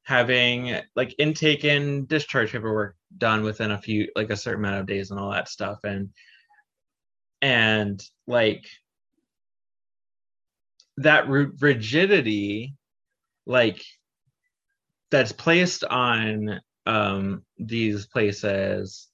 having 0.04 0.76
like 0.96 1.14
intake 1.18 1.64
and 1.64 2.08
discharge 2.08 2.52
paperwork 2.52 2.96
done 3.18 3.42
within 3.42 3.70
a 3.70 3.78
few 3.78 4.08
like 4.16 4.30
a 4.30 4.36
certain 4.36 4.64
amount 4.64 4.80
of 4.80 4.86
days 4.86 5.10
and 5.10 5.20
all 5.20 5.30
that 5.30 5.48
stuff. 5.48 5.78
And 5.84 6.10
and 7.40 8.02
like 8.26 8.64
that 10.98 11.28
rigidity 11.28 12.74
like 13.46 13.82
that's 15.10 15.32
placed 15.32 15.84
on 15.84 16.60
um 16.86 17.42
these 17.58 18.06
places 18.06 19.08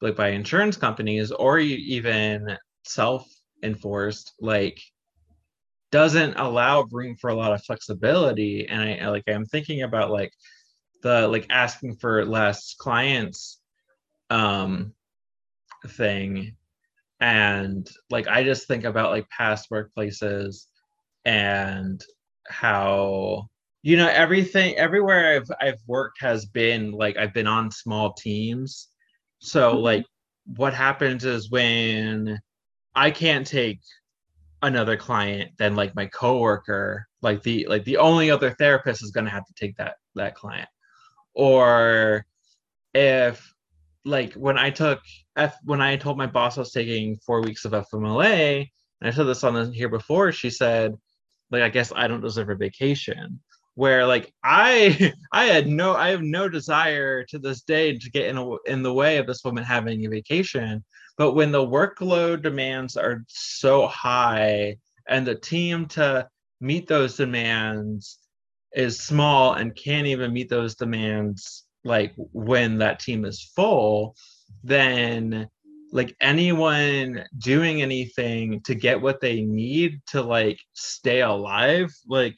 like 0.00 0.16
by 0.16 0.28
insurance 0.28 0.76
companies 0.76 1.32
or 1.32 1.58
even 1.58 2.56
self 2.84 3.26
enforced 3.62 4.32
like 4.40 4.80
doesn't 5.90 6.34
allow 6.34 6.86
room 6.90 7.16
for 7.16 7.30
a 7.30 7.34
lot 7.34 7.52
of 7.52 7.64
flexibility. 7.64 8.68
And 8.68 8.82
i 8.82 9.08
like 9.08 9.24
i'm 9.28 9.46
thinking 9.46 9.82
about 9.82 10.10
like 10.10 10.32
the 11.02 11.28
like 11.28 11.46
asking 11.50 11.96
for 11.96 12.24
less 12.24 12.74
clients 12.74 13.60
um 14.30 14.92
thing. 15.86 16.56
And 17.20 17.88
like 18.10 18.28
i 18.28 18.44
just 18.44 18.68
think 18.68 18.84
about 18.84 19.10
like 19.10 19.28
past 19.30 19.70
workplaces 19.70 20.66
and 21.24 22.02
how 22.48 23.48
you 23.82 23.96
know 23.96 24.08
everything 24.08 24.76
everywhere 24.76 25.36
i've 25.36 25.50
i've 25.60 25.80
worked 25.86 26.20
has 26.20 26.46
been 26.46 26.90
like 26.92 27.16
i've 27.16 27.34
been 27.34 27.46
on 27.46 27.70
small 27.70 28.12
teams. 28.12 28.88
So 29.40 29.72
mm-hmm. 29.72 29.82
like 29.82 30.06
what 30.56 30.74
happens 30.74 31.24
is 31.24 31.50
when 31.50 32.38
i 32.94 33.10
can't 33.10 33.46
take 33.46 33.80
another 34.62 34.96
client 34.96 35.52
than 35.58 35.76
like 35.76 35.94
my 35.94 36.06
coworker 36.06 37.06
like 37.22 37.42
the 37.42 37.66
like 37.68 37.84
the 37.84 37.96
only 37.96 38.30
other 38.30 38.50
therapist 38.50 39.02
is 39.02 39.10
going 39.10 39.24
to 39.24 39.30
have 39.30 39.46
to 39.46 39.54
take 39.54 39.76
that 39.76 39.96
that 40.14 40.34
client. 40.34 40.68
Or 41.34 42.26
if 42.94 43.52
like 44.04 44.32
when 44.34 44.58
i 44.58 44.70
took 44.70 45.00
f 45.36 45.56
when 45.64 45.80
i 45.80 45.96
told 45.96 46.16
my 46.16 46.26
boss 46.26 46.56
i 46.56 46.60
was 46.60 46.72
taking 46.72 47.16
four 47.26 47.42
weeks 47.42 47.64
of 47.64 47.72
fmla 47.72 48.66
and 49.00 49.08
i 49.08 49.10
said 49.10 49.24
this 49.24 49.44
on 49.44 49.54
the, 49.54 49.70
here 49.72 49.88
before 49.88 50.32
she 50.32 50.48
said 50.48 50.94
like 51.50 51.62
i 51.62 51.68
guess 51.68 51.92
i 51.94 52.08
don't 52.08 52.22
deserve 52.22 52.50
a 52.50 52.54
vacation. 52.54 53.40
Where 53.74 54.06
like 54.06 54.32
i 54.42 55.12
i 55.32 55.44
had 55.44 55.68
no 55.68 55.94
i 55.94 56.08
have 56.08 56.22
no 56.22 56.48
desire 56.48 57.24
to 57.24 57.38
this 57.38 57.62
day 57.62 57.98
to 57.98 58.10
get 58.10 58.26
in 58.26 58.38
a, 58.38 58.56
in 58.66 58.82
the 58.82 58.94
way 58.94 59.18
of 59.18 59.26
this 59.26 59.44
woman 59.44 59.64
having 59.64 60.04
a 60.04 60.08
vacation 60.08 60.84
but 61.18 61.32
when 61.32 61.50
the 61.50 61.58
workload 61.58 62.42
demands 62.42 62.96
are 62.96 63.24
so 63.26 63.88
high 63.88 64.76
and 65.08 65.26
the 65.26 65.34
team 65.34 65.86
to 65.86 66.26
meet 66.60 66.86
those 66.86 67.16
demands 67.16 68.18
is 68.72 69.00
small 69.00 69.54
and 69.54 69.74
can't 69.74 70.06
even 70.06 70.32
meet 70.32 70.48
those 70.48 70.76
demands 70.76 71.64
like 71.84 72.14
when 72.16 72.78
that 72.78 73.00
team 73.00 73.24
is 73.24 73.50
full, 73.56 74.14
then 74.62 75.48
like 75.90 76.14
anyone 76.20 77.24
doing 77.38 77.82
anything 77.82 78.60
to 78.60 78.74
get 78.74 79.00
what 79.00 79.20
they 79.20 79.42
need 79.42 80.00
to 80.06 80.22
like 80.22 80.60
stay 80.74 81.22
alive, 81.22 81.92
like 82.06 82.36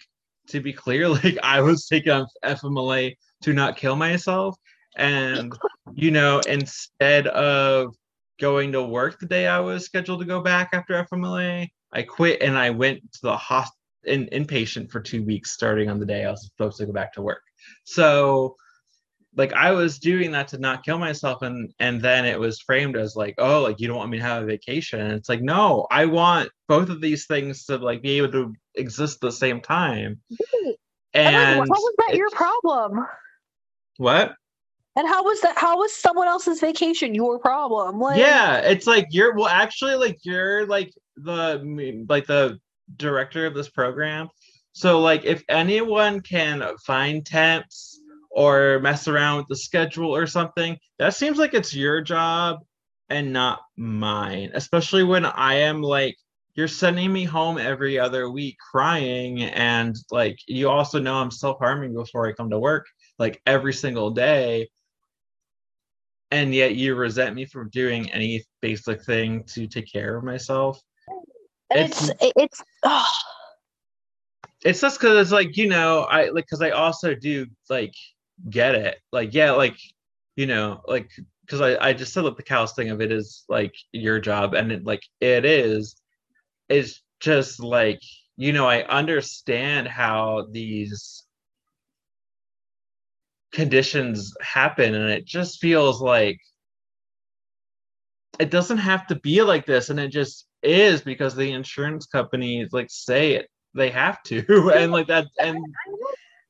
to 0.49 0.61
be 0.61 0.73
clear, 0.73 1.09
like 1.09 1.37
I 1.43 1.61
was 1.61 1.87
taking 1.87 2.25
FMLA 2.45 3.17
to 3.43 3.53
not 3.53 3.77
kill 3.77 3.97
myself. 3.97 4.57
And 4.97 5.53
you 5.95 6.11
know, 6.11 6.41
instead 6.41 7.27
of 7.29 7.95
going 8.41 8.73
to 8.73 8.83
work 8.83 9.21
the 9.21 9.27
day 9.27 9.47
I 9.47 9.61
was 9.61 9.85
scheduled 9.85 10.21
to 10.21 10.27
go 10.27 10.41
back 10.41 10.71
after 10.73 11.07
FMLA. 11.13 11.69
I 11.93 12.03
quit 12.03 12.43
and 12.43 12.57
I 12.57 12.71
went 12.71 13.01
to 13.13 13.21
the 13.23 13.37
hospital 13.37 13.77
in, 14.05 14.27
inpatient 14.33 14.91
for 14.91 15.01
two 15.01 15.23
weeks 15.23 15.53
starting 15.53 15.91
on 15.91 16.01
the 16.01 16.07
day 16.07 16.25
I 16.25 16.31
was 16.31 16.47
supposed 16.47 16.79
to 16.79 16.87
go 16.87 16.93
back 16.93 17.13
to 17.15 17.23
work. 17.23 17.43
So 17.85 18.57
like 19.37 19.53
I 19.53 19.71
was 19.71 19.99
doing 19.99 20.33
that 20.33 20.49
to 20.49 20.59
not 20.59 20.85
kill 20.85 20.99
myself 20.99 21.43
and 21.43 21.73
and 21.79 22.01
then 22.01 22.25
it 22.25 22.39
was 22.39 22.61
framed 22.61 22.97
as 22.97 23.15
like, 23.15 23.35
oh, 23.39 23.63
like 23.63 23.79
you 23.79 23.87
don't 23.87 23.97
want 23.97 24.11
me 24.11 24.19
to 24.19 24.25
have 24.25 24.43
a 24.43 24.47
vacation. 24.47 25.01
And 25.01 25.13
it's 25.13 25.29
like, 25.29 25.43
no, 25.43 25.87
I 25.91 26.07
want 26.07 26.51
both 26.69 26.89
of 26.89 27.01
these 27.01 27.27
things 27.27 27.65
to 27.67 27.77
like 27.77 28.03
be 28.03 28.19
able 28.19 28.33
to 28.33 28.55
exist 28.75 29.17
at 29.17 29.21
the 29.21 29.33
same 29.33 29.61
time. 29.61 30.21
And, 31.13 31.37
and 31.37 31.61
like, 31.61 31.69
how 31.69 31.75
was 31.75 31.95
that 31.99 32.17
your 32.17 32.31
problem? 32.31 33.07
What? 33.99 34.35
And 34.97 35.07
how 35.07 35.23
was 35.23 35.41
that? 35.43 35.57
How 35.57 35.79
was 35.79 35.95
someone 35.95 36.27
else's 36.27 36.61
vacation 36.61 37.15
your 37.15 37.39
problem? 37.39 38.01
Like, 38.01 38.19
yeah, 38.19 38.57
it's 38.59 38.87
like 38.87 39.07
you're 39.11 39.35
well, 39.35 39.47
actually, 39.47 39.95
like 39.95 40.19
you're 40.23 40.67
like 40.67 40.93
the 41.17 42.05
like 42.09 42.27
the 42.27 42.59
director 42.97 43.47
of 43.47 43.55
this 43.55 43.69
program. 43.69 44.29
So 44.73 45.01
like, 45.01 45.25
if 45.25 45.43
anyone 45.49 46.21
can 46.21 46.63
find 46.85 47.25
temps 47.25 48.01
or 48.31 48.79
mess 48.81 49.09
around 49.09 49.39
with 49.39 49.49
the 49.49 49.57
schedule 49.57 50.15
or 50.15 50.27
something, 50.27 50.77
that 50.99 51.15
seems 51.15 51.39
like 51.39 51.55
it's 51.55 51.75
your 51.75 52.01
job 52.01 52.61
and 53.09 53.33
not 53.33 53.61
mine, 53.77 54.51
especially 54.55 55.03
when 55.03 55.25
I 55.25 55.55
am 55.55 55.83
like, 55.83 56.17
you're 56.55 56.69
sending 56.69 57.13
me 57.13 57.25
home 57.25 57.59
every 57.59 57.99
other 57.99 58.31
week 58.31 58.57
crying. 58.71 59.43
And 59.43 59.97
like, 60.11 60.39
you 60.47 60.69
also 60.69 60.99
know 61.01 61.15
I'm 61.17 61.31
self 61.31 61.59
harming 61.59 61.95
before 61.95 62.27
I 62.27 62.33
come 62.33 62.51
to 62.51 62.59
work, 62.59 62.87
like 63.19 63.41
every 63.47 63.73
single 63.73 64.11
day. 64.11 64.69
And 66.31 66.55
yet 66.55 66.77
you 66.77 66.95
resent 66.95 67.35
me 67.35 67.45
for 67.45 67.65
doing 67.65 68.11
any 68.13 68.45
basic 68.61 69.03
thing 69.05 69.45
to 69.49 69.67
take 69.67 69.91
care 69.91 70.17
of 70.17 70.25
myself. 70.25 70.81
And 71.71 71.91
it's, 71.91 72.09
it's, 72.09 72.33
it's 72.37 72.63
oh. 72.85 73.07
it's 74.65 74.81
just 74.81 75.01
because 75.01 75.21
it's 75.21 75.33
like, 75.33 75.57
you 75.57 75.69
know, 75.69 76.03
I 76.03 76.29
like, 76.29 76.45
because 76.47 76.63
I 76.63 76.71
also 76.71 77.15
do 77.15 77.47
like 77.69 77.95
get 78.49 78.75
it. 78.75 78.99
Like, 79.13 79.35
yeah, 79.35 79.53
like, 79.53 79.77
you 80.37 80.47
know, 80.47 80.83
like 80.87 81.11
because 81.51 81.61
I, 81.61 81.89
I 81.89 81.93
just 81.93 82.13
said 82.13 82.25
that 82.25 82.37
the 82.37 82.45
cows 82.45 82.73
thing 82.75 82.91
of 82.91 83.01
it 83.01 83.11
is 83.11 83.45
like 83.49 83.75
your 83.91 84.21
job 84.21 84.55
and 84.55 84.71
it 84.71 84.85
like 84.85 85.03
it 85.21 85.45
is 85.45 85.97
it's 86.69 87.03
just 87.19 87.61
like 87.61 88.01
you 88.37 88.53
know 88.53 88.69
i 88.69 88.85
understand 88.85 89.89
how 89.89 90.47
these 90.53 91.25
conditions 93.53 94.35
happen 94.41 94.95
and 94.95 95.11
it 95.11 95.25
just 95.25 95.61
feels 95.61 96.01
like 96.01 96.39
it 98.39 98.51
doesn't 98.51 98.79
have 98.79 99.07
to 99.09 99.17
be 99.17 99.43
like 99.43 99.67
this 99.67 99.91
and 99.91 99.99
it 99.99 100.09
just 100.09 100.47
is 100.63 101.01
because 101.01 101.35
the 101.35 101.51
insurance 101.51 102.07
companies 102.07 102.73
like 102.73 102.89
say 102.91 103.33
it 103.33 103.49
they 103.75 103.91
have 103.91 104.23
to 104.23 104.71
and 104.75 104.93
like 104.93 105.09
that 105.09 105.27
and 105.39 105.59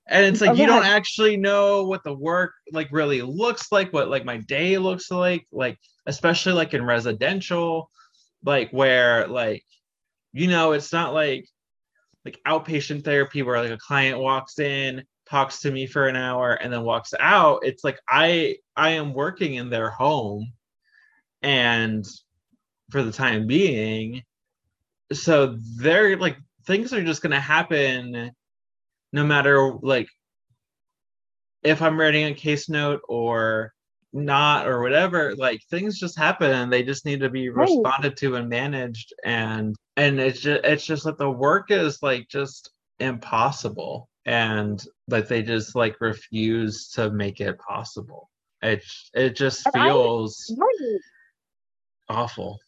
and 0.09 0.26
it's 0.26 0.40
like 0.40 0.51
okay. 0.51 0.61
you 0.61 0.66
don't 0.66 0.84
actually 0.84 1.36
know 1.36 1.84
what 1.84 2.03
the 2.05 2.12
work 2.12 2.53
like 2.72 2.88
really 2.90 3.22
looks 3.22 3.70
like 3.72 3.92
what 3.92 4.09
like 4.09 4.24
my 4.24 4.36
day 4.38 4.76
looks 4.76 5.11
like 5.11 5.46
like 5.53 5.78
especially 6.07 6.53
like 6.53 6.74
in 6.74 6.84
residential 6.84 7.90
like 8.44 8.70
where 8.72 9.26
like 9.28 9.64
you 10.32 10.48
know 10.48 10.72
it's 10.72 10.92
not 10.92 11.14
like 11.14 11.46
like 12.24 12.40
outpatient 12.46 13.05
therapy 13.05 13.42
where 13.42 13.61
like 13.61 13.70
a 13.70 13.78
client 13.78 14.18
walks 14.18 14.59
in 14.59 15.03
talks 15.31 15.61
to 15.61 15.70
me 15.70 15.87
for 15.87 16.09
an 16.09 16.16
hour 16.16 16.55
and 16.55 16.72
then 16.72 16.83
walks 16.83 17.14
out 17.20 17.61
it's 17.62 17.85
like 17.85 17.99
i 18.09 18.57
i 18.76 18.91
am 18.91 19.14
working 19.14 19.55
in 19.55 19.70
their 19.70 19.91
home 19.91 20.53
and 21.43 22.05
for 22.91 23.03
the 23.03 23.12
time 23.12 23.47
being 23.47 24.22
so 25.12 25.57
they're 25.76 26.16
like 26.16 26.37
things 26.66 26.93
are 26.93 27.05
just 27.05 27.22
going 27.22 27.31
to 27.31 27.41
happen 27.41 28.31
no 29.12 29.24
matter 29.24 29.72
like 29.83 30.09
if 31.62 31.83
I'm 31.83 31.99
writing 31.99 32.26
a 32.26 32.35
case 32.35 32.68
note 32.68 33.03
or 33.09 33.72
not 34.12 34.66
or 34.66 34.83
whatever 34.83 35.35
like 35.37 35.61
things 35.70 35.99
just 35.99 36.18
happen 36.18 36.51
and 36.51 36.72
they 36.72 36.83
just 36.83 37.05
need 37.05 37.20
to 37.20 37.31
be 37.31 37.49
right. 37.49 37.68
responded 37.68 38.16
to 38.16 38.37
and 38.37 38.49
managed 38.49 39.12
and 39.24 39.76
and 39.97 40.18
it's 40.18 40.41
just 40.41 40.64
it's 40.64 40.85
just 40.85 41.05
that 41.05 41.16
the 41.18 41.31
work 41.31 41.70
is 41.70 42.03
like 42.03 42.28
just 42.28 42.70
impossible 42.99 44.09
and 44.26 44.85
that 45.11 45.28
they 45.28 45.42
just 45.42 45.74
like 45.74 46.00
refuse 46.00 46.88
to 46.90 47.11
make 47.11 47.40
it 47.40 47.58
possible 47.58 48.30
it 48.62 48.82
it 49.14 49.36
just 49.36 49.68
feels 49.72 50.52
I, 52.08 52.12
awful 52.12 52.58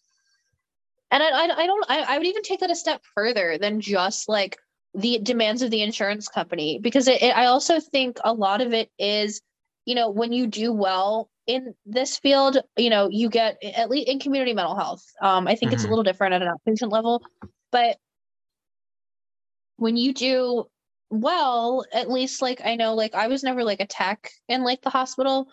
and 1.11 1.23
I, 1.23 1.29
I, 1.29 1.63
I 1.63 1.67
don't 1.67 1.85
I, 1.89 2.03
I 2.03 2.19
would 2.19 2.27
even 2.27 2.43
take 2.43 2.61
that 2.61 2.71
a 2.71 2.77
step 2.77 3.03
further 3.15 3.59
than 3.59 3.81
just 3.81 4.29
like 4.29 4.59
the 4.95 5.19
demands 5.23 5.63
of 5.63 5.71
the 5.71 5.83
insurance 5.83 6.29
company 6.29 6.79
because 6.79 7.09
it, 7.09 7.23
it, 7.23 7.37
i 7.37 7.47
also 7.47 7.81
think 7.81 8.19
a 8.25 8.33
lot 8.33 8.61
of 8.61 8.73
it 8.73 8.91
is 8.99 9.41
you 9.87 9.95
know 9.95 10.11
when 10.11 10.33
you 10.33 10.47
do 10.47 10.73
well 10.73 11.31
in 11.47 11.75
this 11.87 12.19
field 12.19 12.59
you 12.77 12.91
know 12.91 13.09
you 13.11 13.29
get 13.29 13.57
at 13.63 13.91
least 13.91 14.09
in 14.09 14.19
community 14.19 14.55
mental 14.55 14.77
health 14.77 15.05
um, 15.21 15.49
i 15.49 15.55
think 15.55 15.71
mm-hmm. 15.71 15.75
it's 15.75 15.83
a 15.83 15.87
mm-hmm. 15.87 15.93
little 15.93 16.05
different 16.05 16.35
at 16.35 16.43
an 16.43 16.49
outpatient 16.49 16.93
level 16.93 17.23
but 17.71 17.97
when 19.77 19.97
you 19.97 20.15
do 20.15 20.65
well 21.13 21.85
at 21.93 22.11
least 22.11 22.43
like 22.43 22.61
i 22.65 22.75
know 22.75 22.95
like 22.95 23.15
i 23.15 23.29
was 23.29 23.43
never 23.43 23.63
like 23.63 23.81
a 23.81 23.87
tech 23.87 24.31
in 24.49 24.65
like 24.65 24.81
the 24.83 24.91
hospital 24.91 25.47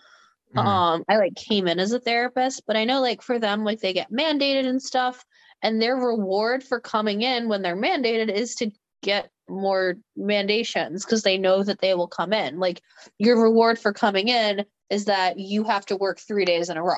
mm-hmm. 0.56 0.66
um 0.66 1.04
i 1.08 1.16
like 1.16 1.34
came 1.34 1.68
in 1.68 1.78
as 1.78 1.92
a 1.92 2.00
therapist 2.00 2.62
but 2.66 2.76
i 2.76 2.84
know 2.84 3.00
like 3.00 3.22
for 3.22 3.38
them 3.38 3.64
like 3.64 3.80
they 3.80 3.92
get 3.92 4.10
mandated 4.10 4.66
and 4.66 4.82
stuff 4.82 5.24
and 5.62 5.80
their 5.80 5.96
reward 5.96 6.64
for 6.64 6.80
coming 6.80 7.22
in 7.22 7.48
when 7.48 7.62
they're 7.62 7.76
mandated 7.76 8.30
is 8.30 8.54
to 8.56 8.70
get 9.02 9.30
more 9.48 9.96
mandations 10.16 11.04
because 11.04 11.22
they 11.22 11.38
know 11.38 11.62
that 11.62 11.80
they 11.80 11.94
will 11.94 12.08
come 12.08 12.32
in. 12.32 12.58
Like 12.58 12.82
your 13.18 13.42
reward 13.42 13.78
for 13.78 13.92
coming 13.92 14.28
in 14.28 14.64
is 14.88 15.06
that 15.06 15.38
you 15.38 15.64
have 15.64 15.86
to 15.86 15.96
work 15.96 16.18
three 16.18 16.44
days 16.44 16.70
in 16.70 16.76
a 16.76 16.82
row. 16.82 16.96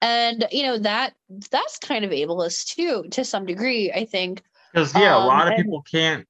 And 0.00 0.46
you 0.50 0.64
know 0.64 0.78
that 0.78 1.14
that's 1.50 1.78
kind 1.78 2.04
of 2.04 2.10
ableist 2.10 2.74
too, 2.74 3.04
to 3.12 3.24
some 3.24 3.46
degree, 3.46 3.92
I 3.92 4.04
think. 4.04 4.42
Because 4.72 4.94
yeah, 4.94 5.16
um, 5.16 5.22
a 5.22 5.26
lot 5.26 5.46
of 5.46 5.52
and, 5.52 5.64
people 5.64 5.82
can't 5.82 6.26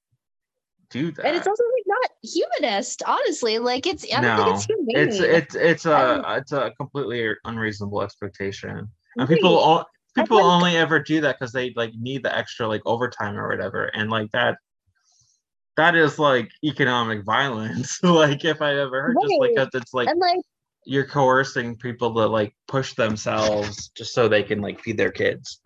do 0.92 1.10
that. 1.12 1.26
And 1.26 1.36
it's 1.36 1.46
also 1.46 1.64
like 1.74 1.84
not 1.86 2.10
humanist, 2.22 3.02
honestly. 3.06 3.58
Like 3.58 3.86
it's 3.86 4.04
I 4.12 4.20
don't 4.20 4.36
no, 4.36 4.44
think 4.44 4.56
it's 4.56 4.64
humane. 4.66 5.08
It's 5.08 5.20
it's 5.20 5.54
it's 5.54 5.86
a 5.86 6.26
um, 6.26 6.38
it's 6.38 6.52
a 6.52 6.72
completely 6.76 7.34
unreasonable 7.44 8.02
expectation. 8.02 8.88
And 9.16 9.28
people 9.28 9.84
people 10.14 10.36
like, 10.38 10.44
only 10.44 10.76
ever 10.76 10.98
do 10.98 11.20
that 11.20 11.38
because 11.38 11.52
they 11.52 11.72
like 11.76 11.92
need 11.94 12.22
the 12.22 12.36
extra 12.36 12.66
like 12.66 12.82
overtime 12.84 13.36
or 13.36 13.48
whatever 13.48 13.86
and 13.86 14.10
like 14.10 14.30
that 14.32 14.58
that 15.76 15.94
is 15.94 16.18
like 16.18 16.50
economic 16.64 17.24
violence 17.24 17.98
like 18.02 18.44
if 18.44 18.60
i 18.60 18.74
ever 18.78 19.02
heard 19.02 19.16
right. 19.16 19.28
just 19.28 19.40
like 19.40 19.54
that 19.54 19.68
it's 19.74 19.94
like, 19.94 20.08
and, 20.08 20.20
like 20.20 20.40
you're 20.84 21.06
coercing 21.06 21.76
people 21.76 22.12
to 22.12 22.26
like 22.26 22.54
push 22.66 22.94
themselves 22.94 23.88
just 23.90 24.14
so 24.14 24.28
they 24.28 24.42
can 24.42 24.60
like 24.60 24.80
feed 24.80 24.96
their 24.96 25.12
kids 25.12 25.60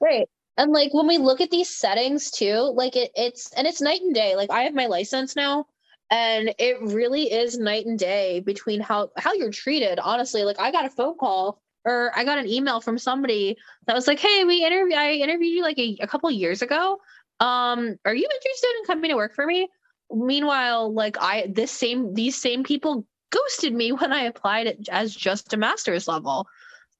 right 0.00 0.28
and 0.56 0.72
like 0.72 0.92
when 0.94 1.06
we 1.06 1.18
look 1.18 1.40
at 1.40 1.50
these 1.50 1.68
settings 1.68 2.30
too 2.30 2.72
like 2.74 2.96
it, 2.96 3.10
it's 3.14 3.52
and 3.52 3.66
it's 3.66 3.80
night 3.80 4.00
and 4.00 4.14
day 4.14 4.36
like 4.36 4.50
i 4.50 4.62
have 4.62 4.74
my 4.74 4.86
license 4.86 5.36
now 5.36 5.66
and 6.10 6.54
it 6.58 6.80
really 6.80 7.32
is 7.32 7.58
night 7.58 7.86
and 7.86 7.98
day 7.98 8.40
between 8.40 8.80
how 8.80 9.10
how 9.16 9.32
you're 9.32 9.50
treated 9.50 9.98
honestly 9.98 10.44
like 10.44 10.60
i 10.60 10.70
got 10.70 10.86
a 10.86 10.90
phone 10.90 11.16
call 11.18 11.60
or 11.86 12.10
I 12.14 12.24
got 12.24 12.38
an 12.38 12.48
email 12.48 12.80
from 12.80 12.98
somebody 12.98 13.56
that 13.86 13.94
was 13.94 14.06
like, 14.06 14.18
"Hey, 14.18 14.44
we 14.44 14.64
interview 14.64 14.96
I 14.96 15.12
interviewed 15.12 15.54
you 15.54 15.62
like 15.62 15.78
a, 15.78 15.96
a 16.00 16.06
couple 16.06 16.30
years 16.30 16.60
ago. 16.60 17.00
Um, 17.38 17.96
are 18.04 18.14
you 18.14 18.28
interested 18.34 18.70
in 18.78 18.84
coming 18.86 19.10
to 19.10 19.16
work 19.16 19.34
for 19.34 19.46
me?" 19.46 19.68
Meanwhile, 20.10 20.92
like 20.92 21.16
I 21.20 21.46
this 21.48 21.70
same 21.70 22.12
these 22.12 22.36
same 22.36 22.64
people 22.64 23.06
ghosted 23.30 23.72
me 23.72 23.92
when 23.92 24.12
I 24.12 24.24
applied 24.24 24.88
as 24.90 25.14
just 25.14 25.54
a 25.54 25.56
master's 25.56 26.08
level. 26.08 26.46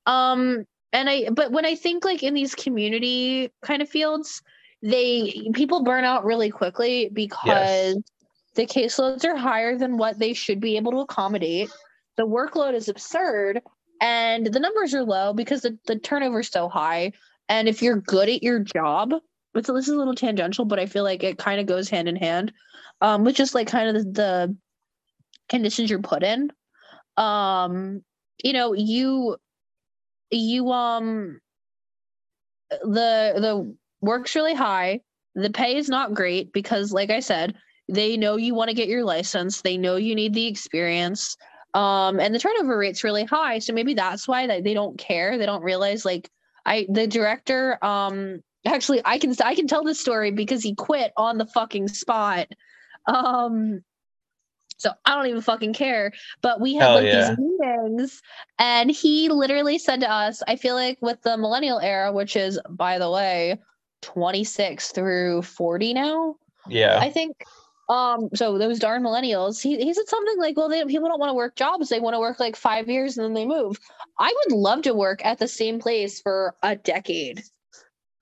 Um, 0.07 0.64
and 0.93 1.09
I 1.09 1.28
but 1.30 1.53
when 1.53 1.66
I 1.66 1.74
think 1.74 2.05
like 2.05 2.22
in 2.22 2.34
these 2.34 2.55
community 2.55 3.51
kind 3.62 3.82
of 3.82 3.89
fields, 3.89 4.43
they 4.82 5.51
people 5.55 5.82
burn 5.82 6.05
out 6.05 6.24
really 6.24 6.51
quickly 6.51 7.11
because 7.12 7.47
yes. 7.47 7.97
the 8.55 8.66
caseloads 8.66 9.24
are 9.24 9.37
higher 9.37 9.76
than 9.76 9.97
what 9.97 10.18
they 10.18 10.32
should 10.32 10.61
be 10.61 10.76
able 10.76 10.93
to 10.93 10.99
accommodate. 10.99 11.70
The 12.16 12.26
workload 12.26 12.74
is 12.74 12.89
absurd 12.89 13.61
and 14.01 14.47
the 14.47 14.61
numbers 14.61 14.95
are 14.95 15.05
low 15.05 15.32
because 15.32 15.62
the, 15.62 15.78
the 15.87 15.99
turnover 15.99 16.41
is 16.41 16.49
so 16.49 16.68
high. 16.68 17.12
And 17.49 17.68
if 17.68 17.82
you're 17.82 18.01
good 18.01 18.28
at 18.28 18.43
your 18.43 18.59
job, 18.59 19.14
so 19.62 19.72
this 19.72 19.89
is 19.89 19.95
a 19.95 19.97
little 19.97 20.14
tangential, 20.14 20.64
but 20.64 20.78
I 20.78 20.87
feel 20.87 21.05
like 21.05 21.22
it 21.22 21.39
kind 21.39 21.61
of 21.61 21.66
goes 21.66 21.89
hand 21.89 22.09
in 22.09 22.16
hand 22.16 22.53
um, 23.01 23.24
with 23.24 23.37
just 23.37 23.55
like 23.55 23.68
kind 23.68 23.97
of 23.97 24.05
the, 24.05 24.11
the 24.11 24.57
conditions 25.49 25.89
you're 25.89 26.01
put 26.01 26.22
in. 26.22 26.51
Um, 27.16 28.03
you 28.45 28.53
know, 28.53 28.74
you 28.74 29.37
you 30.30 30.70
um 30.72 31.40
the 32.82 33.32
the 33.36 33.76
work's 34.00 34.34
really 34.34 34.54
high. 34.54 35.00
The 35.34 35.50
pay 35.50 35.76
is 35.76 35.88
not 35.88 36.14
great 36.14 36.52
because, 36.52 36.92
like 36.92 37.10
I 37.10 37.20
said, 37.20 37.54
they 37.88 38.16
know 38.16 38.36
you 38.36 38.54
want 38.54 38.68
to 38.68 38.74
get 38.74 38.88
your 38.88 39.04
license. 39.04 39.60
They 39.60 39.76
know 39.76 39.96
you 39.96 40.14
need 40.14 40.34
the 40.34 40.46
experience 40.46 41.36
um 41.76 42.18
and 42.20 42.34
the 42.34 42.38
turnover 42.38 42.78
rate's 42.78 43.04
really 43.04 43.24
high 43.24 43.58
so 43.58 43.72
maybe 43.72 43.92
that's 43.92 44.26
why 44.26 44.46
they, 44.46 44.60
they 44.62 44.74
don't 44.74 44.98
care 44.98 45.36
they 45.36 45.44
don't 45.44 45.62
realize 45.62 46.04
like 46.04 46.30
i 46.64 46.86
the 46.88 47.06
director 47.06 47.78
um 47.84 48.40
actually 48.66 49.02
i 49.04 49.18
can 49.18 49.34
i 49.44 49.54
can 49.54 49.66
tell 49.66 49.84
this 49.84 50.00
story 50.00 50.30
because 50.30 50.62
he 50.62 50.74
quit 50.74 51.12
on 51.18 51.36
the 51.36 51.46
fucking 51.46 51.86
spot 51.86 52.48
um 53.06 53.82
so 54.76 54.90
I 55.04 55.14
don't 55.14 55.26
even 55.26 55.42
fucking 55.42 55.74
care. 55.74 56.12
But 56.42 56.60
we 56.60 56.74
had 56.74 56.94
like 56.94 57.06
yeah. 57.06 57.30
these 57.30 57.38
meetings, 57.38 58.22
and 58.58 58.90
he 58.90 59.28
literally 59.28 59.78
said 59.78 60.00
to 60.00 60.10
us, 60.10 60.42
I 60.46 60.56
feel 60.56 60.74
like 60.74 60.98
with 61.00 61.22
the 61.22 61.36
millennial 61.36 61.80
era, 61.80 62.12
which 62.12 62.36
is, 62.36 62.60
by 62.68 62.98
the 62.98 63.10
way, 63.10 63.58
26 64.02 64.92
through 64.92 65.42
40 65.42 65.94
now. 65.94 66.36
Yeah. 66.68 66.98
I 67.00 67.10
think 67.10 67.44
um, 67.88 68.28
so 68.34 68.58
those 68.58 68.78
darn 68.78 69.02
millennials, 69.02 69.62
he, 69.62 69.76
he 69.76 69.94
said 69.94 70.08
something 70.08 70.38
like, 70.38 70.56
well, 70.56 70.68
they, 70.68 70.84
people 70.84 71.08
don't 71.08 71.20
want 71.20 71.30
to 71.30 71.34
work 71.34 71.56
jobs. 71.56 71.88
They 71.88 72.00
want 72.00 72.14
to 72.14 72.20
work 72.20 72.40
like 72.40 72.56
five 72.56 72.88
years 72.88 73.16
and 73.16 73.24
then 73.24 73.34
they 73.34 73.46
move. 73.46 73.78
I 74.18 74.32
would 74.34 74.56
love 74.56 74.82
to 74.82 74.94
work 74.94 75.24
at 75.24 75.38
the 75.38 75.48
same 75.48 75.78
place 75.78 76.20
for 76.20 76.54
a 76.62 76.74
decade. 76.74 77.44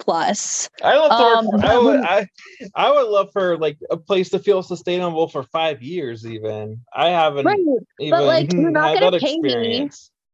Plus. 0.05 0.69
I 0.83 0.97
love 0.97 1.11
to 1.11 1.17
Um. 1.17 1.61
For, 1.61 1.67
I 1.67 1.79
would. 1.79 2.01
I, 2.01 2.29
I 2.75 2.93
would 2.93 3.09
love 3.09 3.31
for 3.33 3.59
like 3.59 3.79
a 3.91 3.97
place 3.97 4.31
to 4.31 4.39
feel 4.39 4.63
sustainable 4.63 5.29
for 5.29 5.43
five 5.45 5.83
years. 5.83 6.27
Even 6.27 6.81
I 6.95 7.09
haven't 7.09 7.47
Right. 7.47 7.59
even 8.01 8.27
like, 8.27 8.53
you're 8.53 8.71
not 8.71 8.95
gonna 8.99 9.11
that 9.11 9.21
pay 9.21 9.39
me. 9.41 9.91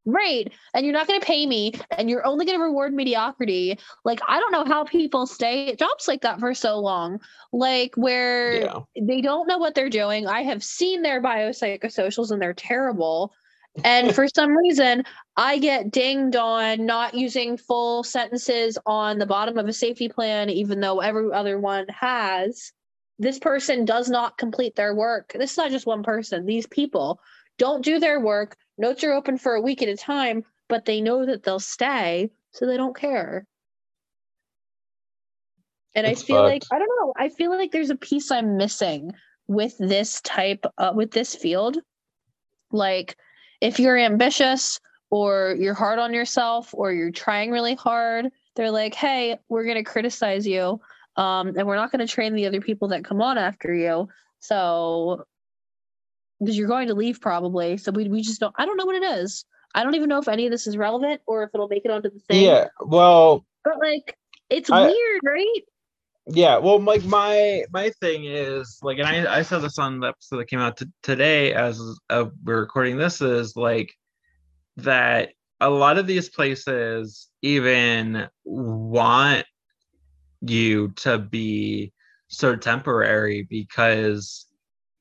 Right. 0.07 0.51
And 0.73 0.85
you're 0.87 0.95
not 0.95 1.07
going 1.07 1.21
to 1.21 1.27
pay 1.27 1.47
me 1.47 1.75
and 1.91 2.09
you're 2.09 2.27
only 2.27 2.47
going 2.47 2.59
to 2.59 2.65
reward 2.65 2.95
mediocrity. 2.95 3.79
Like, 4.03 4.19
I 4.27 4.41
don't 4.41 4.51
know 4.51 4.65
how 4.65 4.85
people 4.85 5.27
stay 5.27 5.73
at 5.73 5.79
jobs 5.79 6.09
like 6.09 6.23
that 6.23 6.41
for 6.41 6.55
so 6.55 6.79
long. 6.79 7.21
Like, 7.53 7.95
where 7.97 8.63
Yeah. 8.63 8.79
they 8.99 9.21
don't 9.21 9.47
know 9.47 9.59
what 9.59 9.75
they're 9.75 9.91
doing. 9.91 10.27
I 10.27 10.41
have 10.43 10.65
seen 10.65 11.03
their 11.03 11.23
biopsychosocials 11.23 12.31
and 12.31 12.41
they're 12.41 12.55
terrible. 12.55 13.35
And 13.85 14.15
for 14.15 14.27
some 14.29 14.57
reason, 14.57 15.05
I 15.37 15.59
get 15.59 15.91
dinged 15.91 16.37
on 16.37 16.87
not 16.87 17.15
using 17.15 17.57
full 17.57 18.03
sentences 18.03 18.77
on 18.85 19.19
the 19.19 19.27
bottom 19.27 19.59
of 19.59 19.69
a 19.69 19.73
safety 19.73 20.09
plan, 20.09 20.51
even 20.51 20.81
though 20.81 21.01
every 21.01 21.33
other 21.33 21.59
one 21.59 21.87
has. 21.89 22.73
This 23.19 23.39
person 23.39 23.85
does 23.85 24.09
not 24.09 24.39
complete 24.39 24.75
their 24.77 24.95
work. 24.95 25.33
This 25.35 25.53
is 25.53 25.57
not 25.57 25.71
just 25.71 25.87
one 25.87 26.03
person. 26.03 26.47
These 26.47 26.67
people 26.67 27.21
don't 27.59 27.85
do 27.85 27.99
their 27.99 28.19
work. 28.19 28.57
Notes 28.79 29.05
are 29.05 29.13
open 29.13 29.39
for 29.39 29.55
a 29.55 29.61
week 29.61 29.83
at 29.83 29.89
a 29.89 29.97
time, 29.97 30.43
but 30.69 30.85
they 30.85 31.01
know 31.01 31.27
that 31.27 31.43
they'll 31.43 31.61
stay, 31.61 32.31
so 32.53 32.67
they 32.67 32.77
don't 32.77 32.97
care. 32.97 33.47
And 35.95 36.07
It's 36.07 36.23
I 36.23 36.25
feel 36.25 36.43
like. 36.43 36.63
I 36.73 36.79
don't 36.79 36.89
know. 37.01 37.13
I 37.17 37.29
feel 37.29 37.51
like 37.51 37.73
there's 37.73 37.91
a 37.91 37.97
piece 37.97 38.31
I'm 38.31 38.57
missing 38.57 39.13
with 39.49 39.77
this 39.79 40.21
type 40.23 40.65
uh, 40.79 40.93
with 40.95 41.11
this 41.11 41.35
field. 41.35 41.79
Like 42.73 43.17
if 43.61 43.79
you're 43.79 43.99
ambitious 43.99 44.81
or 45.11 45.57
you're 45.59 45.75
hard 45.75 45.99
on 45.99 46.15
yourself 46.15 46.73
or 46.73 46.93
you're 46.93 47.11
trying 47.11 47.51
really 47.51 47.75
hard, 47.75 48.31
they're 48.57 48.71
like, 48.71 48.95
"Hey, 48.95 49.39
we're 49.49 49.65
going 49.65 49.77
to 49.77 49.83
criticize 49.85 50.47
you 50.47 50.81
um 51.17 51.49
and 51.49 51.67
we're 51.67 51.75
not 51.77 51.91
going 51.91 52.07
to 52.07 52.13
train 52.13 52.35
the 52.35 52.47
other 52.47 52.61
people 52.61 52.89
that 52.89 53.05
come 53.05 53.21
on 53.21 53.37
after 53.39 53.75
you." 53.75 54.09
So 54.39 55.25
because 56.39 56.57
you're 56.57 56.69
going 56.69 56.89
to 56.89 56.95
leave 56.95 57.21
probably. 57.21 57.77
So 57.77 57.93
we 57.93 58.09
we 58.09 58.23
just 58.23 58.41
don't 58.41 58.55
I 58.59 58.65
don't 58.67 58.77
know 58.77 58.87
what 58.87 58.97
it 58.97 59.05
is. 59.05 59.45
I 59.75 59.85
don't 59.85 59.95
even 59.95 60.09
know 60.09 60.19
if 60.19 60.29
any 60.29 60.47
of 60.47 60.51
this 60.53 60.67
is 60.67 60.77
relevant 60.77 61.21
or 61.27 61.43
if 61.45 61.51
it'll 61.55 61.69
make 61.69 61.85
it 61.85 61.91
onto 61.91 62.11
the 62.11 62.19
thing. 62.21 62.45
Yeah. 62.45 62.69
Well, 62.81 63.45
But 63.65 63.79
like 63.79 64.17
it's 64.49 64.71
I- 64.71 64.87
weird, 64.87 65.21
right? 65.25 65.61
Yeah 66.33 66.57
well 66.59 66.81
like 66.81 67.05
my 67.05 67.65
my 67.73 67.91
thing 68.01 68.25
is 68.25 68.79
like 68.83 68.99
and 68.99 69.07
i 69.07 69.39
i 69.39 69.43
said 69.43 69.61
this 69.61 69.79
on 69.79 70.01
the 70.01 70.09
episode 70.09 70.39
that 70.39 70.49
came 70.49 70.61
out 70.61 70.77
t- 70.77 70.87
today 71.03 71.53
as 71.53 71.81
uh, 72.11 72.27
we're 72.45 72.61
recording 72.61 72.97
this 72.97 73.21
is 73.21 73.57
like 73.57 73.93
that 74.77 75.31
a 75.61 75.69
lot 75.69 75.99
of 75.99 76.07
these 76.07 76.29
places 76.29 77.29
even 77.43 78.27
want 78.45 79.45
you 80.41 80.89
to 80.97 81.19
be 81.19 81.93
so 82.29 82.57
temporary 82.57 83.43
because 83.43 84.47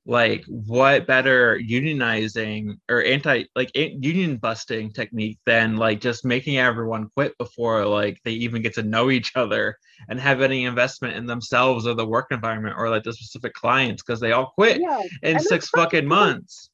like 0.10 0.44
what 0.48 1.06
better 1.06 1.60
unionizing 1.60 2.76
or 2.90 3.04
anti 3.04 3.44
like 3.56 3.70
union 3.76 4.38
busting 4.38 4.92
technique 4.92 5.38
than 5.46 5.78
like 5.78 6.02
just 6.02 6.26
making 6.26 6.58
everyone 6.58 7.08
quit 7.16 7.38
before 7.38 7.86
like 7.86 8.20
they 8.26 8.32
even 8.32 8.64
get 8.64 8.74
to 8.74 8.82
know 8.82 9.12
each 9.12 9.32
other 9.36 9.78
and 10.08 10.20
have 10.20 10.42
any 10.42 10.66
investment 10.66 11.16
in 11.16 11.28
themselves 11.28 11.86
or 11.86 11.94
the 11.94 12.06
work 12.06 12.28
environment 12.32 12.76
or 12.76 12.90
like 12.90 13.04
the 13.04 13.14
specific 13.14 13.54
clients 13.54 14.02
because 14.02 14.20
they 14.20 14.32
all 14.32 14.48
quit 14.56 14.82
Yeah. 14.82 15.04
in 15.22 15.36
and 15.38 15.42
six 15.42 15.70
fucking 15.70 16.08
months. 16.08 16.72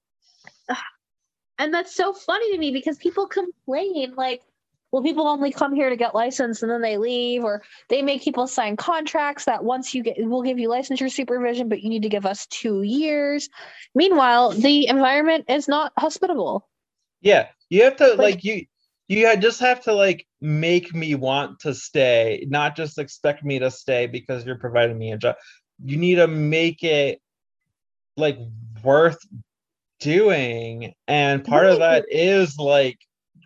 And 1.57 1.73
that's 1.73 1.95
so 1.95 2.13
funny 2.13 2.51
to 2.51 2.57
me 2.57 2.71
because 2.71 2.97
people 2.97 3.27
complain 3.27 4.13
like, 4.15 4.41
well, 4.95 5.03
people 5.03 5.27
only 5.27 5.51
come 5.51 5.75
here 5.75 5.89
to 5.89 5.97
get 5.97 6.15
licensed 6.15 6.63
and 6.63 6.71
then 6.71 6.81
they 6.81 6.95
leave, 6.95 7.43
or 7.43 7.61
they 7.89 8.01
make 8.01 8.23
people 8.23 8.47
sign 8.47 8.77
contracts 8.77 9.43
that 9.43 9.61
once 9.61 9.93
you 9.93 10.01
get, 10.01 10.15
we'll 10.19 10.41
give 10.41 10.57
you 10.57 10.69
licensure 10.69 11.11
supervision, 11.11 11.67
but 11.67 11.81
you 11.81 11.89
need 11.89 12.03
to 12.03 12.07
give 12.07 12.25
us 12.25 12.45
two 12.45 12.81
years. 12.81 13.49
Meanwhile, 13.93 14.51
the 14.51 14.87
environment 14.87 15.49
is 15.49 15.67
not 15.67 15.91
hospitable. 15.99 16.69
Yeah, 17.19 17.49
you 17.69 17.83
have 17.83 17.97
to 17.97 18.07
Like- 18.07 18.17
like 18.19 18.43
you 18.45 18.65
you 19.09 19.35
just 19.35 19.59
have 19.59 19.81
to 19.81 19.93
like 19.93 20.25
make 20.39 20.95
me 20.95 21.13
want 21.13 21.59
to 21.59 21.73
stay, 21.73 22.45
not 22.47 22.77
just 22.77 22.97
expect 22.97 23.43
me 23.43 23.59
to 23.59 23.69
stay 23.71 24.07
because 24.07 24.45
you're 24.45 24.57
providing 24.57 24.97
me 24.97 25.11
a 25.11 25.17
job. 25.17 25.35
You 25.83 25.97
need 25.97 26.15
to 26.15 26.27
make 26.27 26.83
it 26.83 27.19
like 28.15 28.39
worth 28.81 29.19
doing, 29.99 30.93
and 31.05 31.43
part 31.43 31.65
of 31.65 31.79
that 31.79 32.05
is 32.09 32.57
like 32.57 32.97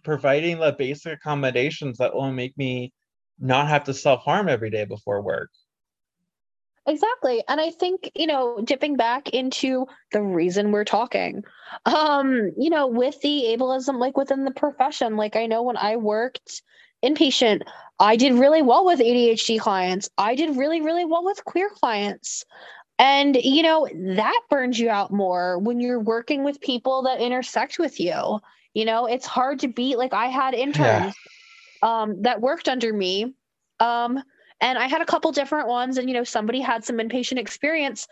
providing 0.10 0.58
the 0.58 0.72
basic 0.72 1.14
accommodations 1.14 2.00
that 2.00 2.16
will 2.16 2.32
make 2.32 2.58
me 2.58 2.92
not 3.40 3.68
have 3.68 3.84
to 3.84 3.94
self 3.94 4.24
harm 4.24 4.50
every 4.50 4.72
day 4.72 4.84
before 4.84 5.22
work. 5.22 5.52
Exactly. 6.88 7.44
And 7.48 7.62
I 7.62 7.70
think, 7.70 8.10
you 8.16 8.26
know, 8.26 8.60
dipping 8.64 8.98
back 8.98 9.30
into 9.30 9.86
the 10.12 10.24
reason 10.24 10.72
we're 10.72 10.84
talking, 10.84 11.44
um, 11.86 12.52
you 12.58 12.72
know, 12.72 12.88
with 12.88 13.22
the 13.22 13.56
ableism, 13.56 14.00
like 14.00 14.18
within 14.18 14.46
the 14.46 14.52
profession, 14.52 15.16
like 15.16 15.36
I 15.36 15.46
know 15.46 15.62
when 15.62 15.78
I 15.78 15.98
worked 15.98 16.64
inpatient, 17.06 17.62
I 18.00 18.16
did 18.16 18.34
really 18.34 18.64
well 18.64 18.86
with 18.88 19.00
ADHD 19.00 19.60
clients. 19.60 20.10
I 20.18 20.34
did 20.34 20.58
really, 20.58 20.82
really 20.82 21.06
well 21.06 21.24
with 21.24 21.46
queer 21.46 21.70
clients. 21.70 22.46
And, 22.98 23.36
you 23.36 23.62
know, 23.62 23.88
that 24.16 24.42
burns 24.50 24.80
you 24.80 24.90
out 24.90 25.14
more 25.14 25.60
when 25.60 25.80
you're 25.80 26.00
working 26.00 26.44
with 26.44 26.60
people 26.60 27.04
that 27.04 27.22
intersect 27.22 27.78
with 27.78 28.00
you. 28.00 28.40
You 28.74 28.86
know, 28.86 29.06
it's 29.06 29.26
hard 29.26 29.60
to 29.60 29.68
beat. 29.68 29.98
Like 29.98 30.14
I 30.14 30.28
had 30.28 30.54
interns 30.54 31.16
um, 31.82 32.22
that 32.22 32.42
worked 32.42 32.70
under 32.70 32.94
me. 32.94 33.34
Um, 33.80 34.22
and 34.62 34.78
I 34.78 34.88
had 34.88 35.02
a 35.02 35.06
couple 35.06 35.32
different 35.32 35.70
ones, 35.70 35.98
and 35.98 36.10
you 36.10 36.14
know, 36.14 36.26
somebody 36.26 36.60
had 36.60 36.84
some 36.84 36.98
inpatient 36.98 37.38
experience 37.38 38.08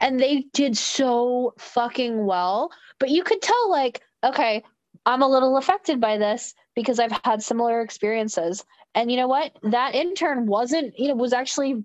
and 0.00 0.18
they 0.18 0.46
did 0.52 0.76
so 0.76 1.54
fucking 1.58 2.24
well. 2.24 2.72
But 2.98 3.10
you 3.10 3.22
could 3.22 3.42
tell, 3.42 3.70
like, 3.70 4.00
okay, 4.24 4.62
I'm 5.06 5.22
a 5.22 5.28
little 5.28 5.56
affected 5.56 6.00
by 6.00 6.18
this 6.18 6.54
because 6.74 6.98
I've 6.98 7.18
had 7.24 7.42
similar 7.42 7.80
experiences. 7.80 8.64
And 8.94 9.10
you 9.10 9.16
know 9.16 9.28
what? 9.28 9.56
That 9.62 9.94
intern 9.94 10.46
wasn't, 10.46 10.98
you 10.98 11.08
know, 11.08 11.14
was 11.14 11.32
actually 11.32 11.84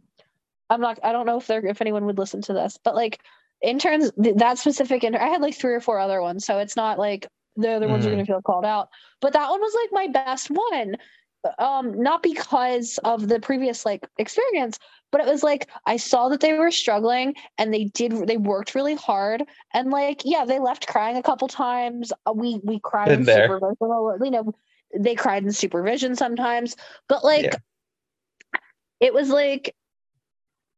I'm 0.69 0.81
not 0.81 0.99
I 1.03 1.11
don't 1.11 1.25
know 1.25 1.37
if 1.37 1.47
they're 1.47 1.65
if 1.65 1.81
anyone 1.81 2.05
would 2.05 2.17
listen 2.17 2.41
to 2.43 2.53
this, 2.53 2.79
but 2.83 2.95
like 2.95 3.21
interns 3.61 4.11
th- 4.21 4.37
that 4.37 4.57
specific 4.57 5.03
intern 5.03 5.21
I 5.21 5.27
had 5.27 5.41
like 5.41 5.55
three 5.55 5.73
or 5.73 5.79
four 5.79 5.99
other 5.99 6.21
ones, 6.21 6.45
so 6.45 6.57
it's 6.59 6.75
not 6.75 6.97
like 6.97 7.27
the 7.55 7.71
other 7.71 7.89
ones 7.89 8.05
are 8.05 8.09
Mhm. 8.09 8.11
gonna 8.11 8.25
feel 8.25 8.41
called 8.41 8.65
out. 8.65 8.89
But 9.21 9.33
that 9.33 9.49
one 9.49 9.61
was 9.61 9.75
like 9.75 9.91
my 9.91 10.11
best 10.13 10.49
one 10.49 10.95
um 11.59 11.93
not 12.01 12.23
because 12.23 12.97
of 13.03 13.27
the 13.27 13.39
previous 13.39 13.85
like 13.85 14.07
experience 14.17 14.79
but 15.11 15.21
it 15.21 15.27
was 15.27 15.43
like 15.43 15.69
i 15.85 15.95
saw 15.97 16.27
that 16.29 16.39
they 16.41 16.53
were 16.53 16.71
struggling 16.71 17.33
and 17.57 17.73
they 17.73 17.85
did 17.85 18.11
they 18.27 18.37
worked 18.37 18.75
really 18.75 18.95
hard 18.95 19.43
and 19.73 19.91
like 19.91 20.21
yeah 20.25 20.45
they 20.45 20.59
left 20.59 20.87
crying 20.87 21.17
a 21.17 21.23
couple 21.23 21.47
times 21.47 22.11
Uh, 22.25 22.33
we 22.33 22.59
we 22.63 22.79
cried 22.79 23.11
in 23.11 23.25
there. 23.25 23.47
supervision 23.49 23.77
you 24.23 24.31
know 24.31 24.53
they 24.97 25.15
cried 25.15 25.43
in 25.43 25.51
supervision 25.51 26.15
sometimes 26.15 26.75
but 27.07 27.23
like 27.23 27.43
Yeah. 27.43 27.57
it 28.99 29.13
was 29.13 29.29
like 29.29 29.75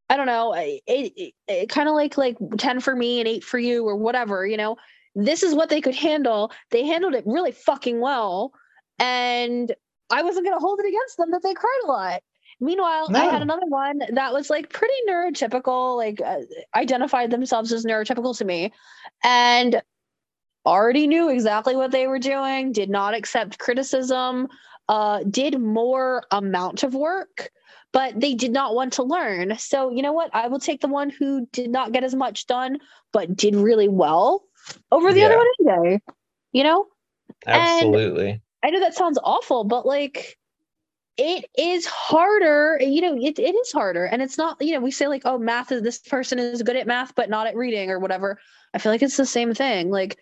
i 0.09 0.17
don't 0.17 0.25
know 0.27 0.53
it, 0.53 0.81
it, 0.87 1.33
it 1.47 1.69
kind 1.69 1.87
of 1.89 1.95
like 1.95 2.17
like 2.17 2.37
10 2.57 2.79
for 2.79 2.95
me 2.95 3.19
and 3.19 3.27
8 3.27 3.43
for 3.43 3.59
you 3.59 3.85
or 3.85 3.95
whatever 3.95 4.45
you 4.45 4.57
know 4.57 4.75
this 5.17 5.43
is 5.43 5.53
what 5.55 5.69
they 5.69 5.81
could 5.81 5.95
handle 5.95 6.51
they 6.71 6.85
handled 6.85 7.15
it 7.15 7.23
really 7.25 7.51
fucking 7.51 7.99
well 7.99 8.53
and 8.99 9.75
I 10.09 10.23
wasn't 10.23 10.45
going 10.45 10.57
to 10.57 10.61
hold 10.61 10.79
it 10.79 10.87
against 10.87 11.17
them 11.17 11.31
that 11.31 11.43
they 11.43 11.53
cried 11.53 11.81
a 11.83 11.87
lot. 11.87 12.21
Meanwhile, 12.59 13.09
I 13.13 13.25
had 13.25 13.41
another 13.43 13.67
one 13.67 13.99
that 14.13 14.33
was 14.33 14.49
like 14.49 14.73
pretty 14.73 14.95
neurotypical, 15.07 15.95
like 15.95 16.21
uh, 16.21 16.39
identified 16.75 17.29
themselves 17.29 17.71
as 17.71 17.85
neurotypical 17.85 18.35
to 18.37 18.45
me, 18.45 18.73
and 19.23 19.81
already 20.65 21.05
knew 21.05 21.29
exactly 21.29 21.75
what 21.75 21.91
they 21.91 22.07
were 22.07 22.17
doing, 22.17 22.71
did 22.71 22.89
not 22.89 23.13
accept 23.13 23.59
criticism, 23.59 24.47
uh, 24.89 25.19
did 25.29 25.61
more 25.61 26.23
amount 26.31 26.81
of 26.81 26.95
work, 26.95 27.51
but 27.93 28.19
they 28.19 28.33
did 28.33 28.51
not 28.51 28.73
want 28.73 28.93
to 28.93 29.03
learn. 29.03 29.55
So, 29.59 29.91
you 29.91 30.01
know 30.01 30.13
what? 30.13 30.31
I 30.33 30.47
will 30.47 30.59
take 30.59 30.81
the 30.81 30.87
one 30.87 31.11
who 31.11 31.47
did 31.51 31.69
not 31.69 31.91
get 31.91 32.03
as 32.03 32.15
much 32.15 32.47
done, 32.47 32.79
but 33.13 33.35
did 33.35 33.55
really 33.55 33.87
well 33.87 34.46
over 34.91 35.13
the 35.13 35.23
other 35.23 35.37
one 35.37 35.47
any 35.59 35.97
day, 35.97 36.01
you 36.51 36.63
know? 36.63 36.87
And- 37.45 37.61
Absolutely. 37.61 38.41
I 38.63 38.69
know 38.71 38.79
that 38.79 38.95
sounds 38.95 39.19
awful, 39.23 39.63
but 39.63 39.85
like 39.85 40.37
it 41.17 41.45
is 41.57 41.85
harder. 41.85 42.77
You 42.81 43.01
know, 43.01 43.15
it, 43.15 43.39
it 43.39 43.55
is 43.55 43.71
harder. 43.71 44.05
And 44.05 44.21
it's 44.21 44.37
not, 44.37 44.57
you 44.61 44.73
know, 44.73 44.79
we 44.79 44.91
say 44.91 45.07
like, 45.07 45.23
oh, 45.25 45.37
math 45.37 45.71
is 45.71 45.81
this 45.81 45.99
person 45.99 46.39
is 46.39 46.61
good 46.63 46.75
at 46.75 46.87
math, 46.87 47.15
but 47.15 47.29
not 47.29 47.47
at 47.47 47.55
reading 47.55 47.89
or 47.89 47.99
whatever. 47.99 48.39
I 48.73 48.77
feel 48.77 48.91
like 48.91 49.01
it's 49.01 49.17
the 49.17 49.25
same 49.25 49.53
thing. 49.53 49.89
Like 49.89 50.17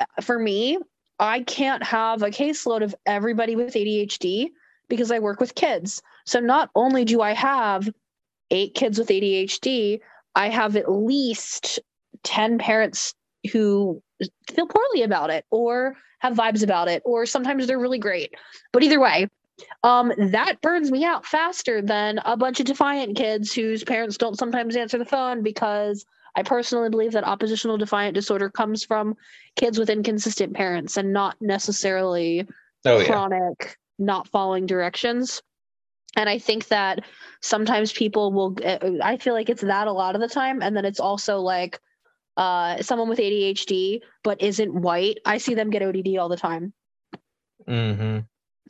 uh, 0.00 0.22
for 0.22 0.38
me, 0.38 0.78
I 1.18 1.42
can't 1.42 1.82
have 1.82 2.22
a 2.22 2.30
caseload 2.30 2.82
of 2.82 2.94
everybody 3.04 3.54
with 3.54 3.74
ADHD 3.74 4.48
because 4.88 5.10
I 5.10 5.18
work 5.18 5.40
with 5.40 5.54
kids. 5.54 6.02
So 6.24 6.40
not 6.40 6.70
only 6.74 7.04
do 7.04 7.20
I 7.20 7.32
have 7.32 7.90
eight 8.50 8.74
kids 8.74 8.98
with 8.98 9.08
ADHD, 9.08 10.00
I 10.34 10.48
have 10.48 10.76
at 10.76 10.90
least 10.90 11.78
10 12.22 12.58
parents 12.58 13.14
who 13.52 14.02
feel 14.50 14.66
poorly 14.66 15.02
about 15.02 15.30
it 15.30 15.44
or 15.50 15.96
have 16.18 16.36
vibes 16.36 16.62
about 16.62 16.88
it, 16.88 17.02
or 17.04 17.24
sometimes 17.26 17.66
they're 17.66 17.78
really 17.78 17.98
great. 17.98 18.34
But 18.72 18.82
either 18.82 19.00
way, 19.00 19.28
um, 19.82 20.12
that 20.18 20.60
burns 20.60 20.90
me 20.90 21.04
out 21.04 21.24
faster 21.24 21.80
than 21.80 22.18
a 22.24 22.36
bunch 22.36 22.60
of 22.60 22.66
defiant 22.66 23.16
kids 23.16 23.52
whose 23.52 23.84
parents 23.84 24.16
don't 24.16 24.38
sometimes 24.38 24.76
answer 24.76 24.98
the 24.98 25.04
phone 25.04 25.42
because 25.42 26.04
I 26.36 26.42
personally 26.42 26.90
believe 26.90 27.12
that 27.12 27.24
oppositional 27.24 27.78
defiant 27.78 28.14
disorder 28.14 28.50
comes 28.50 28.84
from 28.84 29.16
kids 29.56 29.78
with 29.78 29.90
inconsistent 29.90 30.54
parents 30.54 30.96
and 30.96 31.12
not 31.12 31.36
necessarily 31.40 32.46
Oh 32.84 32.98
yeah. 32.98 33.06
chronic 33.06 33.76
not 33.98 34.28
following 34.28 34.66
directions. 34.66 35.42
And 36.16 36.28
I 36.28 36.38
think 36.38 36.68
that 36.68 37.00
sometimes 37.40 37.92
people 37.92 38.32
will, 38.32 38.56
I 39.02 39.16
feel 39.18 39.34
like 39.34 39.48
it's 39.48 39.62
that 39.62 39.86
a 39.86 39.92
lot 39.92 40.14
of 40.14 40.20
the 40.20 40.28
time. 40.28 40.62
And 40.62 40.76
then 40.76 40.84
it's 40.84 40.98
also 40.98 41.38
like 41.38 41.78
uh, 42.40 42.82
someone 42.82 43.08
with 43.10 43.18
ADHD 43.18 44.00
but 44.24 44.40
isn't 44.40 44.74
white. 44.74 45.18
I 45.26 45.36
see 45.36 45.54
them 45.54 45.68
get 45.68 45.82
ODD 45.82 46.16
all 46.18 46.30
the 46.30 46.38
time. 46.38 46.72
Mm-hmm. 47.68 48.20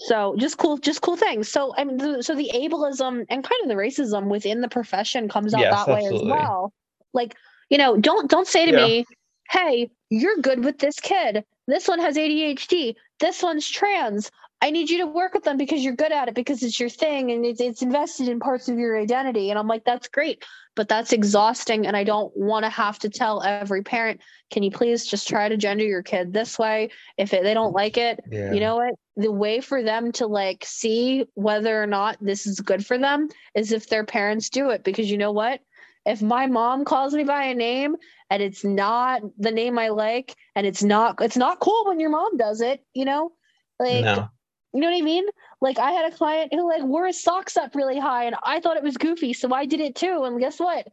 So 0.00 0.34
just 0.38 0.58
cool, 0.58 0.76
just 0.78 1.02
cool 1.02 1.16
things. 1.16 1.48
So 1.48 1.72
I 1.76 1.84
mean, 1.84 1.96
the, 1.98 2.22
so 2.22 2.34
the 2.34 2.50
ableism 2.52 3.24
and 3.30 3.44
kind 3.44 3.62
of 3.62 3.68
the 3.68 3.74
racism 3.74 4.26
within 4.26 4.60
the 4.60 4.68
profession 4.68 5.28
comes 5.28 5.54
out 5.54 5.60
Yes, 5.60 5.86
that 5.86 5.92
way 5.92 6.04
as 6.04 6.20
well. 6.24 6.72
Like, 7.14 7.36
you 7.70 7.78
know, 7.78 7.96
don't 7.96 8.28
don't 8.28 8.48
say 8.48 8.66
to 8.66 8.72
Yeah. 8.72 8.86
me, 8.86 9.04
"Hey, 9.50 9.90
you're 10.10 10.36
good 10.38 10.64
with 10.64 10.78
this 10.78 10.98
kid. 10.98 11.44
This 11.68 11.86
one 11.86 12.00
has 12.00 12.16
ADHD. 12.16 12.96
This 13.20 13.40
one's 13.40 13.68
trans. 13.68 14.32
I 14.62 14.70
need 14.70 14.90
you 14.90 14.98
to 14.98 15.06
work 15.06 15.34
with 15.34 15.44
them 15.44 15.56
because 15.56 15.82
you're 15.82 15.96
good 15.96 16.12
at 16.12 16.28
it 16.28 16.34
because 16.34 16.62
it's 16.62 16.78
your 16.78 16.88
thing 16.90 17.30
and 17.30 17.44
it's 17.46 17.60
it's 17.60 17.82
invested 17.82 18.28
in 18.28 18.40
parts 18.40 18.68
of 18.68 18.78
your 18.78 18.98
identity." 18.98 19.50
And 19.50 19.58
I'm 19.58 19.68
like, 19.68 19.84
"That's 19.84 20.08
great, 20.08 20.44
but 20.76 20.88
that's 20.88 21.12
exhausting 21.12 21.86
and 21.86 21.96
I 21.96 22.04
don't 22.04 22.34
want 22.36 22.64
to 22.64 22.70
have 22.70 22.98
to 23.00 23.08
tell 23.08 23.42
every 23.42 23.82
parent, 23.82 24.20
"Can 24.50 24.62
you 24.62 24.70
please 24.70 25.06
just 25.06 25.28
try 25.28 25.48
to 25.48 25.56
gender 25.56 25.84
your 25.84 26.02
kid 26.02 26.32
this 26.32 26.58
way? 26.58 26.90
If 27.16 27.32
it, 27.32 27.42
they 27.42 27.54
don't 27.54 27.72
like 27.72 27.96
it, 27.96 28.20
Yeah. 28.30 28.52
you 28.52 28.60
know 28.60 28.76
what 28.76 28.94
the 29.16 29.32
way 29.32 29.60
for 29.60 29.82
them 29.82 30.12
to 30.12 30.26
like 30.26 30.64
see 30.64 31.26
whether 31.34 31.82
or 31.82 31.86
not 31.86 32.16
this 32.20 32.46
is 32.46 32.60
good 32.60 32.84
for 32.84 32.96
them 32.96 33.28
is 33.54 33.72
if 33.72 33.88
their 33.88 34.04
parents 34.04 34.48
do 34.48 34.70
it 34.70 34.82
because 34.84 35.10
you 35.10 35.18
know 35.18 35.32
what 35.32 35.60
if 36.06 36.22
my 36.22 36.46
mom 36.46 36.84
calls 36.84 37.12
me 37.12 37.24
by 37.24 37.44
a 37.44 37.54
name 37.54 37.96
and 38.30 38.42
it's 38.42 38.64
not 38.64 39.20
the 39.38 39.50
name 39.50 39.78
i 39.78 39.88
like 39.88 40.34
and 40.54 40.66
it's 40.66 40.82
not 40.82 41.16
it's 41.20 41.36
not 41.36 41.60
cool 41.60 41.84
when 41.86 42.00
your 42.00 42.10
mom 42.10 42.36
does 42.36 42.60
it 42.60 42.82
you 42.94 43.04
know 43.04 43.32
like 43.78 44.04
no. 44.04 44.28
You 44.72 44.80
know 44.80 44.90
what 44.90 44.98
i 44.98 45.02
mean? 45.02 45.24
Like 45.60 45.78
i 45.78 45.90
had 45.92 46.12
a 46.12 46.16
client 46.16 46.52
who 46.52 46.68
like 46.68 46.82
wore 46.82 47.06
his 47.06 47.22
socks 47.22 47.56
up 47.56 47.74
really 47.74 47.98
high 47.98 48.24
and 48.24 48.36
i 48.42 48.60
thought 48.60 48.76
it 48.76 48.82
was 48.82 48.96
goofy 48.96 49.32
so 49.32 49.52
i 49.52 49.66
did 49.66 49.80
it 49.80 49.94
too 49.94 50.22
and 50.24 50.38
guess 50.40 50.58
what? 50.60 50.86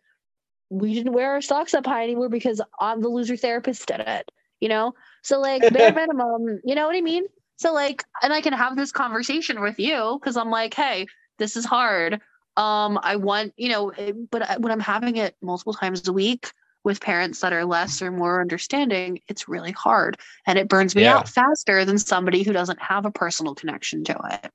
We 0.69 0.93
didn't 0.93 1.13
wear 1.13 1.32
our 1.32 1.41
socks 1.41 1.73
up 1.73 1.86
high 1.86 2.03
anymore 2.03 2.30
because 2.30 2.61
i'm 2.80 3.01
the 3.01 3.09
loser 3.09 3.38
therapist 3.38 3.88
did 3.88 4.01
it 4.01 4.32
you 4.59 4.69
know? 4.69 4.93
So 5.23 5.39
like 5.39 5.63
bare 5.69 5.91
minimum 6.01 6.59
you 6.63 6.75
know 6.75 6.88
what 6.88 6.95
i 6.95 7.01
mean? 7.01 7.25
So 7.57 7.73
like 7.73 8.03
and 8.21 8.34
i 8.34 8.41
can 8.41 8.53
have 8.53 8.75
this 8.75 8.91
conversation 8.91 9.61
with 9.61 9.80
you 9.80 10.17
because 10.19 10.38
i'm 10.38 10.49
like 10.49 10.73
hey 10.73 11.05
this 11.39 11.55
is 11.55 11.65
hard. 11.65 12.19
Um 12.57 12.99
i 13.03 13.15
want 13.15 13.53
you 13.57 13.69
know 13.69 13.91
but 14.32 14.49
I- 14.49 14.57
when 14.57 14.71
i'm 14.71 14.80
having 14.80 15.17
it 15.17 15.36
multiple 15.41 15.73
times 15.73 16.07
a 16.07 16.13
week 16.13 16.51
with 16.88 16.99
parents 16.99 17.41
that 17.41 17.53
are 17.53 17.65
less 17.65 18.01
or 18.01 18.09
more 18.09 18.41
understanding 18.41 19.19
it's 19.27 19.47
really 19.47 19.71
hard 19.71 20.17
and 20.47 20.57
it 20.57 20.67
burns 20.67 20.95
me 20.95 21.03
Yeah. 21.03 21.17
out 21.17 21.29
faster 21.29 21.85
than 21.85 21.99
somebody 21.99 22.41
who 22.41 22.53
doesn't 22.53 22.81
have 22.81 23.05
a 23.05 23.11
personal 23.11 23.53
connection 23.53 24.03
to 24.05 24.19
it 24.43 24.51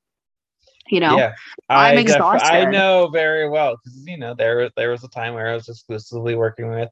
you 0.88 0.98
know 0.98 1.16
Yeah, 1.16 1.34
I'm 1.68 1.96
I 1.98 2.02
def- 2.02 2.20
I 2.20 2.64
know 2.64 3.08
very 3.12 3.48
well 3.48 3.76
because 3.76 4.02
you 4.04 4.18
know 4.18 4.34
there 4.34 4.68
there 4.76 4.90
was 4.90 5.04
a 5.04 5.08
time 5.08 5.34
where 5.34 5.48
I 5.48 5.54
was 5.54 5.68
exclusively 5.68 6.34
working 6.34 6.68
with 6.70 6.88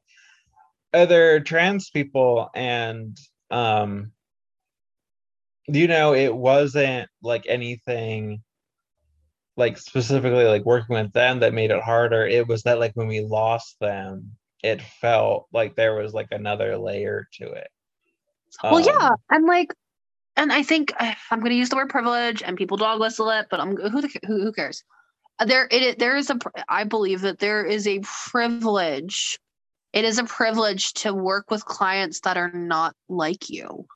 other 0.93 1.39
trans 1.39 1.89
people, 1.89 2.49
and 2.53 3.17
um, 3.49 4.11
you 5.67 5.87
know, 5.87 6.13
it 6.13 6.33
wasn't 6.33 7.09
like 7.21 7.45
anything 7.47 8.41
like 9.57 9.77
specifically 9.77 10.45
like 10.45 10.65
working 10.65 10.95
with 10.95 11.13
them 11.13 11.39
that 11.39 11.53
made 11.53 11.71
it 11.71 11.81
harder. 11.81 12.25
It 12.25 12.47
was 12.47 12.63
that 12.63 12.79
like 12.79 12.93
when 12.95 13.07
we 13.07 13.21
lost 13.21 13.77
them, 13.79 14.31
it 14.63 14.81
felt 14.81 15.47
like 15.53 15.75
there 15.75 15.95
was 15.95 16.13
like 16.13 16.29
another 16.31 16.77
layer 16.77 17.27
to 17.33 17.45
it. 17.51 17.69
well 18.69 18.81
yeah 18.81 19.09
Um, 19.09 19.17
and 19.29 19.45
like 19.45 19.73
and 20.35 20.51
i 20.53 20.63
think 20.63 20.93
uh, 20.99 21.13
i'm 21.31 21.39
going 21.39 21.51
to 21.51 21.55
use 21.57 21.69
the 21.69 21.75
word 21.75 21.89
privilege 21.89 22.43
and 22.43 22.57
people 22.57 22.77
dog 22.77 22.99
whistle 22.99 23.29
it 23.29 23.47
but 23.49 23.59
i'm 23.59 23.75
who 23.77 24.01
the, 24.01 24.09
who, 24.27 24.43
who 24.43 24.51
cares 24.51 24.83
Uh, 25.39 25.45
there 25.45 25.67
it 25.71 25.99
there 25.99 26.15
is 26.17 26.29
a 26.29 26.37
I 26.69 26.83
believe 26.85 27.21
that 27.21 27.39
there 27.39 27.65
is 27.65 27.87
a 27.87 27.99
privilege 28.31 29.39
it 29.93 30.05
is 30.05 30.19
a 30.19 30.23
privilege 30.25 30.93
to 31.03 31.13
work 31.13 31.51
with 31.51 31.65
clients 31.65 32.21
that 32.21 32.37
are 32.37 32.51
not 32.53 32.95
like 33.09 33.49
you 33.49 33.87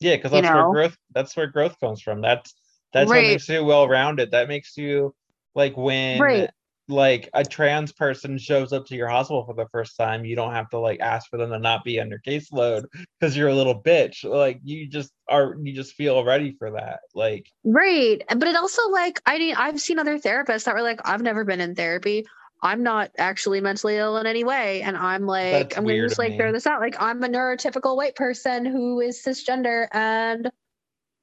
Yeah, 0.00 0.16
because 0.16 0.32
you 0.32 0.42
that's 0.42 0.48
know? 0.48 0.54
where 0.54 0.64
growth 0.64 0.96
that's 1.12 1.36
where 1.36 1.46
growth 1.46 1.78
comes 1.80 2.00
from. 2.00 2.20
That's 2.20 2.54
that's 2.92 3.12
what 3.12 3.26
makes 3.26 3.48
you 3.48 3.64
well 3.64 3.88
rounded. 3.88 4.30
That 4.32 4.48
makes 4.48 4.76
you 4.76 5.14
like 5.54 5.76
when 5.76 6.20
Right. 6.20 6.50
Like 6.88 7.30
a 7.32 7.44
trans 7.44 7.92
person 7.92 8.38
shows 8.38 8.72
up 8.72 8.86
to 8.86 8.96
your 8.96 9.08
hospital 9.08 9.44
for 9.44 9.54
the 9.54 9.68
first 9.70 9.96
time, 9.96 10.24
you 10.24 10.36
don't 10.36 10.52
have 10.52 10.68
to 10.70 10.78
like 10.78 11.00
ask 11.00 11.30
for 11.30 11.36
them 11.36 11.50
to 11.50 11.58
not 11.58 11.84
be 11.84 11.98
under 12.00 12.18
caseload 12.18 12.84
because 13.18 13.36
you're 13.36 13.48
a 13.48 13.54
little 13.54 13.80
bitch. 13.80 14.24
Like 14.24 14.60
you 14.62 14.86
just 14.86 15.12
are 15.28 15.56
you 15.62 15.74
just 15.74 15.94
feel 15.94 16.24
ready 16.24 16.54
for 16.58 16.72
that. 16.72 17.00
Like 17.14 17.46
right 17.64 18.22
but 18.28 18.46
it 18.46 18.56
also 18.56 18.88
like 18.90 19.20
i 19.26 19.38
mean 19.38 19.54
i've 19.56 19.80
seen 19.80 19.98
other 19.98 20.18
therapists 20.18 20.64
that 20.64 20.74
were 20.74 20.82
like 20.82 21.00
i've 21.04 21.22
never 21.22 21.44
been 21.44 21.60
in 21.60 21.74
therapy 21.74 22.26
i'm 22.62 22.82
not 22.82 23.10
actually 23.18 23.60
mentally 23.60 23.96
ill 23.96 24.18
in 24.18 24.26
any 24.26 24.44
way 24.44 24.82
and 24.82 24.96
i'm 24.96 25.26
like 25.26 25.52
That's 25.52 25.78
i'm 25.78 25.84
gonna 25.84 26.00
just 26.02 26.18
like 26.18 26.36
throw 26.36 26.52
this 26.52 26.66
out 26.66 26.80
like 26.80 27.00
i'm 27.00 27.22
a 27.22 27.28
neurotypical 27.28 27.96
white 27.96 28.16
person 28.16 28.66
who 28.66 29.00
is 29.00 29.22
cisgender 29.24 29.88
and 29.92 30.50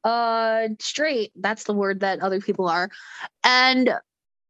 uh 0.03 0.67
straight 0.79 1.31
that's 1.35 1.63
the 1.65 1.73
word 1.73 1.99
that 1.99 2.21
other 2.21 2.41
people 2.41 2.67
are 2.67 2.89
and 3.43 3.93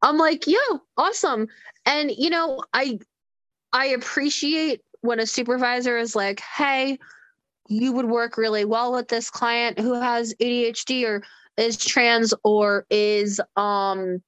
i'm 0.02 0.18
like 0.18 0.48
yeah 0.48 0.78
awesome 0.98 1.48
and 1.86 2.12
you 2.12 2.30
know 2.30 2.62
i 2.74 3.00
i 3.74 3.88
appreciate 3.88 4.82
when 5.02 5.20
a 5.20 5.26
supervisor 5.26 5.98
is 5.98 6.16
like 6.16 6.40
hey 6.40 6.98
you 7.68 7.94
would 7.94 8.06
work 8.06 8.38
really 8.38 8.66
well 8.66 8.94
with 8.94 9.08
this 9.08 9.30
client 9.30 9.80
who 9.80 9.94
has 9.94 10.34
adhd 10.42 11.06
or 11.06 11.24
is 11.58 11.78
trans 11.78 12.34
or 12.44 12.86
is 12.90 13.40
um 13.56 14.22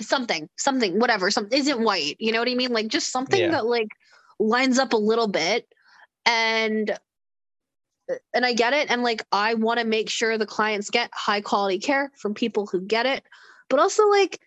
something 0.00 0.48
something 0.56 0.98
whatever 0.98 1.30
something 1.30 1.58
isn't 1.58 1.82
white 1.82 2.16
you 2.18 2.32
know 2.32 2.38
what 2.38 2.48
i 2.48 2.54
mean 2.54 2.72
like 2.72 2.88
just 2.88 3.12
something 3.12 3.40
Yeah. 3.40 3.50
that 3.50 3.66
like 3.66 3.88
lines 4.38 4.78
up 4.78 4.92
a 4.92 4.96
little 4.96 5.28
bit 5.28 5.66
and 6.26 6.98
and 8.34 8.44
I 8.44 8.52
get 8.52 8.72
it. 8.72 8.90
And 8.90 9.02
like, 9.02 9.24
I 9.32 9.54
want 9.54 9.80
to 9.80 9.86
make 9.86 10.10
sure 10.10 10.36
the 10.38 10.46
clients 10.46 10.90
get 10.90 11.10
high 11.12 11.40
quality 11.40 11.78
care 11.78 12.10
from 12.16 12.34
people 12.34 12.66
who 12.66 12.80
get 12.80 13.06
it. 13.06 13.24
But 13.68 13.78
also, 13.78 14.08
like, 14.08 14.40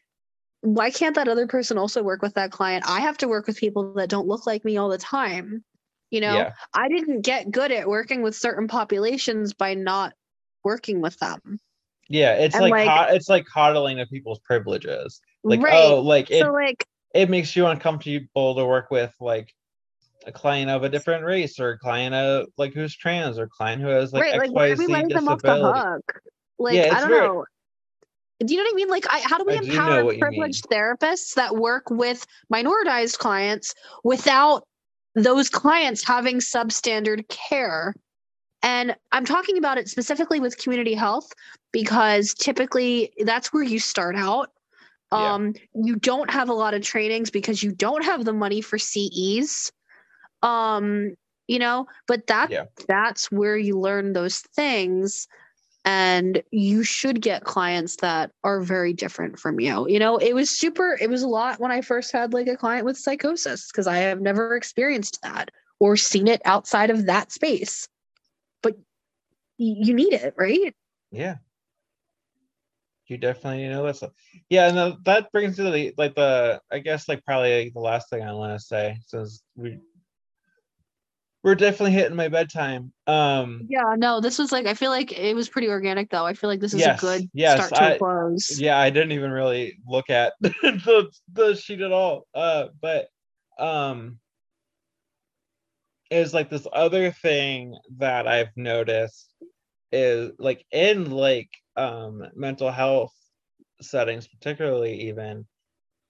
why 0.64 0.92
can't 0.92 1.16
that 1.16 1.28
other 1.28 1.46
person 1.46 1.78
also 1.78 2.02
work 2.02 2.22
with 2.22 2.36
that 2.36 2.52
client? 2.52 2.86
I 2.88 3.02
have 3.02 3.18
to 3.18 3.28
work 3.28 3.48
with 3.48 3.58
people 3.58 3.94
that 3.96 4.10
don't 4.10 4.28
look 4.28 4.48
like 4.48 4.64
me 4.64 4.78
all 4.78 4.88
the 4.88 4.98
time. 4.98 5.64
You 6.10 6.22
know, 6.22 6.36
yeah. 6.36 6.54
I 6.74 6.88
didn't 6.88 7.22
get 7.22 7.52
good 7.52 7.72
at 7.72 7.88
working 7.88 8.22
with 8.22 8.36
certain 8.36 8.68
populations 8.68 9.54
by 9.54 9.74
not 9.74 10.14
working 10.64 11.02
with 11.02 11.20
them. 11.20 11.60
Yeah, 12.08 12.36
it's 12.36 12.56
And, 12.56 12.70
like, 12.70 12.88
like- 12.88 13.14
it's 13.14 13.28
like 13.28 13.46
coddling 13.46 14.00
of 14.00 14.10
people's 14.10 14.40
privileges. 14.40 15.20
Like 15.44 15.60
oh, 15.60 15.64
right. 15.64 15.74
oh, 15.74 16.00
like 16.00 16.32
it 16.32 16.42
so, 16.42 16.54
like, 16.54 16.88
it 17.14 17.30
makes 17.30 17.56
you 17.56 17.68
uncomfortable 17.68 18.56
to 18.56 18.66
work 18.66 18.90
with 18.90 19.14
like 19.20 19.54
a 20.26 20.32
client 20.32 20.70
of 20.70 20.84
a 20.84 20.90
different 20.90 21.26
race 21.26 21.60
or 21.60 21.72
a 21.72 21.78
client 21.78 22.16
of 22.16 22.48
like 22.58 22.74
who's 22.74 22.96
trans 22.96 23.38
or 23.38 23.44
a 23.44 23.50
client 23.50 23.82
who 23.82 23.90
has 23.90 24.14
like 24.14 24.24
right. 24.24 24.40
Like, 24.40 24.52
why 24.52 24.70
are 24.70 24.76
we 24.78 24.86
XYZ 24.86 24.90
letting 24.90 25.10
them 25.10 25.28
off 25.28 25.42
the 25.42 25.56
hook? 25.56 26.22
Like, 26.58 26.76
Yeah, 26.76 26.96
I 26.96 27.02
don't 27.02 27.10
weird. 27.10 27.24
know. 27.24 27.46
Do 28.40 28.54
you 28.54 28.58
know 28.58 28.66
what 28.66 28.74
I 28.74 28.76
mean? 28.76 28.90
Like, 28.90 29.06
I, 29.10 29.20
how 29.20 29.38
do 29.38 29.46
we 29.46 29.54
I 29.54 29.58
empower 29.58 30.12
you 30.12 30.20
privileged 30.20 30.68
therapists 30.70 31.36
that 31.36 31.56
work 31.56 31.90
with 31.90 32.26
minoritized 32.52 33.18
clients 33.18 33.74
without 34.04 34.68
those 35.16 35.50
clients 35.50 36.04
having 36.04 36.40
substandard 36.40 37.28
care? 37.30 37.96
And 38.62 38.96
I'm 39.12 39.26
talking 39.26 39.58
about 39.58 39.78
it 39.78 39.90
specifically 39.90 40.40
with 40.40 40.58
community 40.58 40.94
health 40.94 41.32
because 41.72 42.34
typically 42.34 43.12
that's 43.24 43.52
where 43.54 43.64
you 43.64 43.80
start 43.80 44.16
out. 44.16 44.50
Yeah. 45.12 45.34
Um, 45.34 45.54
you 45.76 45.98
don't 45.98 46.32
have 46.32 46.50
a 46.50 46.54
lot 46.54 46.74
of 46.74 46.82
trainings 46.82 47.30
because 47.30 47.62
you 47.62 47.72
don't 47.72 48.04
have 48.04 48.26
the 48.26 48.34
money 48.34 48.62
for 48.62 48.80
CEs. 48.80 49.72
Um, 50.42 51.14
you 51.48 51.60
know, 51.60 51.88
but 52.08 52.28
that 52.28 52.52
Yeah. 52.52 52.66
that's 52.88 53.32
where 53.32 53.58
you 53.58 53.78
learn 53.78 54.14
those 54.14 54.40
things 54.40 55.28
and 55.86 56.42
you 56.52 56.84
should 56.84 57.22
get 57.22 57.44
clients 57.44 57.98
that 57.98 58.32
are 58.44 58.62
very 58.62 58.94
different 58.94 59.40
from 59.40 59.60
you. 59.60 59.88
You 59.90 60.00
know, 60.00 60.18
it 60.18 60.34
was 60.34 60.50
super 60.50 60.98
it 61.00 61.10
was 61.10 61.24
a 61.24 61.28
lot 61.28 61.60
when 61.60 61.72
I 61.72 61.82
first 61.82 62.12
had 62.12 62.34
like 62.34 62.48
a 62.48 62.56
client 62.56 62.86
with 62.86 62.98
psychosis 62.98 63.68
because 63.68 63.88
I 63.88 63.98
have 63.98 64.22
never 64.22 64.56
experienced 64.56 65.20
that 65.24 65.52
or 65.80 65.98
seen 65.98 66.28
it 66.28 66.42
outside 66.46 66.90
of 66.90 67.08
that 67.08 67.32
space. 67.32 67.88
But 68.62 68.78
you 69.58 69.94
need 69.94 70.14
it, 70.14 70.34
right? 70.38 70.74
Yeah. 71.12 71.36
You 73.08 73.18
definitely 73.18 73.68
know 73.68 73.84
that's 73.84 74.02
yeah, 74.50 74.70
and 74.70 74.78
the, 74.78 74.98
that 75.04 75.32
brings 75.34 75.58
to 75.58 75.64
the 75.64 75.94
like 75.98 76.16
the 76.16 76.62
I 76.72 76.80
guess 76.80 77.10
like 77.10 77.24
probably 77.26 77.70
the 77.70 77.80
last 77.82 78.10
thing 78.10 78.24
I 78.24 78.32
want 78.32 78.58
to 78.58 78.66
say 78.66 78.98
since 79.06 79.44
we 79.56 79.78
we're 81.44 81.56
definitely 81.56 81.92
hitting 81.92 82.16
my 82.16 82.30
bedtime. 82.30 82.94
Um, 83.06 83.66
Yeah, 83.68 83.96
no, 83.98 84.22
this 84.22 84.40
was 84.40 84.52
like 84.52 84.66
I 84.66 84.74
feel 84.74 84.92
like 84.92 85.12
it 85.12 85.36
was 85.36 85.50
pretty 85.50 85.68
organic 85.68 86.10
though. 86.10 86.26
I 86.26 86.34
feel 86.34 86.50
like 86.50 86.60
this 86.60 86.74
is 86.74 86.80
Yes, 86.80 86.98
a 87.04 87.06
good 87.06 87.30
yes, 87.34 87.56
start 87.68 87.76
to 87.76 87.84
I- 87.84 87.98
close. 87.98 88.60
yeah, 88.60 88.78
I 88.80 88.90
didn't 88.90 89.12
even 89.12 89.32
really 89.32 89.78
look 89.88 90.10
at 90.10 90.34
the 90.42 91.10
the 91.32 91.56
sheet 91.56 91.82
at 91.82 91.92
all. 91.92 92.28
Uh, 92.34 92.68
but 92.82 93.08
um, 93.60 94.20
is 96.10 96.34
like 96.34 96.50
this 96.50 96.68
other 96.74 97.12
thing 97.12 97.76
that 97.98 98.28
I've 98.28 98.56
noticed 98.56 99.34
is 99.92 100.32
like 100.40 100.66
in 100.72 101.12
like 101.12 101.50
um 101.76 102.24
mental 102.36 102.72
health 102.72 103.14
settings, 103.82 104.28
particularly 104.28 105.10
even 105.10 105.46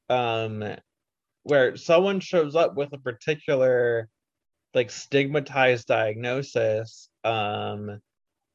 um 0.09 0.63
where 1.43 1.75
someone 1.75 2.19
shows 2.19 2.55
up 2.55 2.75
with 2.75 2.93
a 2.93 2.97
particular 2.97 4.07
like 4.73 4.91
stigmatized 4.91 5.87
diagnosis 5.87 7.09
um 7.23 7.99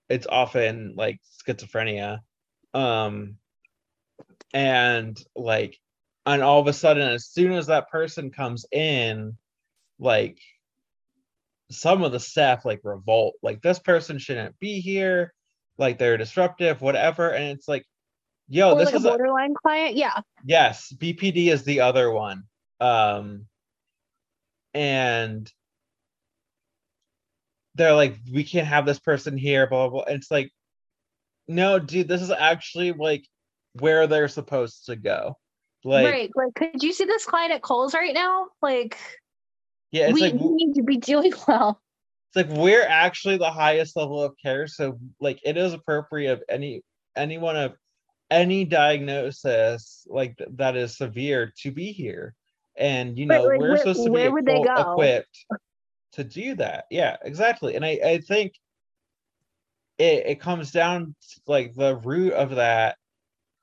it's 0.09 0.27
often 0.27 0.95
like 0.97 1.21
schizophrenia. 1.47 2.21
Um 2.75 3.37
and 4.55 5.19
like 5.37 5.79
and 6.25 6.43
all 6.43 6.61
of 6.61 6.67
a 6.67 6.73
sudden 6.73 7.09
as 7.09 7.27
soon 7.27 7.53
as 7.53 7.67
that 7.67 7.91
person 7.91 8.31
comes 8.31 8.65
in 8.73 9.37
like 9.99 10.39
some 11.71 12.03
of 12.03 12.13
the 12.13 12.21
staff 12.21 12.65
like 12.65 12.81
revolt. 12.83 13.35
Like 13.43 13.61
this 13.61 13.79
person 13.79 14.19
shouldn't 14.19 14.59
be 14.59 14.81
here. 14.81 15.35
Like 15.77 15.99
they're 15.99 16.17
disruptive 16.17 16.81
whatever. 16.81 17.31
And 17.31 17.57
it's 17.57 17.69
like 17.69 17.85
yo 18.49 18.73
or 18.73 18.79
this 18.79 18.87
like 18.87 18.95
is 18.95 19.05
a, 19.05 19.09
borderline 19.09 19.55
client. 19.55 19.97
Yeah. 19.97 20.21
yes 20.45 20.93
bpd 20.97 21.49
is 21.49 21.65
the 21.65 21.81
other 21.81 22.11
one. 22.11 22.45
Um 22.81 23.47
and 24.73 25.51
they're 27.79 27.95
like 27.95 28.19
we 28.33 28.45
can't 28.45 28.67
have 28.67 28.85
this 28.85 28.99
person 28.99 29.37
here 29.39 29.67
blah 29.69 29.89
blah 29.89 30.05
blah 30.05 30.13
it's 30.15 30.31
like 30.31 30.51
no 31.47 31.79
dude 31.79 32.09
this 32.09 32.21
is 32.21 32.31
actually 32.31 32.93
like 32.93 33.25
where 33.75 34.07
they're 34.07 34.29
supposed 34.29 34.87
to 34.87 34.97
go 34.97 35.37
like 35.85 36.05
right. 36.13 36.31
Like, 36.35 36.55
could 36.55 36.83
you 36.83 36.93
see 36.93 37.05
this 37.05 37.25
client 37.25 37.53
at 37.53 37.63
Kohl's 37.63 37.95
right 37.95 38.13
now? 38.13 38.49
Like, 38.61 38.99
yeah 39.93 40.07
it's 40.09 40.15
we, 40.15 40.21
like 40.23 40.35
we 40.35 40.49
need 40.53 40.75
to 40.75 40.83
be 40.83 40.97
doing 40.97 41.33
well. 41.47 41.81
it's 42.29 42.49
like 42.49 42.59
we're 42.59 42.85
actually 42.87 43.39
the 43.39 43.51
highest 43.51 43.97
level 43.97 44.21
of 44.23 44.35
care 44.43 44.67
so 44.67 44.99
like 45.21 45.39
it 45.45 45.57
is 45.57 45.73
appropriate 45.73 46.33
of 46.33 46.43
any 46.49 46.83
anyone 47.17 47.57
of 47.57 47.75
any 48.31 48.65
diagnosis 48.65 50.05
like 50.09 50.37
th- 50.37 50.51
that 50.55 50.77
is 50.77 50.97
severe 50.97 51.53
to 51.63 51.71
be 51.71 51.93
here 51.93 52.35
and 52.77 53.17
you 53.19 53.27
But, 53.27 53.39
know 53.39 53.45
like, 53.45 53.59
we're 53.61 53.69
where- 53.69 53.79
supposed 53.79 54.01
to 54.05 54.11
be 54.11 54.11
where 54.11 54.33
would 54.33 54.47
they 54.47 54.61
go? 54.63 54.75
equipped 54.93 55.47
to 56.13 56.25
do 56.25 56.55
that. 56.57 56.85
Yeah 56.91 57.17
exactly. 57.23 57.75
And 57.77 57.85
i 57.85 57.99
i 58.05 58.19
think 58.19 58.53
it, 59.99 60.27
it 60.27 60.41
comes 60.41 60.71
down 60.71 61.15
to 61.31 61.41
like 61.47 61.75
the 61.75 61.97
root 61.97 62.33
of 62.33 62.57
that. 62.57 62.97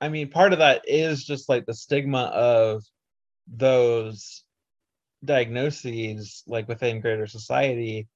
I 0.00 0.08
mean 0.08 0.30
part 0.30 0.52
of 0.52 0.60
that 0.60 0.82
is 0.86 1.24
just 1.24 1.48
like 1.48 1.66
the 1.66 1.74
stigma 1.74 2.24
of 2.24 2.82
those 3.48 4.44
diagnoses 5.24 6.42
like 6.46 6.68
within 6.68 7.00
greater 7.00 7.26
society. 7.26 8.08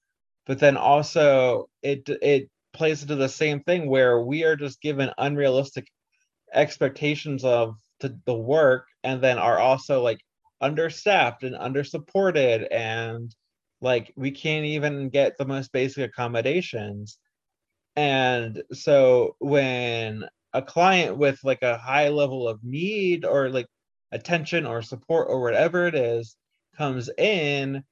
But 0.47 0.59
then 0.59 0.77
also 0.77 1.69
it 1.83 2.09
it 2.09 2.51
plays 2.73 3.03
into 3.03 3.17
the 3.17 3.29
same 3.29 3.61
thing 3.61 3.89
where 3.89 4.21
we 4.21 4.45
are 4.45 4.57
just 4.57 4.81
given 4.81 5.11
unrealistic 5.19 5.87
expectations 6.53 7.45
of 7.45 7.77
the, 8.01 8.19
the 8.27 8.35
work 8.35 8.87
and 9.03 9.23
then 9.23 9.39
are 9.39 9.59
also 9.59 10.03
like 10.03 10.21
understaffed 10.61 11.43
and 11.43 11.55
undersupported 11.55 12.67
and 12.71 13.35
like 13.81 14.13
we 14.17 14.31
can't 14.31 14.65
even 14.65 15.09
get 15.09 15.37
the 15.39 15.45
most 15.45 15.73
basic 15.73 16.09
accommodations 16.09 17.19
and 17.97 18.63
so 18.73 19.37
when 19.39 20.25
a 20.53 20.63
client 20.63 21.17
with 21.17 21.39
like 21.45 21.63
a 21.63 21.79
high 21.79 22.09
level 22.09 22.49
of 22.49 22.63
need 22.63 23.25
or 23.25 23.49
like 23.49 23.67
attention 24.13 24.67
or 24.67 24.83
support 24.83 25.29
or 25.29 25.41
whatever 25.41 25.87
it 25.87 25.95
is 25.95 26.37
comes 26.77 27.11
in 27.19 27.83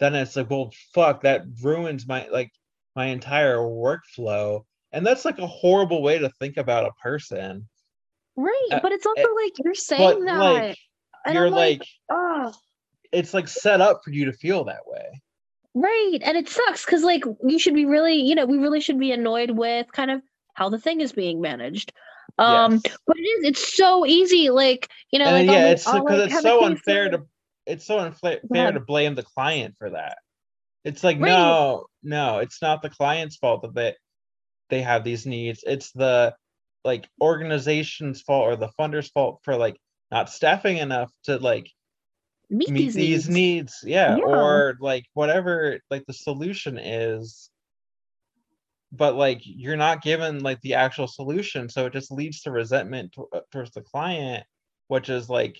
then 0.00 0.14
it's 0.14 0.36
like 0.36 0.50
well 0.50 0.70
fuck 0.94 1.22
that 1.22 1.44
ruins 1.62 2.06
my 2.06 2.26
like 2.28 2.50
my 2.96 3.06
entire 3.06 3.58
workflow 3.58 4.62
and 4.92 5.06
that's 5.06 5.24
like 5.24 5.38
a 5.38 5.46
horrible 5.46 6.02
way 6.02 6.18
to 6.18 6.30
think 6.40 6.56
about 6.56 6.86
a 6.86 7.02
person 7.02 7.68
Right. 8.38 8.68
Uh, 8.70 8.78
but 8.80 8.92
it's 8.92 9.04
also 9.04 9.34
like 9.34 9.52
you're 9.64 9.74
saying 9.74 10.24
that. 10.26 10.38
like 10.38 10.76
you're 11.34 11.48
I'm 11.48 11.52
like 11.52 11.82
oh, 12.08 12.54
it's 13.10 13.34
like 13.34 13.48
set 13.48 13.80
up 13.80 14.02
for 14.04 14.10
you 14.10 14.26
to 14.26 14.32
feel 14.32 14.64
that 14.64 14.86
way 14.86 15.20
right. 15.80 16.18
And 16.22 16.36
it 16.36 16.48
sucks 16.48 16.84
because, 16.84 17.02
like, 17.02 17.24
you 17.44 17.58
should 17.58 17.74
be 17.74 17.86
really, 17.86 18.16
you 18.16 18.34
know, 18.34 18.46
we 18.46 18.58
really 18.58 18.80
should 18.80 18.98
be 18.98 19.12
annoyed 19.12 19.50
with 19.50 19.90
kind 19.92 20.10
of 20.10 20.22
how 20.54 20.68
the 20.68 20.78
thing 20.78 21.00
is 21.00 21.12
being 21.12 21.40
managed. 21.40 21.92
Um, 22.38 22.80
Yes. 22.84 22.96
but 23.06 23.16
it 23.16 23.22
is, 23.22 23.44
it's 23.50 23.76
so 23.76 24.06
easy. 24.06 24.50
Like, 24.50 24.88
you 25.10 25.18
know, 25.18 25.30
like, 25.32 25.46
yeah 25.46 25.52
I'll- 25.64 25.72
it's 25.72 25.84
because 25.84 26.04
like, 26.04 26.30
it's 26.30 26.42
so 26.42 26.64
unfair 26.64 27.10
to 27.10 27.22
it's 27.66 27.84
so 27.86 27.98
unfair 27.98 28.40
to 28.72 28.80
blame 28.80 29.14
the 29.14 29.22
client 29.22 29.74
for 29.78 29.90
that 29.90 30.16
it's 30.84 31.04
like 31.04 31.18
Right. 31.20 31.28
no 31.28 31.86
no 32.02 32.38
it's 32.38 32.62
not 32.62 32.80
the 32.80 32.88
client's 32.88 33.36
fault 33.36 33.60
that 33.62 33.74
they 33.74 33.94
they 34.70 34.80
have 34.80 35.04
these 35.04 35.26
needs 35.26 35.62
it's 35.66 35.92
the 35.92 36.34
like 36.84 37.06
organization's 37.20 38.22
fault 38.22 38.46
or 38.46 38.56
the 38.56 38.70
funder's 38.78 39.10
fault 39.10 39.40
for 39.42 39.54
like 39.56 39.76
not 40.10 40.30
staffing 40.30 40.78
enough 40.78 41.12
to 41.24 41.36
like 41.38 41.70
meet, 42.50 42.70
meet 42.70 42.80
these, 42.80 42.94
these 42.94 43.28
needs. 43.28 43.82
needs 43.82 43.84
yeah, 43.84 44.16
Yeah. 44.16 44.24
or 44.24 44.76
like 44.80 45.04
whatever 45.14 45.80
like 45.90 46.04
the 46.06 46.12
solution 46.12 46.78
is 46.78 47.50
but 48.90 49.14
like 49.16 49.40
you're 49.44 49.76
not 49.76 50.00
given 50.02 50.40
like 50.40 50.60
the 50.62 50.74
actual 50.74 51.06
solution 51.06 51.68
so 51.68 51.86
it 51.86 51.92
just 51.92 52.10
leads 52.10 52.40
to 52.42 52.50
resentment 52.50 53.12
to- 53.12 53.28
uh, 53.34 53.40
towards 53.52 53.70
the 53.72 53.82
client 53.82 54.44
which 54.86 55.10
is 55.10 55.28
like 55.28 55.58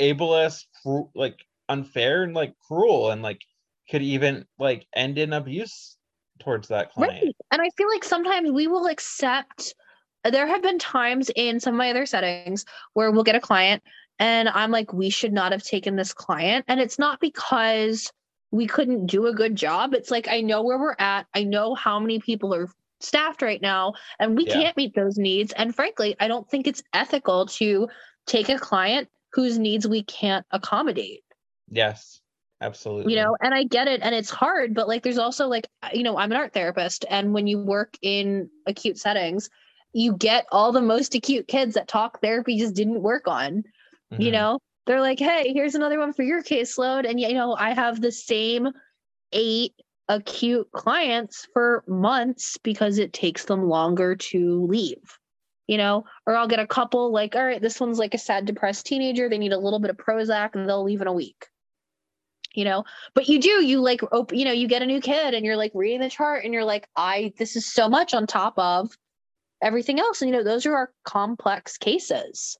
ableist 0.00 0.64
cru- 0.82 1.10
like 1.14 1.38
unfair 1.68 2.22
and 2.22 2.34
like 2.34 2.54
cruel 2.66 3.10
and 3.10 3.22
like 3.22 3.40
could 3.90 4.02
even 4.02 4.46
like 4.58 4.86
end 4.94 5.18
in 5.18 5.32
abuse 5.32 5.96
towards 6.40 6.68
that 6.68 6.90
client 6.92 7.12
Right. 7.22 7.36
And 7.52 7.62
I 7.62 7.68
feel 7.76 7.88
like 7.88 8.02
sometimes 8.04 8.50
we 8.50 8.66
will 8.66 8.86
accept 8.86 9.74
there 10.24 10.46
have 10.46 10.62
been 10.62 10.78
times 10.78 11.30
in 11.36 11.60
some 11.60 11.74
of 11.74 11.78
my 11.78 11.90
other 11.90 12.06
settings 12.06 12.64
where 12.94 13.10
we'll 13.10 13.22
get 13.24 13.36
a 13.36 13.40
client 13.40 13.82
and 14.18 14.48
I'm 14.48 14.70
like, 14.70 14.92
we 14.92 15.10
should 15.10 15.32
not 15.32 15.52
have 15.52 15.62
taken 15.62 15.96
this 15.96 16.12
client. 16.12 16.64
And 16.68 16.80
it's 16.80 16.98
not 16.98 17.20
because 17.20 18.12
we 18.50 18.66
couldn't 18.66 19.06
do 19.06 19.26
a 19.26 19.34
good 19.34 19.56
job. 19.56 19.94
It's 19.94 20.10
like 20.10 20.28
I 20.28 20.40
know 20.40 20.62
where 20.62 20.78
we're 20.78 20.96
at. 20.98 21.26
I 21.34 21.44
know 21.44 21.74
how 21.74 21.98
many 21.98 22.20
people 22.20 22.54
are 22.54 22.68
staffed 23.00 23.42
right 23.42 23.60
now, 23.60 23.94
and 24.18 24.36
we 24.36 24.46
Yeah. 24.46 24.52
can't 24.54 24.76
meet 24.76 24.94
those 24.94 25.18
needs. 25.18 25.52
And 25.52 25.74
frankly, 25.74 26.16
I 26.20 26.28
don't 26.28 26.48
think 26.48 26.66
it's 26.66 26.82
ethical 26.92 27.46
to 27.46 27.88
take 28.26 28.48
a 28.48 28.58
client 28.58 29.08
whose 29.32 29.58
needs 29.58 29.86
we 29.86 30.02
can't 30.04 30.46
accommodate 30.52 31.22
yes 31.70 32.20
absolutely 32.60 33.12
you 33.12 33.18
know 33.18 33.36
and 33.42 33.54
i 33.54 33.64
get 33.64 33.88
it 33.88 34.00
and 34.02 34.14
it's 34.14 34.30
hard 34.30 34.74
but 34.74 34.88
like 34.88 35.02
there's 35.02 35.18
also 35.18 35.46
like 35.46 35.66
you 35.92 36.02
know 36.02 36.16
i'm 36.16 36.30
an 36.30 36.38
art 36.38 36.52
therapist 36.52 37.04
and 37.10 37.32
when 37.34 37.46
you 37.46 37.58
work 37.58 37.94
in 38.02 38.48
acute 38.66 38.98
settings 38.98 39.50
you 39.92 40.16
get 40.16 40.46
all 40.52 40.72
the 40.72 40.80
most 40.80 41.14
acute 41.14 41.48
kids 41.48 41.74
that 41.74 41.88
talk 41.88 42.20
therapy 42.20 42.58
just 42.58 42.74
didn't 42.74 43.02
work 43.02 43.26
on 43.26 43.64
you 44.18 44.30
Mhm. 44.30 44.32
know 44.32 44.58
they're 44.86 45.00
like 45.00 45.18
hey 45.18 45.52
here's 45.52 45.74
another 45.74 45.98
one 45.98 46.12
for 46.12 46.22
your 46.22 46.42
caseload. 46.42 47.08
And 47.08 47.20
you 47.20 47.32
know 47.34 47.54
i 47.54 47.72
have 47.74 48.00
the 48.00 48.12
same 48.12 48.68
eight 49.32 49.74
acute 50.08 50.68
clients 50.72 51.46
for 51.52 51.82
months 51.88 52.58
because 52.58 52.98
it 52.98 53.12
takes 53.12 53.46
them 53.46 53.68
longer 53.68 54.16
to 54.16 54.66
leave 54.66 55.18
you 55.66 55.78
know? 55.78 56.04
Or 56.26 56.36
i'll 56.36 56.48
get 56.48 56.58
a 56.60 56.66
couple 56.66 57.10
like 57.12 57.34
all 57.36 57.44
right 57.44 57.60
this 57.62 57.80
one's 57.80 57.98
like 57.98 58.14
a 58.14 58.18
sad 58.18 58.44
depressed 58.44 58.86
teenager. 58.86 59.28
They 59.28 59.38
need 59.38 59.52
a 59.54 59.58
little 59.58 59.78
bit 59.80 59.90
of 59.90 59.96
prozac 59.96 60.54
and 60.54 60.68
they'll 60.68 60.84
leave 60.84 61.00
in 61.00 61.06
a 61.08 61.12
week. 61.12 61.46
You 62.54 62.64
know? 62.66 62.84
But 63.14 63.28
you 63.28 63.40
do 63.40 63.64
you 63.64 63.80
like 63.80 64.00
open 64.12 64.38
you 64.38 64.44
know 64.44 64.52
you 64.52 64.68
get 64.68 64.82
a 64.82 64.86
new 64.86 65.00
kid 65.00 65.34
and 65.34 65.44
you're 65.44 65.56
like 65.56 65.72
reading 65.74 66.00
the 66.00 66.10
chart 66.10 66.44
and 66.44 66.52
you're 66.52 66.64
like 66.64 66.86
i 66.96 67.32
this 67.38 67.56
is 67.56 67.64
so 67.66 67.88
much 67.88 68.12
on 68.14 68.26
top 68.26 68.54
of 68.58 68.90
everything 69.62 69.98
else. 69.98 70.20
And 70.20 70.30
you 70.30 70.36
know 70.36 70.44
those 70.44 70.66
are 70.66 70.74
our 70.76 70.92
complex 71.04 71.78
cases 71.78 72.58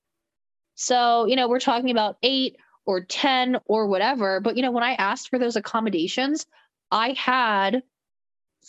so 0.75 1.27
you 1.27 1.37
know 1.37 1.49
we're 1.49 1.61
talking 1.61 1.91
about 1.91 2.17
eight 2.23 2.57
or 2.87 3.01
ten 3.03 3.57
or 3.67 3.87
whatever 3.87 4.41
but 4.41 4.57
you 4.57 4.63
know 4.63 4.71
when 4.73 4.83
i 4.85 4.95
asked 4.95 5.29
for 5.29 5.39
those 5.39 5.57
accommodations 5.57 6.47
i 6.91 7.11
had 7.19 7.83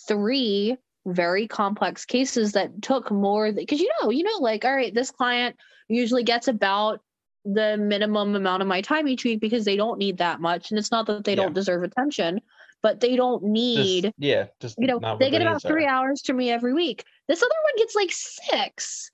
three 0.08 0.78
very 1.08 1.48
complex 1.48 2.06
cases 2.06 2.54
that 2.54 2.82
took 2.82 3.12
more 3.12 3.52
because 3.52 3.80
you 3.80 3.90
know 4.02 4.10
you 4.10 4.24
know 4.24 4.38
like 4.40 4.66
all 4.66 4.76
right 4.76 4.94
this 4.94 5.12
client 5.12 5.56
usually 5.88 6.24
gets 6.24 6.48
about 6.48 7.02
the 7.46 7.78
minimum 7.78 8.36
amount 8.36 8.62
of 8.64 8.68
my 8.68 8.82
time 8.82 9.08
each 9.08 9.24
week 9.24 9.40
because 9.40 9.66
they 9.66 9.76
don't 9.76 10.00
need 10.00 10.18
that 10.18 10.42
much 10.42 10.72
and 10.72 10.80
it's 10.80 10.92
not 10.92 11.06
that 11.06 11.24
they 11.24 11.32
Yeah. 11.34 11.44
don't 11.44 11.54
deserve 11.54 11.84
attention 11.84 12.42
but 12.82 13.00
they 13.00 13.16
don't 13.16 13.42
Just- 13.42 13.52
need 13.52 14.14
yeah 14.18 14.48
just 14.60 14.76
you 14.80 14.88
know 14.88 15.00
they 15.20 15.30
get 15.30 15.42
about 15.44 15.62
three 15.62 15.86
hours 15.86 16.22
to 16.24 16.34
me 16.34 16.50
every 16.50 16.74
week 16.74 17.04
this 17.28 17.42
other 17.44 17.50
one 17.64 17.74
gets 17.78 17.96
like 17.96 18.12
six 18.12 19.12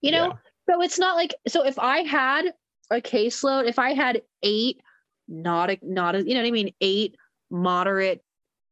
you 0.00 0.12
know 0.12 0.26
Yeah. 0.26 0.32
So 0.68 0.82
it's 0.82 0.98
not 0.98 1.16
like 1.16 1.34
so 1.48 1.64
if 1.64 1.78
i 1.78 2.02
had 2.02 2.52
a 2.90 3.00
caseload 3.00 3.68
if 3.68 3.78
i 3.78 3.92
had 3.92 4.22
eight 4.42 4.80
not 5.28 5.70
a 5.70 5.78
not 5.82 6.14
a 6.14 6.22
you 6.22 6.34
know 6.34 6.40
what 6.40 6.48
i 6.48 6.50
mean 6.50 6.72
eight 6.80 7.16
moderate 7.50 8.22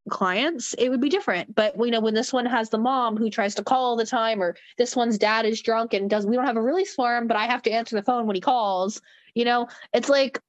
clients, 0.08 0.74
it 0.74 0.88
would 0.88 1.00
be 1.00 1.08
different. 1.08 1.54
But 1.54 1.74
you 1.78 1.90
know, 1.90 2.00
when 2.00 2.14
this 2.14 2.32
one 2.32 2.46
has 2.46 2.70
the 2.70 2.78
mom 2.78 3.16
who 3.16 3.30
tries 3.30 3.54
to 3.56 3.64
call 3.64 3.84
all 3.84 3.96
the 3.96 4.06
time, 4.06 4.42
or 4.42 4.56
this 4.78 4.96
one's 4.96 5.18
dad 5.18 5.46
is 5.46 5.62
drunk 5.62 5.94
and 5.94 6.10
does 6.10 6.26
we 6.26 6.36
don't 6.36 6.46
have 6.46 6.56
a 6.56 6.62
release 6.62 6.94
form, 6.94 7.26
but 7.26 7.36
I 7.36 7.46
have 7.46 7.62
to 7.62 7.70
answer 7.70 7.96
the 7.96 8.02
phone 8.02 8.26
when 8.26 8.34
he 8.34 8.40
calls. 8.40 9.00
You 9.34 9.44
know, 9.44 9.68
it's 9.94 10.08
like, 10.08 10.40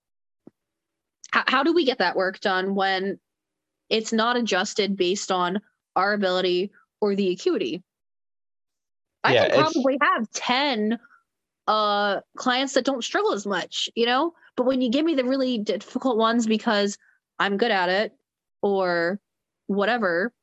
how, 1.31 1.43
how 1.47 1.63
do 1.63 1.73
we 1.73 1.85
get 1.85 1.99
that 1.99 2.15
work 2.15 2.39
done 2.39 2.75
when 2.75 3.19
it's 3.89 4.11
not 4.11 4.37
adjusted 4.37 4.97
based 4.97 5.31
on 5.31 5.61
our 5.95 6.13
ability 6.13 6.71
or 6.99 7.15
the 7.15 7.29
acuity? 7.29 7.83
I 9.23 9.33
Yeah, 9.33 9.49
can 9.49 9.59
probably 9.59 9.97
have 10.01 10.31
10 10.31 10.99
uh 11.67 12.21
clients 12.37 12.73
that 12.73 12.85
don't 12.85 13.03
struggle 13.03 13.33
as 13.33 13.45
much, 13.45 13.89
you 13.95 14.05
know? 14.05 14.33
But 14.55 14.65
when 14.65 14.81
you 14.81 14.89
give 14.89 15.05
me 15.05 15.15
the 15.15 15.23
really 15.23 15.57
difficult 15.57 16.17
ones 16.17 16.47
because 16.47 16.97
I'm 17.39 17.57
good 17.57 17.71
at 17.71 17.89
it 17.89 18.13
or 18.61 19.19
whatever, 19.67 20.33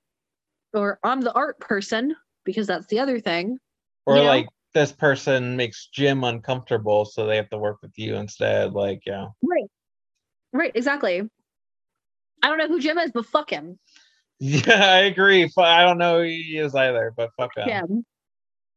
or 0.72 0.98
I'm 1.04 1.20
the 1.20 1.32
art 1.32 1.60
person 1.60 2.14
because 2.44 2.66
that's 2.66 2.86
the 2.86 3.00
other 3.00 3.20
thing. 3.20 3.58
Or 4.06 4.16
You 4.16 4.22
know? 4.22 4.28
like 4.28 4.48
this 4.74 4.92
person 4.92 5.56
makes 5.56 5.88
Jim 5.88 6.24
uncomfortable, 6.24 7.04
so 7.04 7.26
they 7.26 7.36
have 7.36 7.50
to 7.50 7.58
work 7.58 7.78
with 7.82 7.92
you 7.96 8.16
instead. 8.16 8.72
Like, 8.72 9.02
yeah. 9.06 9.26
Right. 9.42 9.70
Right, 10.52 10.72
exactly. 10.74 11.22
I 12.42 12.48
don't 12.48 12.58
know 12.58 12.68
who 12.68 12.80
Jim 12.80 12.98
is, 12.98 13.10
but 13.12 13.26
fuck 13.26 13.50
him. 13.50 13.78
Yeah, 14.40 14.84
I 14.84 14.98
agree. 14.98 15.50
I 15.58 15.82
don't 15.82 15.98
know 15.98 16.18
who 16.18 16.28
he 16.28 16.58
is 16.58 16.72
either, 16.72 17.12
but 17.16 17.30
fuck 17.36 17.50
him. 17.56 17.66
Jim. 17.66 18.06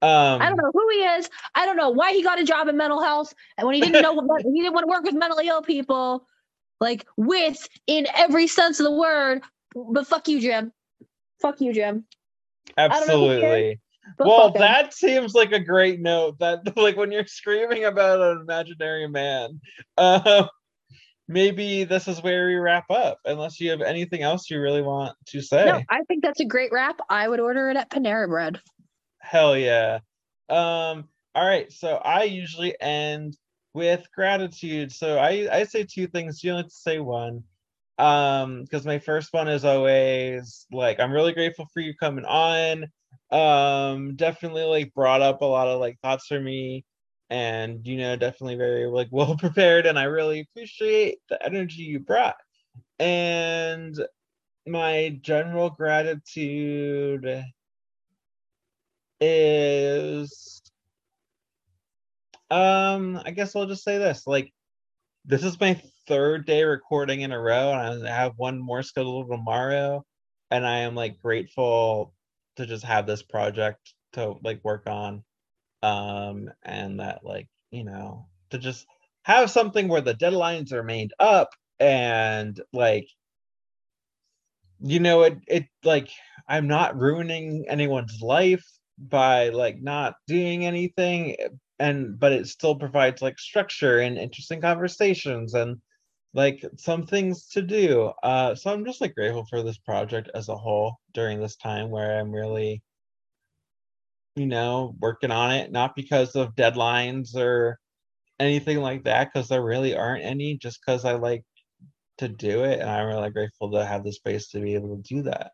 Um, 0.02 0.41
I 0.41 0.47
don't 0.47 0.58
know 0.58 0.72
who 0.74 0.89
he 0.89 0.99
is. 0.99 1.30
I 1.54 1.66
don't 1.66 1.78
know 1.78 1.89
why 1.89 2.14
he 2.14 2.24
got 2.24 2.39
a 2.39 2.43
job 2.43 2.68
in 2.68 2.78
mental 2.78 3.02
health. 3.02 3.34
And 3.58 3.68
when 3.68 3.76
he 3.76 3.82
didn't 3.82 4.02
know 4.02 4.14
what 4.22 4.41
he 4.41 4.62
didn't 4.62 4.74
want 4.74 4.86
to 4.86 4.89
work 4.89 5.04
with 5.04 5.14
mentally 5.14 5.47
ill 5.47 5.62
people, 5.62 6.28
like 6.80 7.06
with 7.18 7.70
in 7.88 8.08
every 8.16 8.47
sense 8.47 8.80
of 8.80 8.86
the 8.86 8.91
word. 8.91 9.41
But 9.76 10.08
fuck 10.08 10.28
you, 10.28 10.41
Jim. 10.41 10.74
Fuck 11.41 11.62
you, 11.62 11.74
Jim. 11.74 12.06
don't 12.97 13.08
know 13.08 13.20
who 13.20 13.30
he 13.30 13.38
is, 13.38 13.43
Absolutely. 13.43 13.80
Well, 14.18 14.47
him. 14.47 14.62
that 14.62 14.93
seems 14.93 15.34
like 15.34 15.52
a 15.52 15.60
great 15.60 15.99
note. 15.99 16.39
That 16.39 16.62
like 16.78 16.97
when 16.97 17.12
you're 17.12 17.26
screaming 17.28 17.86
about 17.86 18.20
an 18.20 18.41
imaginary 18.41 19.08
man, 19.08 19.62
uh, 19.97 20.47
maybe 21.28 21.84
this 21.84 22.08
is 22.08 22.22
where 22.22 22.47
we 22.47 22.56
wrap 22.56 22.89
up. 22.89 23.20
Unless 23.26 23.60
you 23.60 23.70
have 23.70 23.82
anything 23.82 24.24
else 24.24 24.49
you 24.49 24.60
really 24.60 24.82
want 24.82 25.16
to 25.28 25.41
say. 25.41 25.66
No, 25.66 25.82
I 25.89 26.02
think 26.08 26.24
that's 26.24 26.39
a 26.39 26.45
great 26.45 26.72
wrap. 26.72 26.99
I 27.10 27.28
would 27.28 27.39
order 27.39 27.70
it 27.70 27.78
at 27.78 27.89
Panera 27.89 28.28
Bread. 28.28 28.60
Hell 29.22 29.58
yeah. 29.58 30.00
Um, 30.50 31.08
all 31.36 31.46
right, 31.48 31.72
so 31.72 31.96
I 31.98 32.24
usually 32.24 32.76
end 32.82 33.38
with 33.74 34.06
gratitude. 34.14 34.92
So 34.92 35.18
I 35.18 35.48
I 35.52 35.64
say 35.66 35.84
two 35.86 36.08
things. 36.08 36.44
You 36.44 36.52
only 36.52 36.64
have 36.64 36.70
to 36.72 36.76
say 36.76 37.00
one. 37.00 37.44
Um, 37.98 38.64
because 38.64 38.86
my 38.86 39.00
first 39.00 39.34
one 39.34 39.48
is 39.48 39.64
always 39.66 40.66
like 40.72 41.00
I'm 41.00 41.12
really 41.12 41.34
grateful 41.34 41.68
for 41.74 41.82
you 41.82 41.94
coming 41.96 42.26
on. 42.26 42.86
Um, 43.32 44.16
definitely 44.16 44.64
like 44.64 44.94
brought 44.94 45.22
up 45.22 45.42
a 45.42 45.46
lot 45.46 45.68
of 45.68 45.80
like 45.80 46.00
thoughts 46.02 46.28
for 46.28 46.40
me 46.40 46.86
and 47.30 47.86
you 47.88 47.98
know, 47.98 48.16
definitely 48.18 48.56
very 48.56 48.88
like 48.88 49.08
well 49.12 49.38
prepared, 49.38 49.86
and 49.86 49.98
I 50.00 50.04
really 50.04 50.42
appreciate 50.42 51.20
the 51.30 51.44
energy 51.46 51.84
you 51.84 52.00
brought. 52.00 52.38
And 53.00 53.96
my 54.68 55.20
general 55.22 55.70
gratitude 55.72 57.44
is 59.22 60.62
um 62.52 63.22
i 63.26 63.32
guess 63.32 63.56
i'll 63.56 63.68
just 63.68 63.84
say 63.84 63.98
this 63.98 64.28
like 64.28 64.52
this 65.26 65.44
is 65.44 65.60
my 65.60 65.82
third 66.08 66.46
day 66.46 66.64
recording 66.64 67.22
in 67.22 67.32
a 67.32 67.40
row 67.40 67.74
and 67.74 68.08
i 68.08 68.16
have 68.16 68.34
one 68.38 68.60
more 68.60 68.84
scheduled 68.84 69.30
tomorrow 69.30 70.04
and 70.52 70.66
i 70.68 70.80
am 70.80 70.96
like 70.96 71.20
grateful 71.20 72.14
to 72.58 72.66
just 72.66 72.84
have 72.84 73.08
this 73.08 73.24
project 73.24 73.94
to 74.14 74.36
like 74.44 74.64
work 74.64 74.88
on 74.88 75.24
um 75.84 76.50
and 76.64 77.00
that 77.00 77.24
like 77.24 77.48
you 77.72 77.84
know 77.84 78.28
to 78.50 78.58
just 78.58 78.86
have 79.24 79.52
something 79.52 79.88
where 79.88 80.02
the 80.02 80.14
deadlines 80.16 80.72
are 80.74 80.84
made 80.84 81.12
up 81.20 81.50
and 81.80 82.62
like 82.74 83.08
you 84.82 85.00
know 85.00 85.24
it 85.24 85.38
it 85.48 85.66
like 85.84 86.10
i'm 86.48 86.68
not 86.68 87.00
ruining 87.00 87.66
anyone's 87.70 88.20
life 88.22 88.66
by 89.10 89.49
like 89.49 89.82
not 89.82 90.16
doing 90.28 90.66
anything 90.66 91.36
and 91.80 92.20
but 92.20 92.32
it 92.32 92.47
still 92.47 92.76
provides 92.76 93.22
like 93.22 93.39
structure 93.39 93.99
and 93.99 94.18
interesting 94.18 94.62
conversations 94.62 95.54
and 95.56 95.78
like 96.34 96.64
some 96.78 97.06
things 97.06 97.47
to 97.49 97.62
do. 97.62 98.12
Uh 98.24 98.56
so 98.56 98.72
i'm 98.74 98.86
just 98.86 99.02
like 99.02 99.16
grateful 99.16 99.45
for 99.49 99.64
this 99.64 99.78
project 99.80 100.30
as 100.36 100.49
a 100.49 100.56
whole 100.58 100.97
during 101.14 101.39
this 101.41 101.58
time 101.58 101.89
where 101.89 102.20
i'm 102.20 102.32
really 102.32 102.82
you 104.36 104.45
know 104.45 104.95
working 104.99 105.32
on 105.32 105.52
it 105.52 105.72
not 105.72 105.95
because 105.95 106.36
of 106.36 106.56
deadlines 106.56 107.36
or 107.36 107.80
anything 108.39 108.80
like 108.80 109.04
that 109.04 109.30
because 109.34 109.49
there 109.49 109.64
really 109.64 109.95
aren't 109.95 110.24
any 110.24 110.58
just 110.58 110.80
because 110.86 111.06
i 111.06 111.14
like 111.14 111.43
to 112.18 112.28
do 112.30 112.64
it 112.64 112.80
and 112.80 112.89
i'm 112.89 113.08
really 113.08 113.30
grateful 113.32 113.72
to 113.72 113.86
have 113.86 114.04
the 114.04 114.12
space 114.14 114.49
to 114.49 114.60
be 114.62 114.76
able 114.76 114.95
to 114.95 115.04
do 115.04 115.24
that 115.24 115.52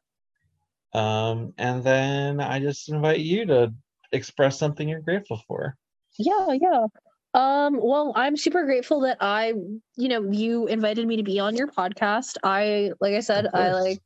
um 0.94 1.54
and 1.58 1.84
then 1.84 2.40
i 2.40 2.60
just 2.60 2.90
invite 2.90 3.20
you 3.20 3.46
to 3.46 3.74
express 4.12 4.58
something 4.58 4.88
you're 4.88 5.02
grateful 5.02 5.42
for 5.48 5.76
Yeah, 6.18 6.54
yeah. 6.54 6.86
Um, 7.34 7.80
well, 7.80 8.14
I'm 8.16 8.36
super 8.38 8.66
grateful 8.66 9.02
that 9.02 9.18
I, 9.22 9.54
you 9.96 10.08
know, 10.08 10.32
you 10.32 10.68
invited 10.68 11.08
me 11.08 11.18
to 11.18 11.24
be 11.24 11.40
on 11.40 11.56
your 11.56 11.68
podcast. 11.68 12.38
I, 12.44 12.92
like 13.00 13.14
I 13.14 13.20
said, 13.20 13.48
I 13.54 13.74
like 13.74 14.00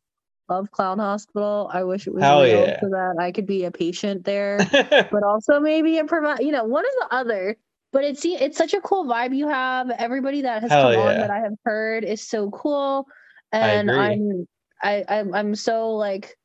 love 0.50 0.70
Clown 0.72 1.00
Hospital. 1.00 1.70
I 1.72 1.84
wish 1.84 2.08
it 2.08 2.14
was 2.14 2.24
Hell 2.24 2.44
real 2.44 2.68
yeah. 2.68 2.80
so 2.82 2.90
that 2.90 3.16
I 3.20 3.32
could 3.32 3.46
be 3.46 3.64
a 3.64 3.72
patient 3.72 4.26
there, 4.26 4.58
but 5.12 5.24
also 5.24 5.60
maybe 5.60 5.98
a 6.00 6.06
provide, 6.06 6.42
you 6.42 6.52
know, 6.52 6.66
one 6.66 6.84
or 6.84 7.08
the 7.08 7.16
other. 7.16 7.58
But 7.94 8.06
it's 8.06 8.24
it's 8.26 8.58
such 8.58 8.74
a 8.74 8.82
cool 8.82 9.06
vibe 9.06 9.36
you 9.36 9.48
have. 9.48 9.90
Everybody 9.90 10.42
that 10.44 10.62
has 10.64 10.72
Hell 10.72 10.94
come 10.94 11.02
on 11.02 11.20
that 11.20 11.30
I 11.30 11.40
have 11.40 11.56
heard 11.66 12.06
is 12.06 12.22
so 12.22 12.50
cool, 12.52 13.06
I 13.54 13.58
and 13.58 13.90
agree. 13.90 14.02
I'm 14.02 14.48
I 14.82 15.06
I'm 15.08 15.34
I'm 15.34 15.56
so 15.56 15.92
like 15.92 16.38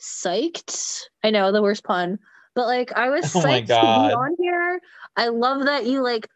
psyched. 0.00 1.02
I 1.22 1.30
know 1.30 1.52
the 1.52 1.62
worst 1.62 1.84
pun, 1.84 2.18
but 2.54 2.66
like 2.66 2.92
I 2.92 3.10
was 3.10 3.24
Oh 3.36 3.40
psyched 3.40 3.68
to 3.68 4.08
be 4.08 4.14
on 4.14 4.36
here. 4.38 4.80
I 5.16 5.28
love 5.28 5.64
that 5.64 5.86
you 5.86 6.02
like 6.02 6.28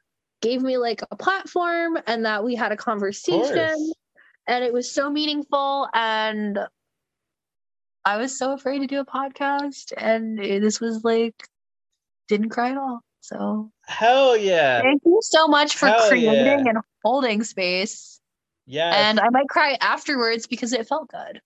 gave 0.43 0.63
me 0.63 0.77
like 0.77 1.03
a 1.11 1.17
platform 1.17 1.99
and 2.07 2.27
that 2.27 2.45
we 2.45 2.55
had 2.55 2.71
a 2.71 2.77
conversation 2.77 3.93
and 4.47 4.65
it 4.65 4.73
was 4.73 4.91
so 4.91 5.11
meaningful 5.11 5.89
and 5.95 6.59
I 8.05 8.19
was 8.19 8.39
so 8.39 8.53
afraid 8.53 8.81
to 8.81 8.87
do 8.87 9.01
a 9.01 9.07
podcast 9.07 9.93
and 9.97 10.39
this 10.39 10.81
was 10.81 11.03
like 11.03 11.35
didn't 12.29 12.51
cry 12.51 12.71
at 12.71 12.77
all. 12.77 13.01
So 13.21 13.71
Hell 13.87 14.37
yeah. 14.37 14.83
thank 14.83 15.01
you 15.07 15.19
so 15.23 15.49
much 15.49 15.77
for 15.77 15.87
Hell 15.87 16.09
creating 16.09 16.67
yeah. 16.67 16.69
and 16.69 16.79
holding 17.03 17.43
space. 17.43 18.21
Yeah. 18.67 18.93
And 18.95 19.19
I 19.21 19.31
might 19.31 19.49
cry 19.49 19.79
afterwards 19.81 20.47
because 20.47 20.73
it 20.73 20.87
felt 20.87 21.09
good. 21.09 21.41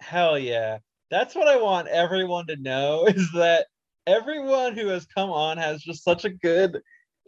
Hell 0.00 0.38
yeah. 0.38 0.78
That's 1.14 1.36
what 1.36 1.46
I 1.46 1.62
want 1.62 1.86
everyone 1.86 2.48
to 2.48 2.56
know 2.56 3.04
is 3.08 3.30
that 3.34 3.68
everyone 4.04 4.76
who 4.76 4.88
has 4.88 5.06
come 5.06 5.30
on 5.30 5.58
has 5.58 5.80
just 5.80 6.02
such 6.02 6.24
a 6.24 6.30
good 6.30 6.82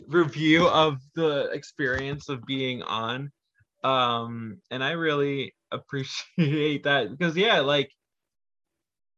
review 0.09 0.67
of 0.67 0.99
the 1.15 1.51
experience 1.53 2.29
of 2.29 2.45
being 2.47 2.83
on. 2.83 3.31
Um 3.85 4.61
and 4.73 4.83
I 4.83 4.91
really 4.93 5.55
appreciate 5.71 6.83
that 6.83 7.17
because 7.17 7.37
yeah, 7.37 7.61
like 7.61 7.93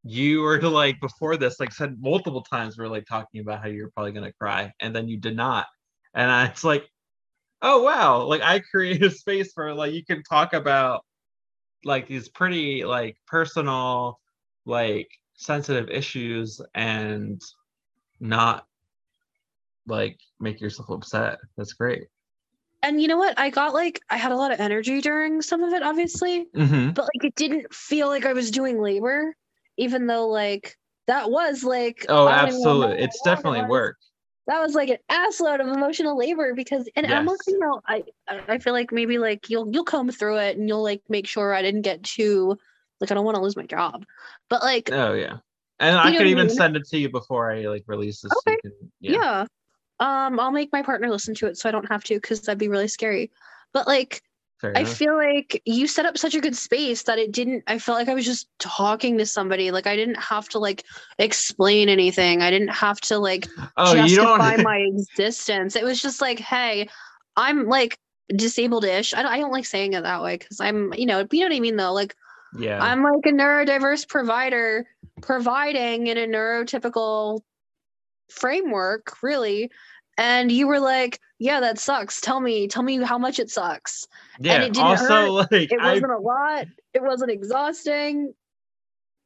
you 0.03 0.43
were 0.43 0.59
to 0.59 0.69
like 0.69 1.01
before 1.01 1.39
this 1.39 1.59
like 1.59 1.73
said 1.73 1.97
multiple 1.99 2.43
times 2.43 2.77
we 2.77 2.85
are 2.85 2.89
like 2.89 3.07
talking 3.07 3.41
about 3.41 3.63
how 3.63 3.69
you're 3.69 3.91
probably 3.93 4.13
gonna 4.13 4.33
cry 4.35 4.71
and 4.81 4.95
then 4.95 5.09
you 5.09 5.17
did 5.17 5.35
not 5.35 5.67
and 6.15 6.31
I, 6.31 6.47
it's 6.47 6.63
like 6.63 6.89
oh 7.63 7.83
wow 7.83 8.23
like 8.23 8.41
i 8.41 8.61
created 8.61 9.03
a 9.03 9.11
space 9.11 9.51
where 9.55 9.75
like 9.75 9.93
you 9.93 10.05
can 10.05 10.23
talk 10.23 10.55
about 10.55 11.05
like 11.85 12.07
these 12.07 12.29
pretty 12.29 12.85
like 12.85 13.17
personal 13.27 14.19
like 14.69 15.11
sensitive 15.35 15.89
issues 15.91 16.61
and 16.75 17.41
not 18.21 18.67
like 19.87 20.21
make 20.41 20.61
yourself 20.61 20.91
upset 20.91 21.39
that's 21.57 21.73
great 21.73 22.09
And 22.83 23.03
you 23.03 23.09
know 23.09 23.19
what? 23.19 23.39
I 23.39 23.51
got 23.51 23.75
like 23.75 24.01
I 24.11 24.17
had 24.17 24.33
a 24.33 24.37
lot 24.37 24.53
of 24.53 24.61
energy 24.61 25.01
during 25.01 25.43
some 25.43 25.63
of 25.65 25.73
it, 25.73 25.83
obviously. 25.83 26.47
mm-hmm. 26.57 26.91
but 26.93 27.03
like 27.05 27.25
it 27.25 27.35
didn't 27.35 27.75
feel 27.75 28.09
like 28.09 28.25
I 28.27 28.33
was 28.33 28.51
doing 28.53 28.81
labor, 28.81 29.35
even 29.77 30.07
though 30.07 30.29
like 30.29 30.77
that 31.09 31.31
was 31.31 31.65
like 31.65 32.07
oh 32.09 32.27
I 32.27 32.43
don't 32.43 32.49
even 32.51 32.79
know 32.79 32.87
absolutely 32.87 32.99
it's 32.99 33.21
it 33.25 33.25
definitely 33.25 33.63
was. 33.63 33.69
work 33.69 33.97
That 34.47 34.61
was 34.61 34.75
like 34.75 34.91
an 34.91 34.99
assload 35.11 35.61
of 35.61 35.69
emotional 35.69 36.17
labor 36.17 36.55
because 36.55 36.89
and 36.97 37.07
I'm 37.07 37.27
like 37.27 37.41
Yes. 37.41 37.47
you 37.47 37.59
know 37.59 37.81
I 37.87 38.05
I 38.29 38.43
I 38.49 38.59
feel 38.59 38.73
like 38.73 38.93
maybe 38.93 39.19
like 39.19 39.51
you'll 39.51 39.69
you'll 39.73 39.85
comb 39.85 40.11
through 40.11 40.39
it 40.39 40.57
and 40.57 40.69
you'll 40.69 40.83
like 40.83 41.03
make 41.09 41.27
sure 41.27 41.55
I 41.55 41.63
didn't 41.63 41.83
get 41.83 42.03
too 42.03 42.59
like 43.01 43.11
I 43.11 43.15
don't 43.15 43.25
want 43.25 43.37
to 43.37 43.43
lose 43.43 43.57
my 43.57 43.67
job, 43.67 44.05
but 44.49 44.63
like 44.63 44.91
oh 44.93 45.15
yeah 45.15 45.39
and 45.81 45.97
i 45.97 46.11
could 46.11 46.19
what 46.19 46.27
I 46.27 46.31
even 46.31 46.47
mean? 46.49 46.57
send 46.57 46.77
it 46.77 46.87
to 46.89 46.99
you 46.99 47.09
before 47.09 47.53
i 47.53 47.63
like 47.67 47.85
release 47.87 48.21
this 48.21 48.33
Okay. 48.47 48.57
can- 48.63 48.93
yeah. 49.01 49.47
um 50.01 50.41
I'll 50.41 50.51
make 50.51 50.73
my 50.73 50.83
partner 50.83 51.09
listen 51.09 51.35
to 51.37 51.47
it 51.47 51.57
so 51.57 51.69
I 51.69 51.73
don't 51.73 51.89
have 51.89 52.05
to 52.05 52.15
because 52.15 52.41
that'd 52.43 52.59
be 52.59 52.69
really 52.69 52.89
scary, 52.89 53.31
but 53.73 53.87
like 53.87 54.23
I 54.65 54.83
feel 54.85 55.17
like 55.17 55.63
you 55.67 55.87
set 55.87 56.05
up 56.05 56.19
such 56.19 56.35
a 56.35 56.41
good 56.41 56.57
space 56.57 57.05
that 57.05 57.19
it 57.19 57.31
didn't 57.31 57.63
I 57.69 57.79
felt 57.79 57.97
like 57.97 58.09
I 58.09 58.15
was 58.15 58.25
just 58.25 58.49
talking 58.59 59.17
to 59.19 59.27
somebody. 59.27 59.71
Like 59.71 59.87
I 59.87 59.95
didn't 59.95 60.17
have 60.19 60.49
to 60.51 60.59
like 60.59 60.83
explain 61.21 61.89
anything. 61.89 62.43
I 62.43 62.51
didn't 62.51 62.75
have 62.75 63.01
to 63.03 63.19
like 63.19 63.47
oh, 63.77 63.95
justify 63.95 64.57
my 64.63 64.79
existence. 64.79 65.77
It 65.77 65.85
was 65.85 66.03
just 66.03 66.21
like, 66.21 66.41
hey, 66.41 66.89
I'm 67.37 67.69
like 67.69 67.97
disabled-ish. 68.35 69.15
I 69.15 69.23
don't, 69.23 69.33
I 69.33 69.39
don't 69.39 69.53
like 69.53 69.65
saying 69.65 69.93
it 69.93 70.03
that 70.03 70.23
way 70.23 70.37
because 70.37 70.61
I'm, 70.61 70.93
you 70.95 71.07
know, 71.07 71.25
you 71.31 71.41
know 71.41 71.47
what 71.47 71.57
I 71.57 71.61
mean 71.61 71.77
though. 71.77 71.93
Like 71.93 72.17
yeah. 72.57 72.83
I'm 72.83 73.03
like 73.03 73.27
a 73.27 73.33
neurodiverse 73.33 74.09
provider 74.09 74.87
providing 75.21 76.07
in 76.07 76.19
a 76.19 76.27
neurotypical 76.27 77.41
framework, 78.31 79.23
really. 79.23 79.71
And 80.17 80.51
you 80.51 80.67
were 80.67 80.81
like, 80.81 81.21
yeah, 81.39 81.61
that 81.61 81.79
sucks. 81.79 82.21
Tell 82.21 82.41
me, 82.41 82.67
tell 82.67 82.83
me 82.83 83.03
how 83.03 83.19
much 83.19 83.39
it 83.39 83.51
sucks. 83.51 84.07
yeah. 84.41 84.63
it 84.63 84.73
didn't 84.73 84.79
also, 84.79 85.33
like 85.33 85.73
It 85.73 85.81
wasn't 85.81 86.13
a 86.13 86.19
lot. 86.19 86.67
It 86.95 87.03
wasn't 87.03 87.31
exhausting. 87.31 88.35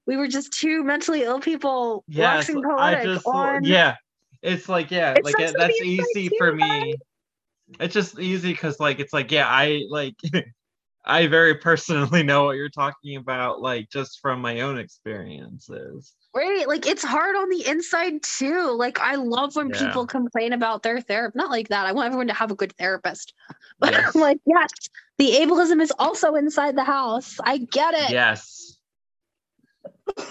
We 0.07 0.17
were 0.17 0.29
just 0.29 0.53
two 0.53 0.83
mentally 0.83 1.23
ill 1.23 1.41
people 1.41 2.05
yes, 2.09 2.49
waxing 2.49 2.65
I 2.67 2.69
poetic 2.69 3.05
just 3.05 3.27
on. 3.27 3.65
yeah. 3.65 3.97
It's 4.43 4.69
like 4.69 4.91
yeah, 4.91 5.15
It 5.17 5.25
like 5.25 5.37
that's 5.39 5.81
easy 5.81 6.29
for 6.37 6.53
me. 6.53 6.97
It's 7.79 7.95
just 7.95 8.19
easy 8.19 8.53
because 8.53 8.81
like 8.81 8.99
it's 8.99 9.13
like 9.13 9.31
yeah, 9.31 9.47
I 9.49 9.85
like 9.89 10.17
I 11.05 11.27
very 11.27 11.57
personally 11.57 12.23
know 12.23 12.45
what 12.45 12.57
you're 12.57 12.69
talking 12.69 13.17
about, 13.17 13.61
like 13.61 13.89
just 13.91 14.21
from 14.21 14.41
my 14.41 14.61
own 14.61 14.79
experiences. 14.79 16.15
Right. 16.35 16.67
Like 16.67 16.87
it's 16.87 17.05
hard 17.05 17.37
on 17.37 17.51
the 17.51 17.67
inside 17.67 18.23
too. 18.23 18.71
Like 18.71 19.01
I 19.01 19.17
love 19.17 19.55
when 19.55 19.69
Yeah. 19.69 19.87
people 19.87 20.07
complain 20.07 20.53
about 20.53 20.83
their 20.83 21.01
therapist. 21.01 21.37
Not 21.37 21.51
like 21.51 21.69
that. 21.69 21.87
I 21.87 21.93
want 21.93 22.07
everyone 22.07 22.29
to 22.29 22.35
have 22.35 22.51
a 22.51 22.55
good 22.55 22.73
therapist. 22.77 23.35
But 23.81 23.93
Yes. 23.93 24.15
I'm 24.15 24.21
like, 24.21 24.39
yes, 24.47 24.71
the 25.19 25.33
ableism 25.33 25.83
is 25.83 25.93
also 25.99 26.37
inside 26.37 26.77
the 26.77 26.85
house. 26.85 27.37
I 27.43 27.59
get 27.59 27.95
it. 27.95 28.11
Yes, 28.11 28.79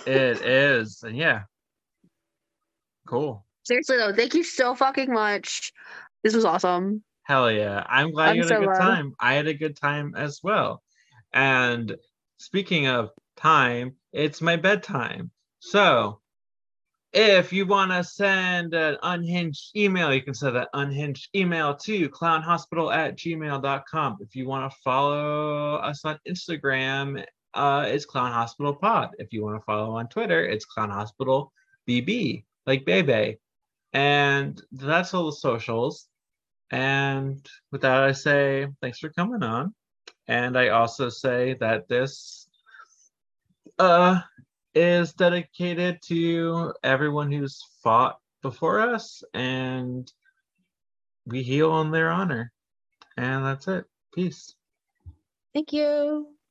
it 0.05 0.41
is, 0.41 1.03
and 1.03 1.17
yeah, 1.17 1.43
cool. 3.07 3.45
Seriously 3.63 3.97
though, 3.97 4.13
thank 4.13 4.33
you 4.33 4.43
so 4.43 4.73
fucking 4.73 5.11
much. 5.11 5.73
This 6.23 6.33
was 6.33 6.45
awesome. 6.45 7.03
Hell 7.23 7.51
yeah. 7.51 7.85
I'm 7.87 8.11
glad 8.11 8.29
I'm 8.29 8.35
you 8.37 8.41
had 8.43 8.49
so 8.49 8.55
a 8.55 8.59
good 8.59 8.65
glad. 8.67 8.79
time. 8.79 9.15
I 9.19 9.33
had 9.33 9.47
a 9.47 9.53
good 9.53 9.77
time 9.77 10.13
as 10.15 10.39
well. 10.43 10.81
And 11.33 11.95
speaking 12.37 12.87
of 12.87 13.11
time, 13.37 13.95
it's 14.11 14.41
my 14.41 14.55
bedtime. 14.55 15.31
So 15.59 16.19
if 17.13 17.51
you 17.51 17.65
want 17.65 17.91
to 17.91 18.03
send 18.03 18.73
an 18.73 18.97
unhinged 19.03 19.75
email, 19.75 20.13
you 20.13 20.21
can 20.21 20.33
send 20.33 20.55
that 20.55 20.69
unhinged 20.73 21.29
email 21.35 21.75
to 21.75 22.09
clownhospital 22.09 22.93
at 22.95 23.17
gmail.com. 23.17 24.17
If 24.21 24.35
you 24.35 24.47
want 24.47 24.71
to 24.71 24.77
follow 24.83 25.75
us 25.75 26.05
on 26.05 26.19
Instagram, 26.27 27.23
uh, 27.53 27.85
it's 27.87 28.05
Clown 28.05 28.31
Hospital 28.31 28.73
Pod. 28.73 29.09
If 29.19 29.33
you 29.33 29.43
want 29.43 29.59
to 29.59 29.65
follow 29.65 29.91
on 29.91 30.07
Twitter, 30.07 30.45
it's 30.45 30.65
Clown 30.65 30.89
Hospital 30.89 31.51
BB, 31.87 32.45
like 32.65 32.85
Bebe. 32.85 33.37
And 33.93 34.61
that's 34.71 35.13
all 35.13 35.25
the 35.25 35.33
socials. 35.33 36.07
And 36.71 37.45
with 37.71 37.81
that, 37.81 38.03
I 38.03 38.13
say 38.13 38.67
thanks 38.81 38.99
for 38.99 39.09
coming 39.09 39.43
on. 39.43 39.73
And 40.27 40.57
I 40.57 40.69
also 40.69 41.09
say 41.09 41.55
that 41.59 41.89
this 41.89 42.47
uh, 43.77 44.21
is 44.73 45.13
dedicated 45.13 45.99
to 46.03 46.73
everyone 46.83 47.31
who's 47.31 47.61
fought 47.83 48.17
before 48.41 48.79
us, 48.79 49.23
and 49.33 50.11
we 51.25 51.43
heal 51.43 51.81
in 51.81 51.91
their 51.91 52.09
honor. 52.09 52.51
And 53.17 53.45
that's 53.45 53.67
it. 53.67 53.85
Peace. 54.13 54.55
Thank 55.53 55.73
you. 55.73 56.33